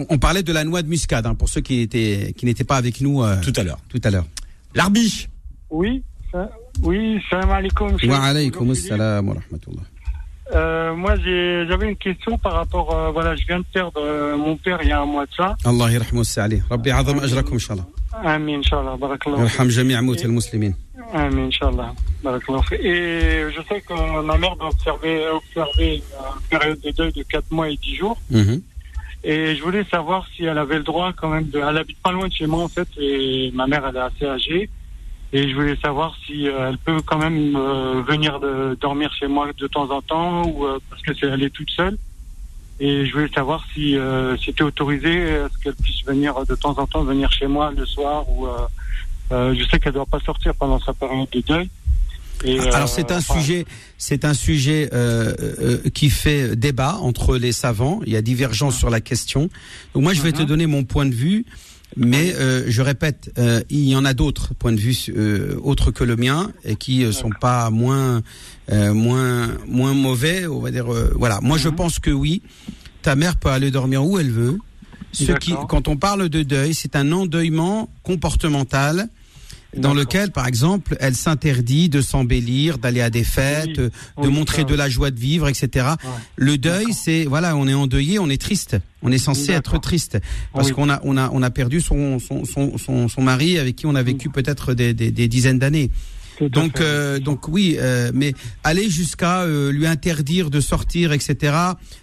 On, 0.08 0.18
parlait 0.18 0.42
de 0.42 0.52
la 0.54 0.64
noix 0.64 0.80
de 0.80 0.88
muscade 0.88 1.26
hein, 1.26 1.34
pour 1.34 1.50
ceux 1.50 1.61
qui 1.61 1.80
étaient 1.80 2.34
qui 2.34 2.46
n'étaient 2.46 2.64
pas 2.64 2.76
avec 2.76 3.02
nous 3.02 3.22
euh, 3.22 3.37
tout 3.42 3.52
à 3.56 3.62
l'heure. 3.62 3.78
Tout 3.90 4.00
à 4.04 4.11
l'heure. 4.11 4.26
Larbi. 4.75 5.28
Oui. 5.68 6.02
Oui, 6.82 7.20
salam 7.28 7.50
alaikum. 7.50 7.96
Wa 8.08 8.22
alaikum 8.22 8.74
salam 8.74 9.28
wa 9.28 9.35
rahmatullah. 9.35 9.83
Euh, 10.55 10.95
moi, 10.95 11.17
j'avais 11.17 11.88
une 11.88 11.97
question 11.97 12.37
par 12.37 12.53
rapport, 12.53 12.95
euh, 12.95 13.11
voilà, 13.11 13.35
je 13.37 13.47
viens 13.47 13.61
de 13.61 13.65
perdre 13.73 13.99
euh, 13.99 14.37
mon 14.37 14.57
père 14.57 14.79
il 14.83 14.88
y 14.88 14.93
a 14.93 15.01
un 15.01 15.07
mois 15.07 15.25
de 15.25 15.33
ça. 15.35 15.57
Allah 15.65 15.91
yarhamu 15.91 16.25
sa'ali. 16.25 16.62
Rabbi 16.69 16.91
azam 16.91 17.19
ajrakum 17.21 17.55
inshallah. 17.55 17.87
Amin 18.23 18.59
inshallah. 18.59 18.97
Barakallah. 18.99 19.38
Yarham 19.38 19.71
jami' 19.71 19.97
mout 20.03 20.23
al-muslimin. 20.23 20.73
Amin 21.15 21.47
inshallah. 21.47 21.95
Et 22.73 23.45
je 23.55 23.61
sais 23.69 23.81
que 23.81 24.23
ma 24.23 24.37
mère 24.37 24.55
doit 24.57 24.69
observer, 24.69 25.27
observer 25.29 25.97
une 25.97 26.49
période 26.51 26.81
de 26.81 26.91
deuil 26.91 27.12
de 27.12 27.23
4 27.23 27.51
mois 27.51 27.71
et 27.71 27.77
10 27.77 27.97
jours. 27.97 28.19
Mm 28.31 28.57
Et 29.25 29.57
je 29.57 29.62
voulais 29.62 29.85
savoir 29.91 30.27
si 30.35 30.45
elle 30.45 30.59
avait 30.59 30.77
le 30.77 30.85
droit 30.85 31.12
quand 31.17 31.31
même 31.31 31.49
de, 31.49 31.59
elle 31.59 31.79
habite 31.79 31.99
pas 32.03 32.12
loin 32.12 32.29
de 32.29 32.33
chez 32.33 32.47
moi 32.47 32.65
en 32.65 32.69
fait, 32.69 32.88
et 32.99 33.51
ma 33.55 33.67
mère 33.67 33.85
elle 33.88 33.97
est 33.97 34.01
assez 34.01 34.27
âgée. 34.27 34.69
Et 35.35 35.49
je 35.49 35.55
voulais 35.55 35.77
savoir 35.83 36.14
si 36.27 36.47
euh, 36.47 36.68
elle 36.68 36.79
peut 36.79 37.01
quand 37.01 37.16
même 37.16 37.57
euh, 37.57 38.03
venir 38.07 38.38
de, 38.38 38.77
dormir 38.79 39.11
chez 39.18 39.29
moi 39.29 39.49
de 39.57 39.66
temps 39.66 39.90
en 39.90 40.03
temps 40.03 40.47
ou 40.47 40.66
euh, 40.66 40.79
parce 40.90 41.01
que 41.01 41.14
c'est 41.14 41.27
elle 41.27 41.42
est 41.42 41.51
toute 41.51 41.71
seule. 41.71 41.97
Et 42.81 43.07
je 43.07 43.12
voulais 43.12 43.31
savoir 43.33 43.64
si 43.73 43.97
c'était 44.45 44.64
autorisé, 44.64 45.12
est-ce 45.12 45.57
qu'elle 45.62 45.75
puisse 45.75 46.05
venir 46.05 46.35
de 46.45 46.55
temps 46.57 46.77
en 46.79 46.87
temps 46.87 47.05
venir 47.05 47.31
chez 47.31 47.47
moi 47.47 47.71
le 47.71 47.87
soir 47.87 48.29
ou 48.29 48.49
je 49.31 49.64
sais 49.71 49.79
qu'elle 49.79 49.92
doit 49.92 50.07
pas 50.07 50.18
sortir 50.18 50.53
pendant 50.57 50.81
sa 50.81 50.92
période 50.92 51.29
de 51.31 51.40
deuil. 51.42 51.71
Et, 52.45 52.59
Alors 52.59 52.88
c'est 52.88 53.12
un 53.12 53.21
sujet, 53.21 53.66
c'est 53.99 54.25
un 54.25 54.35
sujet 54.35 54.90
qui 55.95 56.11
fait 56.11 56.57
débat 56.57 56.97
entre 56.97 57.37
les 57.37 57.53
savants. 57.53 58.01
Il 58.05 58.12
y 58.12 58.16
a 58.16 58.23
divergence 58.23 58.79
sur 58.79 58.90
la 58.90 59.01
question. 59.01 59.49
Donc 59.95 60.03
moi 60.03 60.12
je 60.12 60.23
vais 60.23 60.33
te 60.33 60.42
mhm. 60.42 60.49
donner 60.49 60.66
mon 60.66 60.83
point 60.83 61.07
de 61.07 61.14
vue. 61.14 61.45
Mais 61.96 62.35
euh, 62.35 62.64
je 62.68 62.83
répète, 62.83 63.33
euh, 63.38 63.62
il 63.70 63.88
y 63.88 63.96
en 63.96 64.05
a 64.05 64.14
d'autres 64.14 64.55
points 64.55 64.72
de 64.72 64.81
vue 64.81 64.96
euh, 65.11 65.59
autres 65.62 65.90
que 65.90 66.05
le 66.05 66.16
mien 66.16 66.50
et 66.64 66.76
qui 66.76 67.05
euh, 67.05 67.12
sont 67.12 67.31
pas 67.40 67.70
moins 67.70 68.22
euh, 68.70 68.94
moins 68.94 69.48
moins 69.66 69.92
mauvais. 69.92 70.46
On 70.46 70.61
va 70.61 70.70
dire 70.70 70.87
voilà. 71.14 71.40
Moi, 71.42 71.59
je 71.59 71.68
mhm. 71.68 71.76
pense 71.76 71.98
que 71.98 72.11
oui, 72.11 72.42
ta 73.02 73.14
mère 73.14 73.37
peut 73.37 73.50
aller 73.50 73.70
dormir 73.70 74.05
où 74.05 74.18
elle 74.18 74.31
veut. 74.31 74.59
Ce 75.12 75.33
qui, 75.33 75.52
quand 75.68 75.88
on 75.88 75.98
parle 75.98 76.31
de 76.31 76.42
deuil, 76.42 76.72
c'est 76.72 76.96
un 76.96 77.12
endeuillement 77.12 77.90
comportemental 78.02 79.09
dans 79.76 79.94
lequel, 79.94 80.30
par 80.30 80.46
exemple, 80.46 80.96
elle 81.00 81.14
s'interdit 81.14 81.88
de 81.88 82.00
s'embellir, 82.00 82.78
d'aller 82.78 83.00
à 83.00 83.11
des 83.11 83.24
fêtes, 83.24 83.80
de 83.80 84.28
montrer 84.28 84.64
de 84.64 84.74
la 84.74 84.88
joie 84.88 85.11
de 85.11 85.18
vivre, 85.18 85.48
etc. 85.48 85.87
Le 86.37 86.58
deuil, 86.58 86.92
c'est 86.92 87.24
voilà, 87.24 87.56
on 87.56 87.66
est 87.66 87.74
endeuillé, 87.74 88.18
on 88.18 88.28
est 88.28 88.40
triste, 88.40 88.76
on 89.02 89.11
est 89.11 89.18
censé 89.18 89.52
être 89.52 89.78
triste. 89.80 90.18
Parce 90.52 90.72
qu'on 90.72 90.90
a 90.90 91.00
on 91.04 91.16
a 91.16 91.30
on 91.32 91.42
a 91.42 91.50
perdu 91.50 91.80
son 91.80 92.18
son, 92.18 92.44
son 92.44 93.08
son 93.08 93.22
mari 93.22 93.58
avec 93.58 93.76
qui 93.76 93.87
on 93.87 93.94
a 93.94 94.02
vécu 94.02 94.28
peut-être 94.30 94.74
des, 94.74 94.94
des, 94.94 95.11
des 95.11 95.28
dizaines 95.28 95.58
d'années. 95.58 95.90
Donc, 96.48 96.81
euh, 96.81 97.18
donc 97.18 97.48
oui, 97.48 97.76
euh, 97.78 98.11
mais 98.14 98.35
aller 98.64 98.88
jusqu'à 98.88 99.42
euh, 99.42 99.70
lui 99.70 99.87
interdire 99.87 100.50
de 100.50 100.61
sortir, 100.61 101.12
etc. 101.12 101.55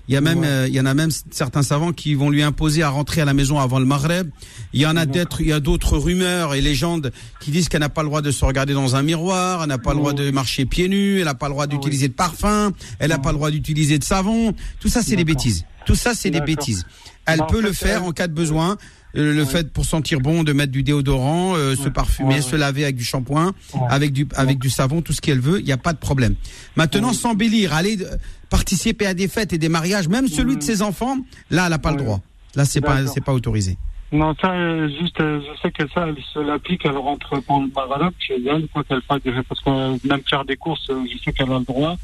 Il 0.08 0.14
y 0.14 0.18
a 0.18 0.22
même, 0.22 0.46
il 0.68 0.74
y 0.74 0.80
en 0.80 0.86
a 0.86 0.94
même 0.94 1.12
certains 1.32 1.64
savants 1.64 1.94
qui 1.94 2.14
vont 2.16 2.30
lui 2.30 2.42
imposer 2.42 2.84
à 2.84 2.90
rentrer 2.90 3.22
à 3.22 3.26
la 3.26 3.34
maison 3.34 3.60
avant 3.60 3.80
le 3.80 3.86
Maghreb. 3.86 4.30
Il 4.74 4.82
y 4.82 4.86
en 4.86 4.96
a 4.96 5.06
d'autres, 5.06 5.42
il 5.42 5.48
y 5.48 5.54
a 5.54 5.60
d'autres 5.60 5.98
rumeurs 5.98 6.56
et 6.56 6.62
légendes 6.62 7.12
qui 7.40 7.52
disent 7.52 7.70
qu'elle 7.70 7.82
n'a 7.82 7.90
pas 7.90 8.02
le 8.02 8.08
droit 8.08 8.22
de 8.22 8.32
se 8.32 8.44
regarder 8.44 8.74
dans 8.74 8.96
un 8.96 9.04
miroir, 9.04 9.64
elle 9.64 9.70
n'a 9.70 9.78
pas 9.78 9.94
le 9.94 10.00
droit 10.00 10.14
de 10.14 10.32
marcher 10.32 10.66
pieds 10.66 10.90
nus, 10.90 11.20
elle 11.20 11.26
n'a 11.26 11.36
pas 11.36 11.48
le 11.48 11.54
droit 11.54 11.66
ah 11.66 11.68
d'utiliser 11.68 12.08
de 12.08 12.14
parfum, 12.14 12.72
elle 13.00 13.10
n'a 13.10 13.20
pas 13.20 13.32
le 13.32 13.36
droit 13.36 13.52
d'utiliser 13.52 14.00
de 14.00 14.04
savon. 14.04 14.54
Tout 14.80 14.90
ça, 14.90 15.02
c'est 15.02 15.16
des 15.16 15.26
bêtises. 15.26 15.66
Tout 15.86 15.96
ça, 15.96 16.14
c'est 16.14 16.30
des 16.30 16.42
bêtises. 16.42 16.86
Elle 17.26 17.42
peut 17.48 17.62
le 17.62 17.74
faire 17.74 18.04
en 18.04 18.12
cas 18.12 18.28
de 18.28 18.34
besoin. 18.34 18.78
Euh, 19.16 19.34
le 19.34 19.46
fait 19.46 19.74
pour 19.74 19.86
sentir 19.86 20.20
bon 20.20 20.44
de 20.44 20.54
mettre 20.54 20.72
du 20.72 20.84
déodorant, 20.84 21.56
euh, 21.56 21.76
se 21.76 21.90
parfumer, 21.90 22.42
se 22.42 22.56
laver 22.56 22.84
avec 22.84 22.96
du 22.96 23.04
shampoing, 23.04 23.54
avec 23.90 24.14
du 24.14 24.28
avec 24.36 24.60
du 24.60 24.70
savon, 24.70 25.02
tout 25.02 25.14
ce 25.14 25.22
qu'elle 25.22 25.40
veut, 25.40 25.60
il 25.60 25.66
n'y 25.66 25.72
a 25.72 25.78
pas 25.78 25.94
de 25.94 25.98
problème. 25.98 26.36
Maintenant, 26.76 27.14
s'embellir, 27.14 27.74
aller 27.74 28.02
euh, 28.02 28.18
participer 28.50 29.08
à 29.08 29.14
des 29.14 29.28
fêtes 29.28 29.54
et 29.54 29.58
des 29.58 29.70
mariages, 29.70 30.08
même 30.08 30.28
celui 30.28 30.58
de 30.58 30.64
ses 30.64 30.82
enfants, 30.82 31.18
là, 31.50 31.66
elle 31.66 31.72
n'a 31.72 31.80
pas 31.80 31.92
le 31.92 31.98
droit. 31.98 32.22
Là, 32.56 32.66
c'est 32.66 32.82
pas 32.82 33.06
c'est 33.08 33.24
pas 33.24 33.34
autorisé. 33.34 33.78
Non, 34.12 34.34
ça, 34.42 34.88
juste, 34.88 35.20
je 35.20 35.52
sais 35.62 35.70
que 35.70 35.88
ça, 35.94 36.08
elle 36.08 36.16
se 36.34 36.40
l'applique, 36.40 36.82
elle 36.84 36.98
rentre 36.98 37.44
dans 37.48 37.62
le 37.62 37.70
paradoxe 37.70 38.16
chez 38.20 38.44
elle, 38.44 38.68
quoi 38.74 38.84
qu'elle 38.84 39.04
fasse, 39.04 39.22
parce 39.48 39.62
que 39.62 40.08
même 40.08 40.22
faire 40.28 40.46
des 40.46 40.58
courses, 40.58 40.88
je 40.88 41.24
sais 41.24 41.32
qu'elle 41.32 41.52
a 41.52 41.60
le 41.60 41.66
droit. 41.66 41.96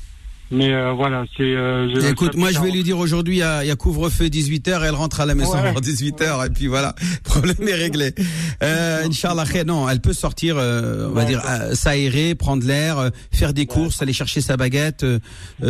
Mais 0.51 0.71
euh, 0.71 0.91
voilà, 0.91 1.25
c'est. 1.35 1.43
Euh, 1.43 2.09
écoute, 2.09 2.35
moi 2.35 2.51
je 2.51 2.59
vais 2.59 2.69
lui 2.69 2.83
dire 2.83 2.99
aujourd'hui, 2.99 3.37
il 3.37 3.39
y 3.39 3.71
a, 3.71 3.75
couvre-feu 3.75 4.25
18h, 4.25 4.83
elle 4.85 4.93
rentre 4.93 5.21
à 5.21 5.25
la 5.25 5.33
maison 5.33 5.53
ouais. 5.53 5.73
18h, 5.73 6.45
et 6.45 6.49
puis 6.51 6.67
voilà, 6.67 6.93
problème 7.23 7.67
est 7.67 7.73
réglé. 7.73 8.13
Euh, 8.61 9.05
Inch'Allah, 9.05 9.45
non, 9.65 9.89
elle 9.89 10.01
peut 10.01 10.13
sortir, 10.13 10.55
euh, 10.57 11.09
on 11.09 11.13
va 11.13 11.25
dire, 11.25 11.41
s'aérer, 11.73 12.35
prendre 12.35 12.65
l'air, 12.65 13.09
faire 13.31 13.53
des 13.53 13.65
courses, 13.65 14.01
aller 14.01 14.13
chercher 14.13 14.41
sa 14.41 14.55
baguette, 14.55 15.05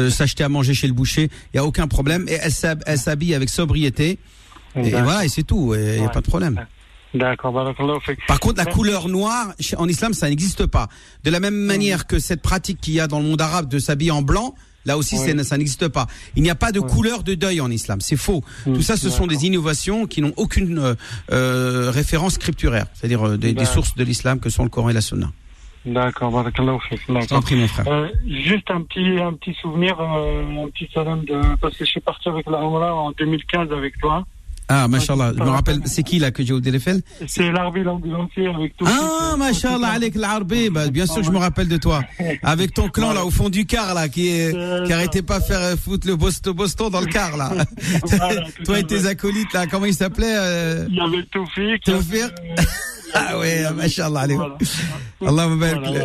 s'acheter 0.09 0.43
à 0.43 0.49
manger 0.49 0.73
chez 0.73 0.87
le 0.87 0.93
boucher, 0.93 1.29
il 1.53 1.57
y 1.57 1.59
a 1.59 1.65
aucun 1.65 1.87
problème. 1.87 2.25
Et 2.27 2.37
elle 2.85 2.97
s'habille 2.97 3.33
avec 3.33 3.49
sobriété, 3.49 4.19
et 4.75 4.89
voilà, 4.89 5.23
et 5.23 5.29
c'est 5.29 5.43
tout, 5.43 5.73
il 5.73 5.99
n'y 6.01 6.05
a 6.05 6.09
pas 6.09 6.21
de 6.21 6.27
problème. 6.27 6.65
D'accord. 7.15 7.53
Par 8.27 8.39
contre, 8.39 8.57
la 8.57 8.65
couleur 8.65 9.07
noire, 9.09 9.53
en 9.77 9.87
islam, 9.87 10.13
ça 10.13 10.29
n'existe 10.29 10.65
pas. 10.65 10.87
De 11.23 11.31
la 11.31 11.39
même 11.39 11.55
manière 11.55 12.07
que 12.07 12.19
cette 12.19 12.41
pratique 12.41 12.79
qu'il 12.81 12.93
y 12.93 12.99
a 12.99 13.07
dans 13.07 13.19
le 13.19 13.25
monde 13.25 13.41
arabe 13.41 13.69
de 13.69 13.79
s'habiller 13.79 14.11
en 14.11 14.21
blanc, 14.21 14.55
Là 14.87 14.99
aussi, 14.99 15.17
ça 15.17 15.57
n'existe 15.57 15.87
pas. 15.87 16.05
Il 16.35 16.43
n'y 16.43 16.51
a 16.51 16.55
pas 16.55 16.71
de 16.71 16.79
couleur 16.79 17.23
de 17.23 17.33
deuil 17.33 17.59
en 17.59 17.71
islam. 17.71 18.01
C'est 18.01 18.17
faux. 18.17 18.43
Mm. 18.67 18.73
Tout 18.73 18.83
ça, 18.83 18.97
ce 18.97 19.09
sont 19.09 19.25
des 19.25 19.47
innovations 19.47 20.05
qui 20.05 20.21
n'ont 20.21 20.33
aucune 20.37 20.77
euh, 20.77 20.93
euh, 21.31 21.89
référence 21.89 22.33
scripturaire, 22.33 22.85
c'est-à-dire 22.93 23.35
des, 23.39 23.53
des, 23.53 23.65
sources 23.65 23.95
de 23.95 24.03
l'islam 24.03 24.39
que 24.39 24.51
sont 24.51 24.61
le 24.61 24.69
Coran 24.69 24.89
et 24.89 24.93
la 24.93 25.01
Sunna. 25.01 25.31
D'accord, 25.85 26.31
barakallahu 26.31 26.79
prie, 26.79 27.55
mon 27.55 27.67
frère. 27.67 27.87
Euh, 27.87 28.09
juste 28.27 28.71
un 28.71 28.81
petit, 28.81 29.19
un 29.21 29.33
petit 29.33 29.53
souvenir, 29.61 29.99
euh, 29.99 30.65
un 30.65 30.69
petit 30.69 30.89
salam 30.91 31.23
de, 31.25 31.39
parce 31.61 31.77
que 31.77 31.85
je 31.85 31.91
suis 31.91 31.99
parti 31.99 32.27
avec 32.27 32.47
la 32.49 32.57
en 32.57 33.11
2015 33.11 33.71
avec 33.71 33.99
toi. 33.99 34.25
Ah, 34.67 34.87
machallah, 34.87 35.33
je 35.37 35.43
me 35.43 35.49
rappelle, 35.49 35.79
c'est 35.85 36.03
qui 36.03 36.17
là 36.19 36.31
que 36.31 36.43
j'ai 36.43 36.53
au 36.53 36.59
téléphone 36.59 37.01
C'est 37.27 37.51
l'arbi 37.51 37.83
l'ambulancier 37.83 38.47
avec 38.47 38.75
tout. 38.77 38.85
Ah, 38.87 39.35
machallah, 39.37 39.89
avec 39.89 40.15
l'arbi, 40.15 40.69
bah, 40.69 40.87
bien 40.87 41.05
sûr 41.05 41.23
je 41.23 41.31
me 41.31 41.37
rappelle 41.37 41.67
de 41.67 41.77
toi. 41.77 42.01
Avec 42.41 42.73
ton 42.73 42.89
clan 42.89 43.13
là 43.13 43.25
au 43.25 43.31
fond 43.31 43.49
du 43.49 43.65
car 43.65 43.93
là, 43.93 44.09
qui, 44.09 44.27
est, 44.27 44.55
qui 44.85 44.93
arrêtait 44.93 45.21
pas 45.21 45.39
faire 45.39 45.59
euh, 45.59 45.75
foutre 45.75 46.07
le 46.07 46.15
boston, 46.15 46.53
boston 46.53 46.89
dans 46.89 47.01
le 47.01 47.07
car 47.07 47.37
là. 47.37 47.51
toi 48.65 48.79
et 48.79 48.83
tes 48.83 49.05
acolytes 49.05 49.53
là, 49.53 49.67
comment 49.67 49.85
ils 49.85 49.93
s'appelaient 49.93 50.35
euh... 50.35 50.85
Il 50.89 50.95
y 50.95 50.99
avait 50.99 51.23
Toufik. 51.23 51.83
Toufik. 51.83 52.31
Ah 53.17 53.39
ouais, 53.39 53.63
machallah, 53.73 54.21
allez. 54.21 54.37
Allah 55.25 55.47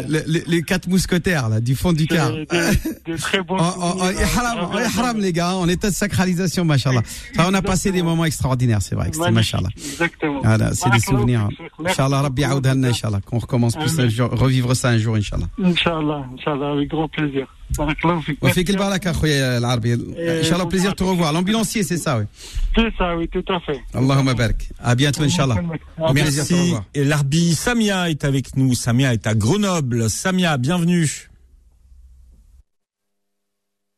les, 0.09 0.45
les 0.47 0.63
quatre 0.63 0.89
mousquetaires 0.89 1.49
là, 1.49 1.61
du 1.61 1.75
fond 1.75 1.93
du 1.93 2.07
car. 2.07 2.31
De, 2.31 3.17
très 3.17 3.43
bons. 3.43 3.57
haram, 4.99 5.19
les 5.19 5.33
gars, 5.33 5.55
en 5.55 5.69
état 5.69 5.91
de 5.91 5.95
sacralisation, 5.95 6.65
machallah. 6.65 7.03
on 7.39 7.53
a 7.53 7.63
passé 7.63 7.91
des 7.91 8.03
moments 8.03 8.25
extraordinaires, 8.25 8.50
c'est 8.50 8.96
vrai. 8.96 9.10
C'était 9.12 9.32
machallah. 9.32 9.70
Exactement. 9.76 10.42
Voilà, 10.44 10.74
c'est 10.74 10.90
des 10.90 11.00
souvenirs. 11.00 11.50
Inch'Allah, 11.86 12.22
Rabbi 12.22 12.44
Aoudhanna, 12.44 12.90
Inch'Allah. 12.90 13.22
Qu'on 13.26 13.40
recommence 13.40 13.76
plus 13.76 14.00
un 14.00 14.10
jour, 14.10 14.30
revivre 14.32 14.76
ça 14.76 14.90
un 14.90 14.98
jour, 14.98 15.16
Inch'Allah. 15.16 15.48
Inch'Allah, 15.64 16.26
Inch'Allah, 16.34 16.72
avec 16.72 16.90
grand 16.90 17.08
plaisir. 17.08 17.48
وفيك 18.42 18.70
البركة 18.70 19.12
أخويا 19.12 19.58
العربي 19.58 19.94
إن 19.94 20.44
شاء 20.44 20.54
الله 20.54 20.70
plaisir 20.70 20.92
de 20.92 20.96
te 20.96 21.04
revoir 21.04 21.34
l'ambulancier 21.34 21.82
c'est 21.84 21.98
ça 21.98 22.20
oui 22.20 22.26
c'est 22.76 22.94
ça 22.96 23.18
oui 23.18 23.28
tout 23.28 23.44
à 23.52 23.60
fait 23.60 23.82
Allahumma 23.94 24.36
barak 24.36 24.70
à 24.80 24.94
bientôt 24.94 25.24
Inch'Allah 25.24 25.58
merci 26.14 26.76
et 26.94 27.04
l'arbi 27.04 27.56
Samia 27.56 28.10
est 28.12 28.24
avec 28.24 28.56
nous 28.56 28.76
Samia 28.76 29.14
est 29.14 29.26
à 29.26 29.34
Grenoble 29.34 30.10
Samia 30.10 30.58
bienvenue 30.58 31.10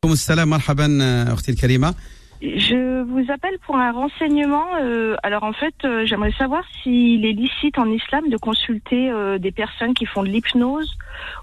السلام 0.06 0.50
مرحبا 0.50 0.88
أختي 1.34 1.52
الكريمة 1.52 1.96
je 2.43 3.05
vous 3.05 3.31
appelle 3.31 3.57
pour 3.65 3.77
un 3.77 3.93
renseignement. 3.93 4.67
Euh, 4.83 5.15
alors 5.23 5.45
en 5.45 5.53
fait, 5.53 5.75
euh, 5.85 6.05
j'aimerais 6.05 6.33
savoir 6.33 6.65
s'il 6.83 7.25
est 7.25 7.33
licite 7.33 7.79
en 7.79 7.87
islam 7.91 8.29
de 8.31 8.37
consulter 8.37 9.11
euh, 9.11 9.39
des 9.39 9.53
personnes 9.53 9.95
qui 9.95 10.07
font 10.07 10.25
de 10.25 10.29
l'hypnose 10.29 10.91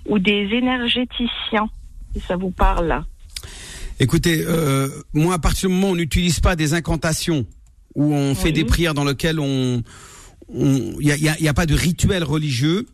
ou 0.07 0.19
des 0.19 0.49
énergéticiens 0.51 1.69
si 2.13 2.19
ça 2.19 2.35
vous 2.35 2.51
parle. 2.51 3.03
Écoutez, 4.01 4.43
euh, 4.45 4.89
moi, 5.13 5.35
à 5.35 5.39
partir 5.39 5.69
du 5.69 5.75
moment 5.75 5.89
où 5.89 5.91
on 5.91 5.95
n'utilise 5.95 6.39
pas 6.41 6.55
des 6.55 6.73
incantations, 6.73 7.45
où 7.95 8.13
on 8.13 8.35
fait 8.35 8.51
des 8.51 8.65
prières 8.65 8.93
dans 8.93 9.05
lesquelles 9.05 9.39
on, 9.39 9.83
il 10.53 10.97
n'y 10.99 11.12
a, 11.12 11.17
y 11.17 11.47
a, 11.47 11.53
pas 11.53 11.65
de 11.65 11.75
rituel 11.75 12.23
religieux, 12.23 12.88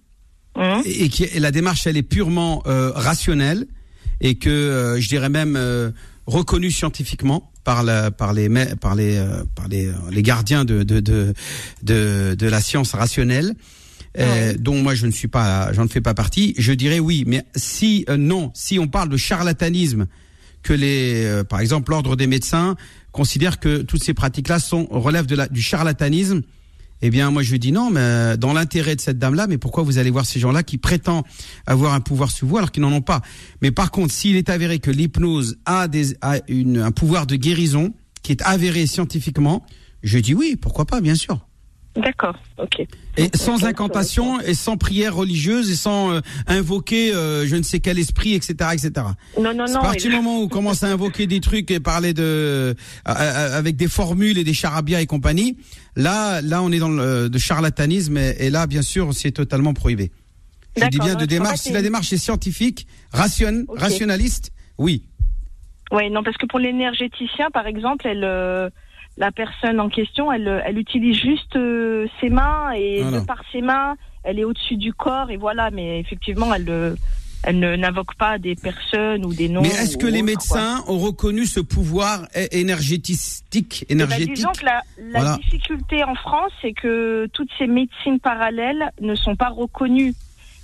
hein 0.56 0.82
et, 0.86 1.10
qui, 1.10 1.28
la 1.40 1.52
démarche, 1.52 1.88
elle 1.88 1.98
est 1.98 2.04
purement 2.04 2.64
euh, 2.68 2.92
rationnelle, 2.92 3.68
et 4.22 4.36
que 4.36 4.50
euh, 4.50 5.00
je 5.00 5.08
dirais 5.08 5.30
même 5.30 5.56
euh, 5.56 5.92
reconnue 6.26 6.72
scientifiquement 6.72 7.52
par 7.66 7.84
la, 7.84 8.12
par 8.12 8.32
les 8.32 8.48
par 8.80 8.96
les 8.96 9.22
par 9.56 9.68
les, 9.68 9.92
les 10.10 10.24
gardiens 10.24 10.64
de 10.64 10.84
de, 10.84 11.02
de 11.02 11.34
de 11.84 12.36
de 12.40 12.48
la 12.48 12.62
science 12.62 12.94
rationnelle 12.94 13.56
euh, 14.18 14.54
dont 14.58 14.82
moi 14.82 14.96
je 14.96 15.06
ne 15.06 15.12
suis 15.12 15.28
pas, 15.28 15.74
j'en 15.74 15.88
fais 15.88 16.02
pas 16.02 16.14
partie, 16.14 16.54
je 16.58 16.72
dirais 16.72 17.00
oui. 17.00 17.24
Mais 17.28 17.44
si 17.56 18.06
euh, 18.10 18.18
non, 18.18 18.52
si 18.54 18.80
on 18.80 18.88
parle 18.88 19.10
de 19.10 19.18
charlatanisme, 19.18 20.08
que 20.64 20.74
les, 20.74 21.26
euh, 21.26 21.44
par 21.44 21.60
exemple, 21.60 21.92
l'ordre 21.92 22.16
des 22.16 22.28
médecins 22.28 22.76
considère 23.12 23.60
que 23.60 23.82
toutes 23.82 24.04
ces 24.04 24.14
pratiques-là 24.14 24.60
sont 24.60 24.88
relèvent 24.90 25.26
de 25.26 25.36
la, 25.36 25.48
du 25.48 25.62
charlatanisme. 25.62 26.42
Eh 27.08 27.12
bien, 27.12 27.30
moi, 27.30 27.44
je 27.44 27.56
dis 27.56 27.72
non, 27.72 27.92
mais 27.92 28.36
dans 28.36 28.52
l'intérêt 28.52 28.96
de 28.96 29.02
cette 29.02 29.20
dame-là, 29.20 29.46
mais 29.46 29.60
pourquoi 29.60 29.84
vous 29.84 30.00
allez 30.00 30.10
voir 30.10 30.26
ces 30.26 30.40
gens-là 30.40 30.64
qui 30.64 30.80
prétendent 30.80 31.24
avoir 31.68 31.94
un 31.94 32.00
pouvoir 32.00 32.32
sur 32.32 32.48
vous 32.48 32.58
alors 32.58 32.72
qu'ils 32.72 32.82
n'en 32.82 32.92
ont 32.92 33.04
pas? 33.04 33.22
Mais 33.62 33.70
par 33.70 33.92
contre, 33.92 34.12
s'il 34.12 34.38
est 34.38 34.50
avéré 34.50 34.80
que 34.80 34.90
l'hypnose 34.90 35.60
a, 35.68 35.86
un 35.86 36.92
pouvoir 36.92 37.28
de 37.28 37.36
guérison 37.36 37.94
qui 38.24 38.32
est 38.32 38.42
avéré 38.42 38.88
scientifiquement, 38.88 39.64
je 40.02 40.18
dis 40.18 40.34
oui, 40.34 40.58
pourquoi 40.60 40.86
pas, 40.86 41.00
bien 41.00 41.14
sûr. 41.14 41.45
D'accord, 41.96 42.36
ok. 42.58 42.86
Et 43.16 43.30
sans 43.36 43.64
incantation 43.64 44.42
et 44.42 44.54
sans 44.54 44.76
prière 44.76 45.16
religieuse 45.16 45.72
et 45.72 45.76
sans 45.76 46.12
euh, 46.12 46.20
invoquer 46.46 47.14
euh, 47.14 47.48
je 47.48 47.56
ne 47.56 47.64
sais 47.64 47.80
quel 47.80 47.98
esprit, 47.98 48.34
etc., 48.34 48.54
etc. 48.74 48.92
Non, 49.40 49.54
non, 49.54 49.66
non. 49.66 49.80
À 49.80 49.84
partir 49.84 50.10
du 50.10 50.18
moment 50.18 50.40
où 50.40 50.44
on 50.44 50.48
commence 50.50 50.84
à 50.84 50.88
invoquer 50.88 51.26
des 51.26 51.40
trucs 51.40 51.72
et 51.72 51.80
parler 51.80 52.14
de 52.14 52.24
euh, 52.24 52.74
avec 53.06 53.78
des 53.78 53.88
formules 53.88 54.38
et 54.38 54.44
des 54.44 54.54
charabia 54.54 55.00
et 55.00 55.06
compagnie, 55.06 55.58
là, 55.96 56.42
là, 56.42 56.62
on 56.62 56.72
est 56.74 56.80
dans 56.80 56.90
le 56.90 57.30
de 57.30 57.38
charlatanisme 57.38 58.18
et, 58.18 58.50
là, 58.50 58.68
bien 58.68 58.82
sûr, 58.82 59.14
c'est 59.14 59.32
totalement 59.32 59.74
prohibé. 59.74 60.12
Je 60.76 60.86
dis 60.88 61.00
bien 61.00 61.16
de 61.16 61.26
démarche. 61.26 61.60
Si 61.60 61.72
la 61.72 61.82
démarche 61.82 62.12
est 62.12 62.18
scientifique, 62.18 62.88
ration, 63.14 63.66
rationaliste, 63.70 64.52
oui. 64.78 65.04
Oui, 65.92 66.10
non, 66.10 66.24
parce 66.24 66.36
que 66.36 66.46
pour 66.46 66.60
l'énergéticien, 66.60 67.52
par 67.52 67.68
exemple, 67.68 68.06
elle 68.06 68.26
la 69.18 69.32
personne 69.32 69.80
en 69.80 69.90
question, 69.90 70.32
elle, 70.32 70.62
elle 70.66 70.78
utilise 70.78 71.18
juste 71.18 71.56
euh, 71.56 72.08
ses 72.20 72.30
mains 72.30 72.72
et 72.72 73.04
de 73.04 73.20
par 73.26 73.42
ses 73.52 73.62
mains, 73.62 73.96
elle 74.24 74.40
est 74.40 74.44
au-dessus 74.44 74.76
du 74.76 74.94
corps 74.94 75.32
et 75.32 75.38
voilà. 75.38 75.72
Mais 75.72 76.00
effectivement, 76.00 76.54
elle, 76.54 76.98
elle 77.44 77.80
n'invoque 77.80 78.16
pas 78.16 78.38
des 78.38 78.56
personnes 78.56 79.26
ou 79.26 79.34
des 79.34 79.50
noms. 79.50 79.62
Mais 79.62 79.70
est-ce 79.70 79.98
que 79.98 80.08
les 80.08 80.22
médecins 80.22 80.84
ont 80.88 80.98
reconnu 80.98 81.46
ce 81.46 81.60
pouvoir 81.60 82.28
énergétique, 82.52 83.86
eh 83.88 83.96
ben, 83.96 84.02
énergétique 84.02 84.36
Disons 84.36 84.52
que 84.52 84.66
la, 84.66 84.82
la 84.98 85.38
difficulté 85.38 86.04
en 86.04 86.16
France, 86.16 86.52
c'est 86.62 86.74
que 86.74 87.28
toutes 87.34 87.52
ces 87.58 87.68
médecines 87.68 88.20
parallèles 88.20 88.92
ne 89.00 89.16
sont 89.16 89.36
pas 89.36 89.50
reconnues 89.50 90.14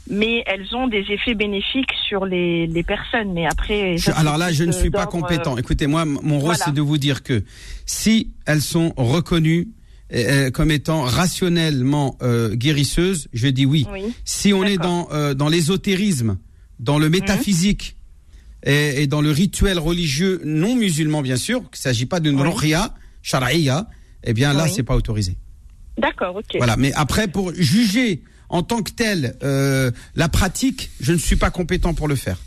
mais 0.10 0.44
elles 0.46 0.76
ont 0.76 0.88
des 0.88 1.06
effets 1.10 1.36
bénéfiques 1.36 1.92
sur 2.08 2.26
les, 2.26 2.68
les 2.68 2.84
personnes. 2.84 3.34
Mais 3.34 3.46
après, 3.46 3.96
alors 4.16 4.38
là, 4.38 4.52
je 4.52 4.64
ne 4.64 4.72
suis 4.72 4.90
pas 4.90 5.06
compétent. 5.06 5.58
Écoutez, 5.58 5.88
moi, 5.88 6.06
mon 6.06 6.40
rôle, 6.40 6.56
c'est 6.56 6.74
de 6.74 6.82
vous 6.82 6.98
dire 6.98 7.24
que 7.24 7.44
si 7.86 8.32
elles 8.46 8.62
sont 8.62 8.94
reconnues 8.98 9.70
euh, 10.14 10.48
euh, 10.48 10.52
comme 10.52 10.72
étant 10.72 11.04
rationnellement 11.04 12.18
euh, 12.22 12.54
guérisseuses, 12.56 13.30
je 13.32 13.48
dis 13.48 13.66
oui. 13.66 13.88
Si 14.26 14.54
on 14.54 14.64
est 14.64 14.78
dans 14.78 15.08
euh, 15.12 15.34
dans 15.34 15.48
l'ésotérisme, 15.48 16.38
dans 16.80 17.00
le 17.00 17.10
métaphysique 17.10 17.96
et, 18.64 19.04
et, 19.04 19.08
dans 19.08 19.22
le 19.22 19.32
rituel 19.32 19.80
religieux 19.80 20.42
non 20.44 20.76
musulman, 20.76 21.22
bien 21.22 21.38
sûr, 21.38 21.60
qu'il 21.60 21.70
ne 21.74 21.78
s'agit 21.78 22.06
pas 22.06 22.20
d'une 22.20 22.40
oui. 22.42 22.50
ruqya, 22.50 22.94
eh 24.24 24.34
bien 24.34 24.54
là, 24.54 24.68
c'est 24.68 24.84
pas 24.84 24.96
autorisé. 24.96 25.38
D'accord, 25.98 26.36
ok. 26.36 26.58
Voilà, 26.58 26.76
mais 26.78 26.92
après, 26.94 27.28
pour 27.28 27.54
juger 27.54 28.22
en 28.52 28.64
tant 28.64 28.84
que 28.84 28.92
tel, 28.92 29.36
euh, 29.44 29.92
la 30.16 30.30
pratique, 30.30 30.92
je 31.00 31.14
ne 31.14 31.18
suis 31.18 31.38
pas 31.38 31.50
compétent 31.50 31.94
pour 31.94 32.08
le 32.08 32.16
faire. 32.16 32.38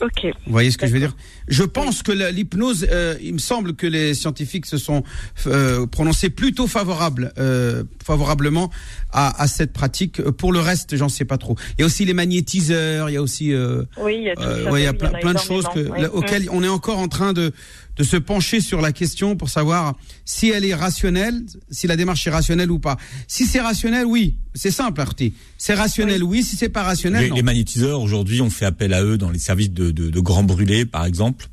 Ok. 0.00 0.24
Vous 0.46 0.52
voyez 0.52 0.70
ce 0.70 0.78
que 0.78 0.86
je 0.86 0.92
veux 0.92 0.98
dire 0.98 1.14
Je 1.48 1.62
pense 1.62 2.02
que 2.02 2.12
l'hypnose, 2.12 2.86
euh, 2.90 3.16
il 3.20 3.34
me 3.34 3.38
semble 3.38 3.74
que 3.74 3.86
les 3.86 4.14
scientifiques 4.14 4.66
se 4.66 4.78
sont 4.78 5.02
euh, 5.46 5.86
prononcés 5.86 6.30
plutôt 6.30 6.66
favorable, 6.66 7.32
euh, 7.38 7.84
favorablement 8.02 8.70
à, 9.12 9.42
à, 9.42 9.46
cette 9.46 9.72
pratique. 9.72 10.22
Pour 10.22 10.52
le 10.52 10.60
reste, 10.60 10.96
j'en 10.96 11.08
sais 11.08 11.26
pas 11.26 11.36
trop. 11.36 11.56
Il 11.76 11.82
y 11.82 11.84
a 11.84 11.86
aussi 11.86 12.04
les 12.04 12.14
magnétiseurs, 12.14 13.10
il 13.10 13.14
y 13.14 13.16
a 13.16 13.22
aussi, 13.22 13.54
oui, 13.98 14.16
il 14.16 14.22
y 14.22 14.30
a, 14.30 14.36
tout 14.36 14.42
ça, 14.42 14.78
il 14.78 14.82
y 14.82 14.86
a 14.86 14.94
plein, 14.94 15.10
plein 15.10 15.34
de 15.34 15.38
choses 15.38 15.66
que, 15.74 16.08
auxquelles 16.08 16.48
on 16.50 16.62
est 16.62 16.68
encore 16.68 16.98
en 16.98 17.08
train 17.08 17.32
de 17.32 17.52
de 18.00 18.04
se 18.04 18.16
pencher 18.16 18.62
sur 18.62 18.80
la 18.80 18.92
question 18.92 19.36
pour 19.36 19.50
savoir 19.50 19.94
si 20.24 20.48
elle 20.48 20.64
est 20.64 20.74
rationnelle, 20.74 21.44
si 21.70 21.86
la 21.86 21.96
démarche 21.96 22.26
est 22.26 22.30
rationnelle 22.30 22.70
ou 22.70 22.78
pas. 22.78 22.96
Si 23.28 23.44
c'est 23.44 23.60
rationnel, 23.60 24.06
oui, 24.06 24.36
c'est 24.54 24.70
simple, 24.70 25.02
Arti. 25.02 25.34
C'est 25.58 25.74
rationnel, 25.74 26.24
oui. 26.24 26.42
Si 26.42 26.56
c'est 26.56 26.70
pas 26.70 26.82
rationnel, 26.82 27.24
les, 27.24 27.28
non. 27.28 27.36
les 27.36 27.42
magnétiseurs 27.42 28.00
aujourd'hui, 28.00 28.40
on 28.40 28.48
fait 28.48 28.64
appel 28.64 28.94
à 28.94 29.04
eux 29.04 29.18
dans 29.18 29.28
les 29.28 29.38
services 29.38 29.70
de, 29.70 29.90
de, 29.90 30.08
de 30.08 30.20
grands 30.20 30.44
brûlés, 30.44 30.86
par 30.86 31.04
exemple. 31.04 31.48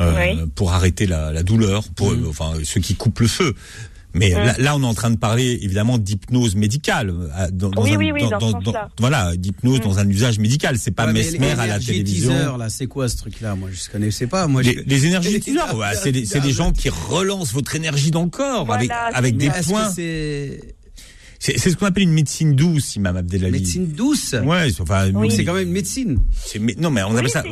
Euh, 0.00 0.46
pour 0.54 0.72
arrêter 0.72 1.06
la, 1.06 1.32
la 1.32 1.42
douleur, 1.42 1.88
pour 1.90 2.12
mmh. 2.12 2.26
enfin 2.28 2.52
ceux 2.64 2.80
qui 2.80 2.94
coupent 2.94 3.20
le 3.20 3.28
feu. 3.28 3.54
Mais 4.14 4.30
là, 4.30 4.54
là, 4.58 4.76
on 4.76 4.82
est 4.82 4.86
en 4.86 4.94
train 4.94 5.10
de 5.10 5.16
parler 5.16 5.58
évidemment 5.62 5.98
d'hypnose 5.98 6.54
médicale. 6.54 7.10
Euh, 7.10 7.48
dans, 7.52 7.70
dans 7.70 7.82
oui, 7.82 7.94
un, 7.94 7.96
oui, 7.96 8.12
oui, 8.12 8.28
dans, 8.28 8.38
dans, 8.38 8.60
dans 8.60 8.74
voilà, 8.98 9.36
d'hypnose 9.36 9.78
mmh. 9.78 9.82
dans 9.82 9.98
un 9.98 10.08
usage 10.08 10.38
médical. 10.38 10.76
C'est 10.78 10.90
pas 10.90 11.06
ouais, 11.06 11.12
mesmer 11.12 11.50
à 11.52 11.66
la 11.66 11.78
télévision. 11.78 12.56
là, 12.56 12.68
c'est 12.68 12.86
quoi 12.86 13.08
ce 13.08 13.16
truc-là? 13.16 13.54
Moi, 13.54 13.70
je 13.72 13.90
connaissais 13.90 14.26
pas. 14.26 14.46
Moi, 14.46 14.62
les, 14.62 14.82
les 14.86 15.06
énergétiseurs, 15.06 15.74
ouais, 15.76 15.94
c'est 15.94 16.12
des, 16.12 16.22
des 16.24 16.52
gens 16.52 16.72
qui 16.72 16.88
relancent 16.88 17.52
votre 17.52 17.74
énergie 17.74 18.10
dans 18.10 18.24
le 18.24 18.30
corps 18.30 18.64
voilà, 18.66 18.82
avec, 18.82 19.16
avec 19.16 19.36
des 19.36 19.50
points. 19.50 19.90
C'est 21.42 21.58
ce 21.58 21.76
qu'on 21.76 21.86
appelle 21.86 22.04
une 22.04 22.12
médecine 22.12 22.54
douce, 22.54 22.94
Imam 22.94 23.16
Abdelali. 23.16 23.50
Médecine 23.50 23.86
douce 23.86 24.32
Ouais, 24.44 24.68
enfin, 24.78 25.10
c'est 25.28 25.44
quand 25.44 25.54
même 25.54 25.66
une 25.66 25.72
médecine. 25.72 26.20
Non, 26.78 26.90
mais 26.90 27.02
on 27.02 27.16
appelle 27.16 27.30
ça. 27.30 27.42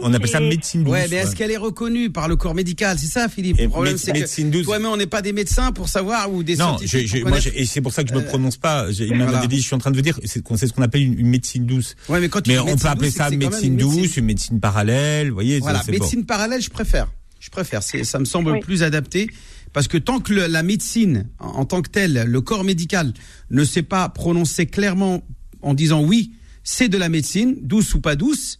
on 0.00 0.14
appelle 0.14 0.28
ça 0.28 0.40
médecine 0.40 0.84
douce. 0.84 0.92
Ouais, 0.92 1.06
mais 1.10 1.16
est-ce 1.16 1.36
qu'elle 1.36 1.50
est 1.50 1.58
reconnue 1.58 2.10
par 2.10 2.28
le 2.28 2.36
corps 2.36 2.54
médical? 2.54 2.98
C'est 2.98 3.06
ça, 3.06 3.28
Philippe. 3.28 3.58
Le 3.58 3.68
problème, 3.68 3.98
c'est 3.98 4.12
que 4.12 4.62
toi-même, 4.62 4.90
on 4.90 4.96
n'est 4.96 5.06
pas 5.06 5.20
des 5.22 5.32
médecins 5.32 5.72
pour 5.72 5.88
savoir 5.88 6.32
ou 6.32 6.42
des 6.42 6.56
non, 6.56 6.78
scientifiques. 6.78 7.24
Non, 7.26 7.36
et 7.54 7.66
c'est 7.66 7.82
pour 7.82 7.92
ça 7.92 8.04
que 8.04 8.10
je 8.10 8.14
me 8.14 8.20
euh, 8.20 8.28
prononce 8.28 8.56
pas. 8.56 8.90
Imam 8.90 9.28
Abdelali, 9.28 9.60
je 9.60 9.66
suis 9.66 9.74
en 9.74 9.78
train 9.78 9.90
de 9.90 9.96
vous 9.96 10.02
dire, 10.02 10.18
c'est 10.24 10.42
ce 10.46 10.72
qu'on 10.72 10.82
appelle 10.82 11.02
une, 11.02 11.26
médecine 11.26 11.66
douce. 11.66 11.94
Ouais, 12.08 12.20
mais 12.20 12.28
quand 12.28 12.40
tu 12.40 12.50
mais 12.50 12.58
on 12.58 12.76
peut 12.76 12.88
appeler 12.88 13.10
ça 13.10 13.28
médecine 13.30 13.76
douce, 13.76 14.16
une 14.16 14.24
médecine 14.24 14.60
parallèle, 14.60 15.28
vous 15.28 15.34
voyez. 15.34 15.60
Voilà, 15.60 15.82
médecine 15.88 16.24
parallèle, 16.24 16.62
je 16.62 16.70
préfère. 16.70 17.08
Je 17.38 17.50
préfère. 17.50 17.82
Ça 17.82 18.18
me 18.18 18.24
semble 18.24 18.60
plus 18.60 18.82
adapté. 18.82 19.28
Parce 19.72 19.88
que 19.88 19.98
tant 19.98 20.20
que 20.20 20.32
la 20.32 20.62
médecine, 20.62 21.28
en, 21.38 21.64
tant 21.64 21.82
que 21.82 21.90
telle, 21.90 22.24
le 22.26 22.40
corps 22.40 22.64
médical, 22.64 23.12
ne 23.50 23.64
s'est 23.64 23.82
pas 23.82 24.08
prononcé 24.08 24.66
clairement 24.66 25.22
en 25.62 25.74
disant 25.74 26.02
oui, 26.02 26.32
c'est 26.62 26.88
de 26.88 26.98
la 26.98 27.08
médecine, 27.08 27.56
douce 27.60 27.94
ou 27.94 28.00
pas 28.00 28.16
douce, 28.16 28.58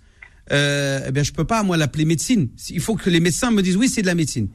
euh, 0.52 1.00
eh 1.08 1.12
bien, 1.12 1.22
je 1.22 1.32
peux 1.32 1.44
pas, 1.44 1.62
moi, 1.62 1.76
l'appeler 1.76 2.04
médecine. 2.04 2.48
Il 2.70 2.80
faut 2.80 2.94
que 2.94 3.10
les 3.10 3.20
médecins 3.20 3.50
me 3.50 3.62
disent 3.62 3.76
oui, 3.76 3.88
c'est 3.88 4.02
de 4.02 4.06
la 4.06 4.14
médecine. 4.14 4.48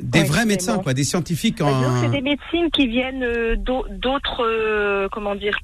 Des 0.00 0.24
vrais 0.24 0.44
médecins, 0.44 0.78
quoi, 0.78 0.92
des 0.92 1.04
scientifiques. 1.04 1.60
En... 1.60 2.02
C'est 2.02 2.10
des 2.10 2.20
médecines 2.20 2.70
qui 2.72 2.88
viennent 2.88 3.22
euh, 3.22 3.56
d'autres, 3.56 4.42
euh, 4.44 5.08
comment 5.12 5.36
dire, 5.36 5.56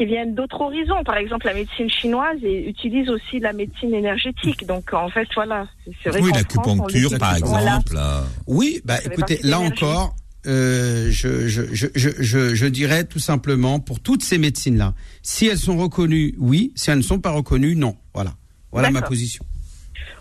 qui 0.00 0.06
viennent 0.06 0.34
d'autres 0.34 0.62
horizons. 0.62 1.04
Par 1.04 1.18
exemple, 1.18 1.44
la 1.44 1.52
médecine 1.52 1.90
chinoise 1.90 2.38
utilise 2.42 3.10
aussi 3.10 3.38
la 3.38 3.52
médecine 3.52 3.92
énergétique. 3.92 4.66
Donc, 4.66 4.94
en 4.94 5.10
fait, 5.10 5.28
voilà. 5.34 5.66
Vrai 6.06 6.22
oui, 6.22 6.30
l'acupuncture, 6.34 7.18
par 7.18 7.36
exemple. 7.36 7.98
Oui, 8.46 8.80
bah, 8.86 8.96
écoutez, 9.04 9.40
là 9.42 9.60
encore, 9.60 10.16
euh, 10.46 11.08
je, 11.10 11.48
je, 11.48 11.62
je, 11.74 12.54
je, 12.54 12.66
dirais 12.66 13.04
tout 13.04 13.18
simplement 13.18 13.78
pour 13.78 14.00
toutes 14.00 14.22
ces 14.22 14.38
médecines-là, 14.38 14.94
si 15.22 15.46
elles 15.46 15.58
sont 15.58 15.76
reconnues, 15.76 16.34
oui. 16.38 16.72
Si 16.76 16.90
elles 16.90 16.96
ne 16.96 17.02
sont 17.02 17.20
pas 17.20 17.32
reconnues, 17.32 17.76
non. 17.76 17.94
Voilà. 18.14 18.32
Voilà 18.72 18.90
ma 18.90 19.02
position. 19.02 19.44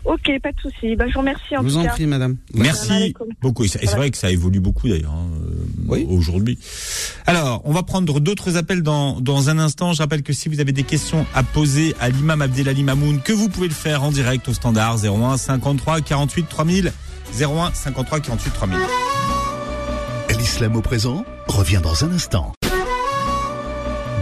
Ok, 0.05 0.31
pas 0.41 0.51
de 0.51 0.59
souci. 0.61 0.95
Ben, 0.95 1.07
je 1.07 1.13
vous 1.13 1.19
remercie 1.19 1.57
en 1.57 1.61
je 1.61 1.67
vous 1.67 1.77
en 1.77 1.85
prie, 1.85 2.05
madame. 2.05 2.37
Merci 2.53 3.13
beaucoup. 3.41 3.63
Et 3.63 3.67
c'est 3.67 3.85
vrai 3.95 4.09
que 4.11 4.17
ça 4.17 4.31
évolue 4.31 4.59
beaucoup 4.59 4.87
d'ailleurs 4.87 5.13
hein, 5.13 5.29
euh, 5.91 6.05
aujourd'hui. 6.09 6.57
Alors, 7.25 7.61
on 7.65 7.73
va 7.73 7.83
prendre 7.83 8.19
d'autres 8.19 8.55
appels 8.57 8.81
dans, 8.81 9.19
dans 9.19 9.49
un 9.49 9.59
instant. 9.59 9.93
Je 9.93 10.01
rappelle 10.01 10.23
que 10.23 10.33
si 10.33 10.49
vous 10.49 10.59
avez 10.59 10.71
des 10.71 10.83
questions 10.83 11.25
à 11.35 11.43
poser 11.43 11.95
à 11.99 12.09
l'imam 12.09 12.41
Abdelali 12.41 12.83
Mamoun, 12.83 13.21
que 13.21 13.33
vous 13.33 13.49
pouvez 13.49 13.67
le 13.67 13.73
faire 13.73 14.03
en 14.03 14.11
direct 14.11 14.47
au 14.47 14.53
standard 14.53 14.97
01 15.03 15.37
53 15.37 16.01
48 16.01 16.47
3000. 16.49 16.93
01 17.39 17.71
53 17.73 18.19
48 18.19 18.51
3000. 18.51 18.77
L'islam 20.37 20.77
au 20.77 20.81
présent 20.81 21.25
revient 21.47 21.81
dans 21.83 22.05
un 22.05 22.11
instant. 22.11 22.53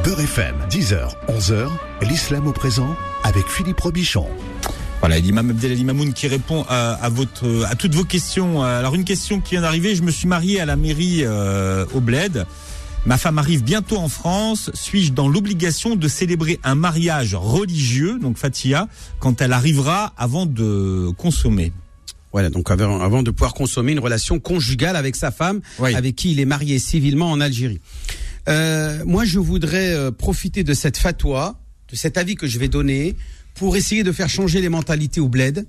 Beurre 0.03 0.21
FM, 0.21 0.55
10h, 0.69 1.11
11h, 1.27 1.67
l'islam 2.01 2.47
au 2.47 2.53
présent 2.53 2.95
avec 3.23 3.45
Philippe 3.47 3.79
Robichon. 3.79 4.27
Voilà, 4.99 5.19
l'imam 5.19 5.51
Abdelali 5.51 5.83
Mamoun 5.83 6.11
qui 6.13 6.27
répond 6.27 6.65
à, 6.67 7.09
votre, 7.09 7.65
à 7.69 7.75
toutes 7.75 7.93
vos 7.93 8.03
questions. 8.03 8.63
Alors 8.63 8.95
une 8.95 9.03
question 9.05 9.39
qui 9.39 9.51
vient 9.51 9.61
d'arriver, 9.61 9.95
je 9.95 10.01
me 10.01 10.11
suis 10.11 10.27
marié 10.27 10.59
à 10.59 10.65
la 10.65 10.75
mairie 10.75 11.21
euh, 11.23 11.85
au 11.93 12.01
Bled. 12.01 12.45
Ma 13.05 13.17
femme 13.17 13.37
arrive 13.37 13.63
bientôt 13.63 13.97
en 13.97 14.09
France. 14.09 14.71
Suis-je 14.73 15.13
dans 15.13 15.29
l'obligation 15.29 15.95
de 15.95 16.07
célébrer 16.07 16.59
un 16.63 16.75
mariage 16.75 17.35
religieux, 17.35 18.19
donc 18.19 18.37
Fatia, 18.37 18.89
quand 19.19 19.39
elle 19.41 19.53
arrivera 19.53 20.13
avant 20.17 20.45
de 20.45 21.11
consommer? 21.17 21.71
Voilà, 22.33 22.49
donc 22.49 22.69
avant, 22.69 23.23
de 23.23 23.31
pouvoir 23.31 23.53
consommer 23.53 23.93
une 23.93 23.99
relation 23.99 24.39
conjugale 24.39 24.95
avec 24.95 25.15
sa 25.15 25.31
femme, 25.31 25.61
avec 25.79 26.15
qui 26.15 26.31
il 26.31 26.39
est 26.39 26.45
marié 26.45 26.79
civilement 26.79 27.31
en 27.31 27.39
Algérie. 27.39 27.79
Euh, 28.49 29.03
moi, 29.05 29.25
je 29.25 29.39
voudrais 29.39 29.93
euh, 29.93 30.11
profiter 30.11 30.63
de 30.63 30.73
cette 30.73 30.97
fatwa, 30.97 31.59
de 31.89 31.95
cet 31.95 32.17
avis 32.17 32.35
que 32.35 32.47
je 32.47 32.59
vais 32.59 32.67
donner, 32.67 33.15
pour 33.57 33.75
essayer 33.75 34.03
de 34.03 34.11
faire 34.11 34.29
changer 34.29 34.61
les 34.61 34.69
mentalités 34.69 35.19
au 35.19 35.27
bled. 35.27 35.65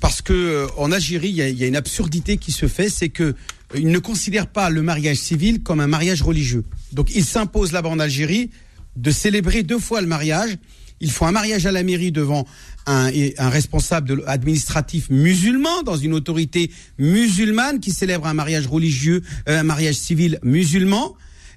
Parce 0.00 0.20
que 0.22 0.32
euh, 0.32 0.66
en 0.76 0.92
Algérie, 0.92 1.30
il 1.30 1.36
y, 1.36 1.64
a, 1.64 1.66
une 1.66 1.76
absurdité 1.76 2.36
qui 2.36 2.52
se 2.52 2.68
fait, 2.68 2.90
c'est 2.90 3.08
que 3.08 3.22
euh, 3.24 3.34
ils 3.74 3.88
ne 3.88 3.98
considèrent 3.98 4.46
pas 4.46 4.68
le 4.70 4.82
mariage 4.82 5.16
civil 5.16 5.62
comme 5.62 5.80
un 5.80 5.86
mariage 5.86 6.22
religieux. 6.22 6.64
Donc 6.92 7.14
il 7.14 7.24
s'impose 7.24 7.72
là-bas 7.72 7.88
en 7.88 7.98
Algérie 7.98 8.50
de 8.96 9.10
célébrer 9.10 9.62
deux 9.62 9.78
fois 9.78 10.02
le 10.02 10.06
mariage. 10.06 10.58
Ils 11.00 11.10
font 11.10 11.26
un 11.26 11.32
mariage 11.32 11.66
à 11.66 11.72
la 11.72 11.82
mairie 11.82 12.12
devant 12.12 12.46
un, 12.86 13.10
un 13.38 13.48
responsable 13.48 14.22
administratif 14.26 15.10
musulman 15.10 15.82
dans 15.82 15.96
une 15.96 16.14
autorité 16.14 16.70
musulmane 16.98 17.80
qui 17.80 17.90
célèbre 17.90 18.26
un 18.26 18.34
mariage 18.34 18.66
religieux, 18.66 19.22
euh, 19.48 19.60
un 19.60 19.62
mariage 19.62 19.96
civil 19.96 20.38
musulman 20.42 21.16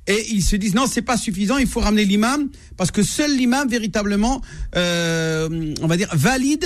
et 0.10 0.26
ils 0.32 0.43
se 0.43 0.58
disent 0.58 0.76
non 0.76 0.88
c'est 0.88 1.04
pas 1.04 1.15
suffisant 1.15 1.58
il 1.58 1.67
faut 1.67 1.80
ramener 1.80 2.04
l'imam 2.04 2.50
parce 2.76 2.91
que 2.91 3.04
seul 3.04 3.38
l'imam 3.38 3.69
véritablement 3.69 4.41
euh, 4.76 5.74
on 5.82 5.88
va 5.88 5.95
dire 5.95 6.10
valide 6.13 6.65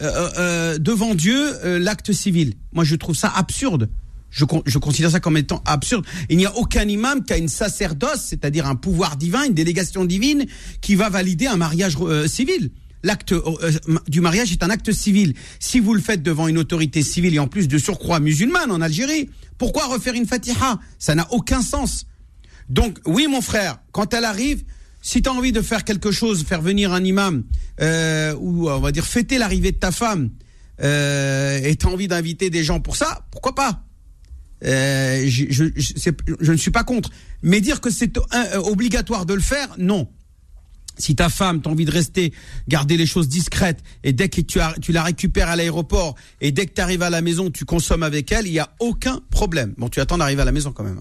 euh, 0.00 0.30
euh, 0.38 0.78
devant 0.78 1.14
Dieu 1.14 1.78
l'acte 1.78 2.12
civil 2.12 2.54
moi 2.72 2.84
je 2.84 2.96
trouve 2.96 3.16
ça 3.16 3.32
absurde 3.34 3.88
je, 4.30 4.46
je, 4.64 4.78
considère 4.78 5.10
ça 5.10 5.20
comme 5.20 5.36
étant 5.36 5.62
absurde. 5.66 6.06
Il 6.30 6.38
n'y 6.38 6.46
a 6.46 6.56
aucun 6.56 6.88
imam 6.88 7.22
qui 7.22 7.34
a 7.34 7.36
une 7.36 7.48
sacerdoce, 7.50 8.22
c'est-à-dire 8.28 8.66
un 8.66 8.76
pouvoir 8.76 9.18
divin, 9.18 9.44
une 9.44 9.52
délégation 9.52 10.06
divine, 10.06 10.46
qui 10.80 10.94
va 10.94 11.10
valider 11.10 11.46
un 11.46 11.58
mariage 11.58 11.98
civil. 12.28 12.70
L'acte 13.02 13.34
du 14.08 14.22
mariage 14.22 14.50
est 14.50 14.62
un 14.62 14.70
acte 14.70 14.90
civil. 14.90 15.34
Si 15.60 15.80
vous 15.80 15.92
le 15.92 16.00
faites 16.00 16.22
devant 16.22 16.48
une 16.48 16.56
autorité 16.56 17.02
civile 17.02 17.34
et 17.34 17.38
en 17.40 17.46
plus 17.46 17.68
de 17.68 17.76
surcroît 17.76 18.20
musulmane 18.20 18.70
en 18.70 18.80
Algérie, 18.80 19.28
pourquoi 19.58 19.84
refaire 19.84 20.14
une 20.14 20.26
fatiha? 20.26 20.80
Ça 20.98 21.14
n'a 21.14 21.30
aucun 21.30 21.60
sens. 21.60 22.06
Donc 22.72 22.98
oui 23.04 23.26
mon 23.28 23.42
frère, 23.42 23.78
quand 23.92 24.14
elle 24.14 24.24
arrive, 24.24 24.64
si 25.02 25.20
tu 25.20 25.28
as 25.28 25.32
envie 25.32 25.52
de 25.52 25.60
faire 25.60 25.84
quelque 25.84 26.10
chose, 26.10 26.42
faire 26.44 26.62
venir 26.62 26.92
un 26.94 27.04
imam, 27.04 27.44
euh, 27.80 28.34
ou 28.40 28.70
on 28.70 28.80
va 28.80 28.92
dire 28.92 29.04
fêter 29.04 29.36
l'arrivée 29.36 29.72
de 29.72 29.76
ta 29.76 29.92
femme, 29.92 30.30
euh, 30.82 31.60
et 31.62 31.76
tu 31.76 31.86
as 31.86 31.90
envie 31.90 32.08
d'inviter 32.08 32.48
des 32.48 32.64
gens 32.64 32.80
pour 32.80 32.96
ça, 32.96 33.26
pourquoi 33.30 33.54
pas? 33.54 33.84
Euh, 34.64 35.24
je, 35.26 36.52
ne 36.52 36.56
suis 36.56 36.70
pas 36.70 36.84
contre. 36.84 37.10
Mais 37.42 37.60
dire 37.60 37.80
que 37.82 37.90
c'est 37.90 38.16
obligatoire 38.64 39.26
de 39.26 39.34
le 39.34 39.40
faire, 39.40 39.68
non. 39.76 40.08
Si 40.96 41.14
ta 41.14 41.28
femme, 41.28 41.60
t'as 41.60 41.70
envie 41.70 41.84
de 41.84 41.90
rester, 41.90 42.32
garder 42.68 42.96
les 42.96 43.06
choses 43.06 43.28
discrètes, 43.28 43.82
et 44.04 44.12
dès 44.14 44.28
que 44.28 44.40
tu, 44.40 44.60
tu 44.80 44.92
la 44.92 45.02
récupères 45.02 45.48
à 45.48 45.56
l'aéroport, 45.56 46.14
et 46.40 46.52
dès 46.52 46.64
que 46.66 46.72
tu 46.72 46.80
arrives 46.80 47.02
à 47.02 47.10
la 47.10 47.20
maison, 47.20 47.50
tu 47.50 47.66
consommes 47.66 48.02
avec 48.02 48.32
elle, 48.32 48.46
il 48.46 48.52
n'y 48.52 48.60
a 48.60 48.72
aucun 48.78 49.20
problème. 49.30 49.74
Bon, 49.76 49.90
tu 49.90 50.00
attends 50.00 50.16
d'arriver 50.16 50.40
à 50.40 50.46
la 50.46 50.52
maison 50.52 50.72
quand 50.72 50.84
même. 50.84 51.00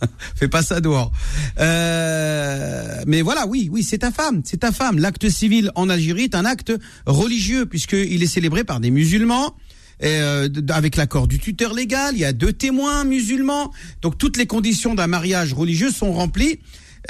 Fais 0.36 0.48
pas 0.48 0.62
ça 0.62 0.80
dehors. 0.80 1.12
Euh, 1.58 3.02
mais 3.06 3.22
voilà, 3.22 3.46
oui, 3.46 3.68
oui, 3.70 3.82
c'est 3.82 3.98
ta 3.98 4.10
femme, 4.10 4.42
c'est 4.44 4.60
ta 4.60 4.72
femme. 4.72 4.98
L'acte 4.98 5.28
civil 5.28 5.70
en 5.74 5.88
Algérie 5.88 6.24
est 6.24 6.34
un 6.34 6.44
acte 6.44 6.72
religieux 7.06 7.66
puisqu'il 7.66 8.22
est 8.22 8.26
célébré 8.26 8.64
par 8.64 8.80
des 8.80 8.90
musulmans. 8.90 9.56
Euh, 10.02 10.48
avec 10.70 10.96
l'accord 10.96 11.28
du 11.28 11.38
tuteur 11.38 11.74
légal, 11.74 12.14
il 12.14 12.20
y 12.20 12.24
a 12.24 12.32
deux 12.32 12.52
témoins 12.52 13.04
musulmans. 13.04 13.70
Donc 14.00 14.16
toutes 14.16 14.38
les 14.38 14.46
conditions 14.46 14.94
d'un 14.94 15.06
mariage 15.06 15.52
religieux 15.52 15.90
sont 15.90 16.12
remplies. 16.12 16.60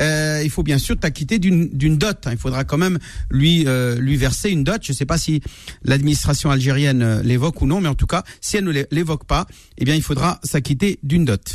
Euh, 0.00 0.40
il 0.44 0.50
faut 0.50 0.62
bien 0.62 0.78
sûr 0.78 0.98
t'acquitter 0.98 1.38
d'une 1.38 1.98
dot. 1.98 2.26
Hein. 2.26 2.32
Il 2.32 2.38
faudra 2.38 2.64
quand 2.64 2.78
même 2.78 2.98
lui 3.30 3.64
euh, 3.66 3.96
lui 3.96 4.16
verser 4.16 4.50
une 4.50 4.64
dot. 4.64 4.80
Je 4.82 4.92
ne 4.92 4.96
sais 4.96 5.06
pas 5.06 5.18
si 5.18 5.42
l'administration 5.82 6.50
algérienne 6.50 7.02
euh, 7.02 7.22
l'évoque 7.22 7.60
ou 7.62 7.66
non, 7.66 7.80
mais 7.80 7.88
en 7.88 7.94
tout 7.94 8.06
cas, 8.06 8.24
si 8.40 8.56
elle 8.56 8.64
ne 8.64 8.84
l'évoque 8.90 9.24
pas, 9.24 9.46
eh 9.78 9.84
bien, 9.84 9.94
il 9.94 10.02
faudra 10.02 10.40
s'acquitter 10.44 10.98
d'une 11.02 11.24
dot. 11.24 11.54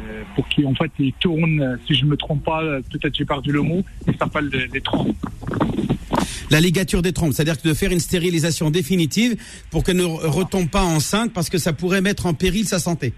pour 0.35 0.47
qui 0.49 0.65
en 0.65 0.73
fait 0.73 0.91
tourne, 1.19 1.79
si 1.87 1.95
je 1.95 2.05
ne 2.05 2.11
me 2.11 2.17
trompe 2.17 2.43
pas, 2.43 2.61
peut-être 2.91 3.15
j'ai 3.15 3.25
perdu 3.25 3.51
le 3.51 3.61
mot, 3.61 3.83
il 4.07 4.17
s'appelle 4.17 4.49
les, 4.71 4.81
trompes. 4.81 5.15
La 6.49 6.59
ligature 6.59 7.01
des 7.01 7.13
trompes, 7.13 7.33
c'est-à-dire 7.33 7.55
de 7.63 7.73
faire 7.73 7.91
une 7.91 7.99
stérilisation 7.99 8.69
définitive 8.69 9.37
pour 9.69 9.83
qu'elle 9.83 9.97
ne 9.97 10.03
retombe 10.03 10.69
pas 10.69 10.83
enceinte 10.83 11.33
parce 11.33 11.49
que 11.49 11.57
ça 11.57 11.73
pourrait 11.73 12.01
mettre 12.01 12.25
en 12.25 12.33
péril 12.33 12.67
sa 12.67 12.79
santé. 12.79 13.13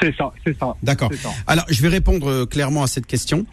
C'est 0.00 0.14
ça, 0.16 0.32
c'est 0.44 0.58
ça. 0.58 0.74
D'accord. 0.82 1.10
Alors, 1.46 1.64
je 1.68 1.80
vais 1.80 1.88
répondre 1.88 2.28
euh, 2.28 2.46
clairement 2.46 2.82
à 2.82 2.86
cette 2.86 3.06
question. 3.06 3.46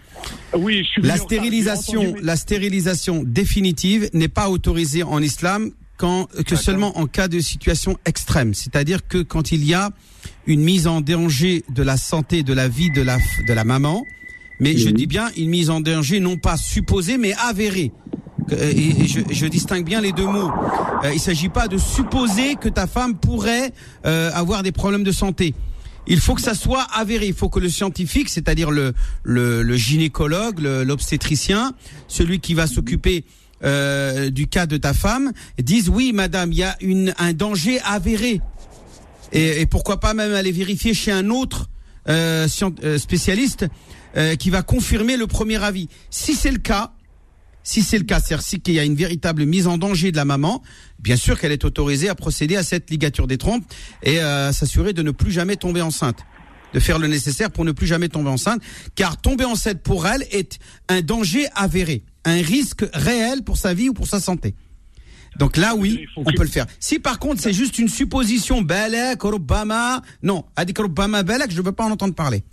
Oui, 0.53 0.83
je 0.83 0.89
suis 0.89 1.01
La 1.01 1.17
stérilisation, 1.17 2.15
la 2.21 2.35
stérilisation 2.35 3.23
définitive 3.23 4.09
n'est 4.13 4.27
pas 4.27 4.49
autorisée 4.49 5.03
en 5.03 5.21
islam 5.21 5.71
quand, 5.97 6.27
que 6.45 6.55
seulement 6.55 6.97
en 6.97 7.07
cas 7.07 7.27
de 7.27 7.39
situation 7.39 7.97
extrême. 8.05 8.53
C'est-à-dire 8.53 9.07
que 9.07 9.19
quand 9.19 9.51
il 9.51 9.63
y 9.63 9.73
a 9.73 9.91
une 10.47 10.61
mise 10.61 10.87
en 10.87 11.01
danger 11.01 11.63
de 11.73 11.83
la 11.83 11.97
santé, 11.97 12.43
de 12.43 12.53
la 12.53 12.67
vie 12.67 12.91
de 12.91 13.01
la, 13.01 13.17
de 13.47 13.53
la 13.53 13.63
maman, 13.63 14.05
Mais 14.59 14.77
je 14.77 14.89
dis 14.89 15.07
bien 15.07 15.29
une 15.37 15.49
mise 15.49 15.69
en 15.69 15.81
danger 15.81 16.19
non 16.19 16.37
pas 16.37 16.57
supposée 16.57 17.17
mais 17.17 17.33
avérée. 17.33 17.91
Et 18.51 19.07
je, 19.07 19.45
distingue 19.47 19.85
bien 19.85 20.01
les 20.01 20.11
deux 20.11 20.27
mots. 20.27 20.51
Il 21.03 21.15
il 21.15 21.19
s'agit 21.19 21.49
pas 21.49 21.67
de 21.67 21.77
supposer 21.77 22.55
que 22.55 22.69
ta 22.69 22.85
femme 22.85 23.15
pourrait 23.15 23.73
avoir 24.03 24.63
des 24.63 24.71
problèmes 24.71 25.03
de 25.03 25.11
santé 25.11 25.53
il 26.07 26.19
faut 26.19 26.35
que 26.35 26.41
ça 26.41 26.53
soit 26.53 26.85
avéré. 26.93 27.27
Il 27.27 27.33
faut 27.33 27.49
que 27.49 27.59
le 27.59 27.69
scientifique, 27.69 28.29
c'est-à-dire 28.29 28.71
le, 28.71 28.93
le, 29.23 29.75
gynécologue, 29.75 30.59
l'obstétricien, 30.59 31.73
celui 32.07 32.39
qui 32.39 32.53
va 32.53 32.67
s'occuper 32.67 33.25
euh, 33.63 34.29
du 34.29 34.47
cas 34.47 34.65
de 34.65 34.77
ta 34.77 34.93
femme, 34.93 35.31
dise 35.57 35.89
oui, 35.89 36.11
madame, 36.13 36.51
il 36.51 36.59
y 36.59 36.63
a 36.63 36.75
une, 36.81 37.13
un 37.17 37.33
danger 37.33 37.79
avéré. 37.81 38.41
Et, 39.35 39.65
pourquoi 39.65 39.99
pas 39.99 40.13
même 40.13 40.33
aller 40.33 40.51
vérifier 40.51 40.93
chez 40.93 41.11
un 41.11 41.29
autre 41.29 41.69
euh, 42.07 42.47
euh, 42.83 42.97
spécialiste 42.97 43.65
qui 44.39 44.49
va 44.49 44.61
confirmer 44.61 45.17
le 45.17 45.27
premier 45.27 45.61
avis. 45.61 45.89
Si 46.09 46.35
c'est 46.35 46.51
le 46.51 46.59
cas, 46.59 46.93
si 47.63 47.81
c'est 47.81 47.97
le 47.97 48.05
cas, 48.05 48.21
c'est-à-dire 48.21 48.61
qu'il 48.63 48.73
y 48.75 48.79
a 48.79 48.85
une 48.85 48.95
véritable 48.95 49.45
mise 49.45 49.67
en 49.67 49.77
danger 49.77 50.13
de 50.13 50.15
la 50.15 50.23
maman, 50.23 50.63
bien 50.99 51.17
sûr 51.17 51.37
qu'elle 51.37 51.51
est 51.51 51.65
autorisée 51.65 52.07
à 52.07 52.15
procéder 52.15 52.55
à 52.55 52.63
cette 52.63 52.89
ligature 52.89 53.27
des 53.27 53.37
trompes 53.37 53.65
et 54.03 54.19
à 54.19 54.53
s'assurer 54.53 54.93
de 54.93 55.01
ne 55.01 55.11
plus 55.11 55.33
jamais 55.33 55.57
tomber 55.57 55.81
enceinte 55.81 56.19
de 56.75 56.79
faire 56.81 56.99
le 56.99 57.07
nécessaire 57.07 57.51
pour 57.51 57.63
ne 57.63 57.71
plus 57.71 57.87
jamais 57.87 58.09
tomber 58.09 58.29
enceinte, 58.29 58.61
car 58.95 59.15
tomber 59.19 59.45
enceinte 59.45 59.81
pour 59.81 60.07
elle 60.07 60.23
est 60.31 60.59
un 60.89 61.01
danger 61.01 61.47
avéré, 61.55 62.03
un 62.25 62.41
risque 62.41 62.85
réel 62.93 63.43
pour 63.43 63.57
sa 63.57 63.73
vie 63.73 63.87
ou 63.87 63.93
pour 63.93 64.07
sa 64.07 64.19
santé. 64.19 64.55
Donc 65.37 65.57
là, 65.57 65.75
oui, 65.75 66.05
on 66.15 66.23
peut 66.23 66.43
le 66.43 66.49
faire. 66.49 66.65
Si 66.79 66.99
par 66.99 67.19
contre 67.19 67.41
c'est 67.41 67.53
juste 67.53 67.77
une 67.77 67.89
supposition, 67.89 68.61
Balak, 68.61 69.23
Obama, 69.25 70.01
non, 70.23 70.45
Adik 70.55 70.79
Obama, 70.79 71.23
Balak, 71.23 71.51
je 71.51 71.57
ne 71.57 71.65
veux 71.65 71.71
pas 71.71 71.85
en 71.85 71.91
entendre 71.91 72.15
parler. 72.15 72.43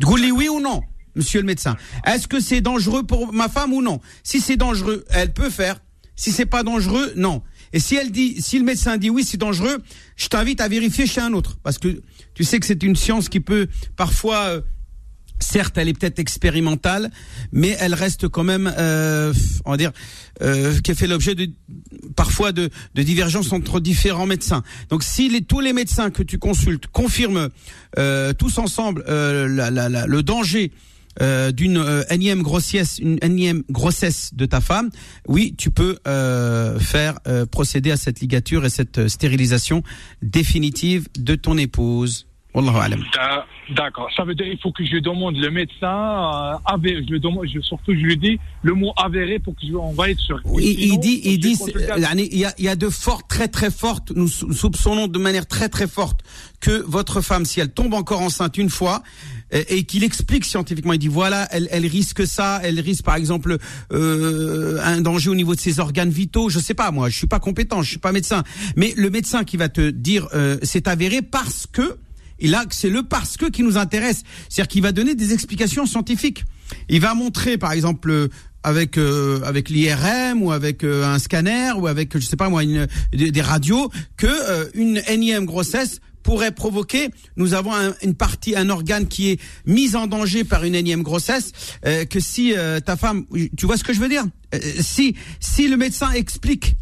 Gouli, 0.00 0.30
oui 0.30 0.48
ou 0.48 0.60
non 0.60 0.82
monsieur 1.18 1.40
le 1.40 1.46
médecin? 1.46 1.76
Est-ce 2.06 2.28
que 2.28 2.40
c'est 2.40 2.60
dangereux 2.60 3.02
pour 3.02 3.32
ma 3.32 3.48
femme 3.48 3.72
ou 3.72 3.82
non? 3.82 4.00
Si 4.22 4.40
c'est 4.40 4.56
dangereux, 4.56 5.04
elle 5.10 5.32
peut 5.32 5.50
faire. 5.50 5.80
Si 6.16 6.32
c'est 6.32 6.46
pas 6.46 6.62
dangereux, 6.62 7.12
non. 7.16 7.42
Et 7.72 7.80
si 7.80 7.94
elle 7.96 8.10
dit, 8.10 8.40
si 8.40 8.58
le 8.58 8.64
médecin 8.64 8.96
dit 8.96 9.10
oui, 9.10 9.24
c'est 9.24 9.36
dangereux, 9.36 9.82
je 10.16 10.28
t'invite 10.28 10.60
à 10.60 10.68
vérifier 10.68 11.06
chez 11.06 11.20
un 11.20 11.32
autre, 11.32 11.58
parce 11.62 11.78
que 11.78 12.02
tu 12.34 12.44
sais 12.44 12.58
que 12.58 12.66
c'est 12.66 12.82
une 12.82 12.96
science 12.96 13.28
qui 13.28 13.40
peut 13.40 13.68
parfois, 13.96 14.38
euh, 14.46 14.60
certes, 15.38 15.78
elle 15.78 15.88
est 15.88 15.98
peut-être 15.98 16.18
expérimentale, 16.18 17.10
mais 17.52 17.76
elle 17.80 17.94
reste 17.94 18.28
quand 18.28 18.44
même, 18.44 18.72
euh, 18.78 19.32
on 19.64 19.72
va 19.72 19.76
dire, 19.76 19.92
euh, 20.42 20.78
qui 20.80 20.94
fait 20.94 21.06
l'objet 21.06 21.34
de 21.34 21.50
parfois 22.16 22.52
de, 22.52 22.70
divergences 22.94 23.52
entre 23.52 23.80
différents 23.80 24.26
médecins. 24.26 24.62
Donc, 24.90 25.02
si 25.02 25.44
tous 25.44 25.60
les 25.60 25.72
médecins 25.72 26.10
que 26.10 26.22
tu 26.22 26.38
consultes 26.38 26.86
confirment 26.88 27.48
euh, 27.98 28.32
tous 28.32 28.58
ensemble 28.58 29.04
le 29.06 30.20
danger 30.22 30.72
euh, 31.20 31.50
d'une 31.50 31.78
euh, 31.78 32.04
énième 32.10 32.42
grossesse, 32.42 33.00
une 33.00 33.18
énième 33.22 33.64
grossesse 33.70 34.30
de 34.34 34.46
ta 34.46 34.60
femme, 34.60 34.90
oui, 35.26 35.52
tu 35.58 35.70
peux 35.70 35.98
euh, 36.06 36.78
faire 36.78 37.18
procéder 37.50 37.90
à 37.90 37.96
cette 37.96 38.20
ligature 38.20 38.64
et 38.64 38.70
cette 38.70 39.08
stérilisation 39.08 39.82
définitive 40.22 41.08
de 41.18 41.34
ton 41.34 41.58
épouse. 41.58 42.28
D'accord. 43.74 44.08
Ça 44.16 44.24
veut 44.24 44.34
dire 44.34 44.46
qu'il 44.46 44.58
faut 44.58 44.72
que 44.72 44.84
je 44.84 44.96
demande 44.96 45.36
le 45.36 45.50
médecin 45.50 46.58
avéré. 46.64 47.04
Je 47.06 47.12
le 47.12 47.20
demande, 47.20 47.46
je, 47.52 47.60
surtout 47.60 47.92
je 47.92 47.98
lui 47.98 48.16
dis 48.16 48.38
le 48.62 48.74
mot 48.74 48.92
avéré 48.96 49.38
pour 49.38 49.54
qu'on 49.54 49.92
va 49.92 50.10
être 50.10 50.20
sûr. 50.20 50.40
Oui, 50.46 50.74
il 50.78 50.98
dit, 50.98 51.20
il 51.24 51.38
dit, 51.38 51.56
il 52.32 52.38
y 52.38 52.44
a, 52.44 52.54
il 52.58 52.64
y 52.64 52.68
a 52.68 52.76
de 52.76 52.88
fortes, 52.88 53.28
très 53.28 53.48
très 53.48 53.70
fortes. 53.70 54.12
Nous 54.14 54.28
soupçonnons 54.28 55.06
de 55.06 55.18
manière 55.18 55.46
très 55.46 55.68
très 55.68 55.86
forte 55.86 56.20
que 56.60 56.82
votre 56.86 57.20
femme, 57.20 57.44
si 57.44 57.60
elle 57.60 57.70
tombe 57.70 57.92
encore 57.92 58.22
enceinte 58.22 58.56
une 58.56 58.70
fois, 58.70 59.02
et, 59.50 59.84
qu'il 59.84 60.04
explique 60.04 60.44
scientifiquement. 60.44 60.94
Il 60.94 60.98
dit 60.98 61.08
voilà, 61.08 61.46
elle, 61.50 61.68
elle 61.70 61.86
risque 61.86 62.26
ça, 62.26 62.60
elle 62.62 62.80
risque 62.80 63.04
par 63.04 63.16
exemple 63.16 63.58
euh, 63.92 64.78
un 64.82 65.00
danger 65.00 65.30
au 65.30 65.34
niveau 65.34 65.54
de 65.54 65.60
ses 65.60 65.80
organes 65.80 66.10
vitaux. 66.10 66.48
Je 66.48 66.58
sais 66.58 66.74
pas, 66.74 66.90
moi, 66.90 67.08
je 67.10 67.16
suis 67.16 67.26
pas 67.26 67.40
compétent, 67.40 67.82
je 67.82 67.90
suis 67.90 67.98
pas 67.98 68.12
médecin. 68.12 68.42
Mais 68.76 68.94
le 68.96 69.10
médecin 69.10 69.44
qui 69.44 69.56
va 69.56 69.68
te 69.68 69.90
dire 69.90 70.28
euh, 70.34 70.58
c'est 70.62 70.88
avéré 70.88 71.22
parce 71.22 71.66
que 71.66 71.98
et 72.38 72.48
là, 72.48 72.64
c'est 72.70 72.90
le 72.90 73.02
parce 73.02 73.36
que 73.36 73.46
qui 73.46 73.62
nous 73.62 73.76
intéresse. 73.78 74.22
C'est-à-dire 74.48 74.68
qu'il 74.68 74.82
va 74.82 74.92
donner 74.92 75.14
des 75.14 75.32
explications 75.32 75.86
scientifiques. 75.86 76.44
Il 76.88 77.00
va 77.00 77.14
montrer, 77.14 77.58
par 77.58 77.72
exemple, 77.72 78.28
avec 78.62 78.98
euh, 78.98 79.40
avec 79.44 79.70
l'IRM 79.70 80.42
ou 80.42 80.52
avec 80.52 80.84
un 80.84 81.18
scanner 81.18 81.72
ou 81.78 81.86
avec 81.86 82.18
je 82.18 82.24
sais 82.24 82.36
pas 82.36 82.48
moi 82.48 82.62
une, 82.62 82.86
des, 83.12 83.40
radios 83.40 83.90
que 84.16 84.70
une 84.74 85.00
énième 85.06 85.46
grossesse 85.46 86.00
pourrait 86.28 86.52
provoquer. 86.52 87.08
Nous 87.36 87.54
avons 87.54 87.72
une 88.02 88.14
partie, 88.14 88.54
un 88.54 88.68
organe 88.68 89.08
qui 89.08 89.30
est 89.30 89.40
mis 89.64 89.96
en 89.96 90.06
danger 90.06 90.44
par 90.44 90.62
une 90.62 90.74
énième 90.74 91.02
grossesse. 91.02 91.52
Euh, 91.86 92.04
que 92.04 92.20
si 92.20 92.52
euh, 92.54 92.80
ta 92.80 92.98
femme, 92.98 93.24
tu 93.56 93.64
vois 93.64 93.78
ce 93.78 93.84
que 93.84 93.94
je 93.94 93.98
veux 94.00 94.10
dire? 94.10 94.24
Euh, 94.54 94.58
Si 94.80 95.16
si 95.40 95.68
le 95.68 95.78
médecin 95.78 96.10
explique 96.10 96.76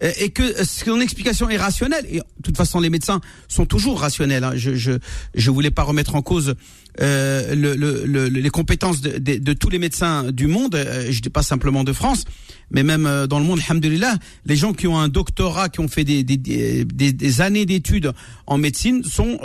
et 0.00 0.30
que 0.30 0.64
son 0.64 1.00
explication 1.00 1.48
est 1.48 1.56
rationnelle. 1.56 2.06
Et 2.10 2.18
de 2.18 2.42
toute 2.42 2.56
façon, 2.56 2.80
les 2.80 2.90
médecins 2.90 3.20
sont 3.48 3.66
toujours 3.66 4.00
rationnels. 4.00 4.44
Hein. 4.44 4.52
Je 4.54 4.74
je 4.74 4.92
je 5.34 5.50
voulais 5.50 5.70
pas 5.70 5.82
remettre 5.82 6.14
en 6.14 6.22
cause 6.22 6.54
euh, 7.00 7.54
le, 7.54 7.74
le, 7.74 8.28
les 8.28 8.50
compétences 8.50 9.00
de, 9.00 9.18
de, 9.18 9.36
de, 9.36 9.52
tous 9.52 9.68
les 9.68 9.78
médecins 9.78 10.30
du 10.32 10.46
monde. 10.46 10.74
Euh, 10.74 11.06
je 11.10 11.20
dis 11.20 11.28
pas 11.28 11.42
simplement 11.42 11.84
de 11.84 11.92
France, 11.92 12.24
mais 12.70 12.82
même 12.82 13.06
euh, 13.06 13.26
dans 13.26 13.38
le 13.38 13.44
monde. 13.44 13.60
Alhamdulillah, 13.68 14.16
les 14.44 14.56
gens 14.56 14.72
qui 14.72 14.86
ont 14.86 14.98
un 14.98 15.08
doctorat, 15.08 15.68
qui 15.68 15.80
ont 15.80 15.88
fait 15.88 16.04
des 16.04 16.24
des, 16.24 16.36
des, 16.36 17.12
des 17.12 17.40
années 17.40 17.66
d'études 17.66 18.12
en 18.46 18.58
médecine, 18.58 19.04
sont 19.04 19.38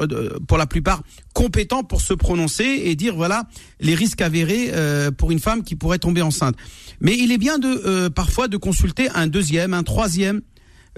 pour 0.48 0.58
la 0.58 0.66
plupart 0.66 1.04
compétents 1.34 1.84
pour 1.84 2.02
se 2.02 2.14
prononcer 2.14 2.64
et 2.64 2.96
dire 2.96 3.16
voilà 3.16 3.46
les 3.80 3.96
risques 3.96 4.22
avérés 4.22 4.72
pour 5.18 5.32
une 5.32 5.40
femme 5.40 5.64
qui 5.64 5.76
pourrait 5.76 6.00
tomber 6.00 6.22
enceinte. 6.22 6.56
Mais 7.02 7.18
il 7.18 7.32
est 7.32 7.38
bien 7.38 7.58
de 7.58 7.68
euh, 7.68 8.10
parfois 8.10 8.48
de 8.48 8.58
consulter 8.58 9.10
un 9.16 9.28
deuxième, 9.28 9.74
un 9.74 9.84
troisième, 9.84 10.42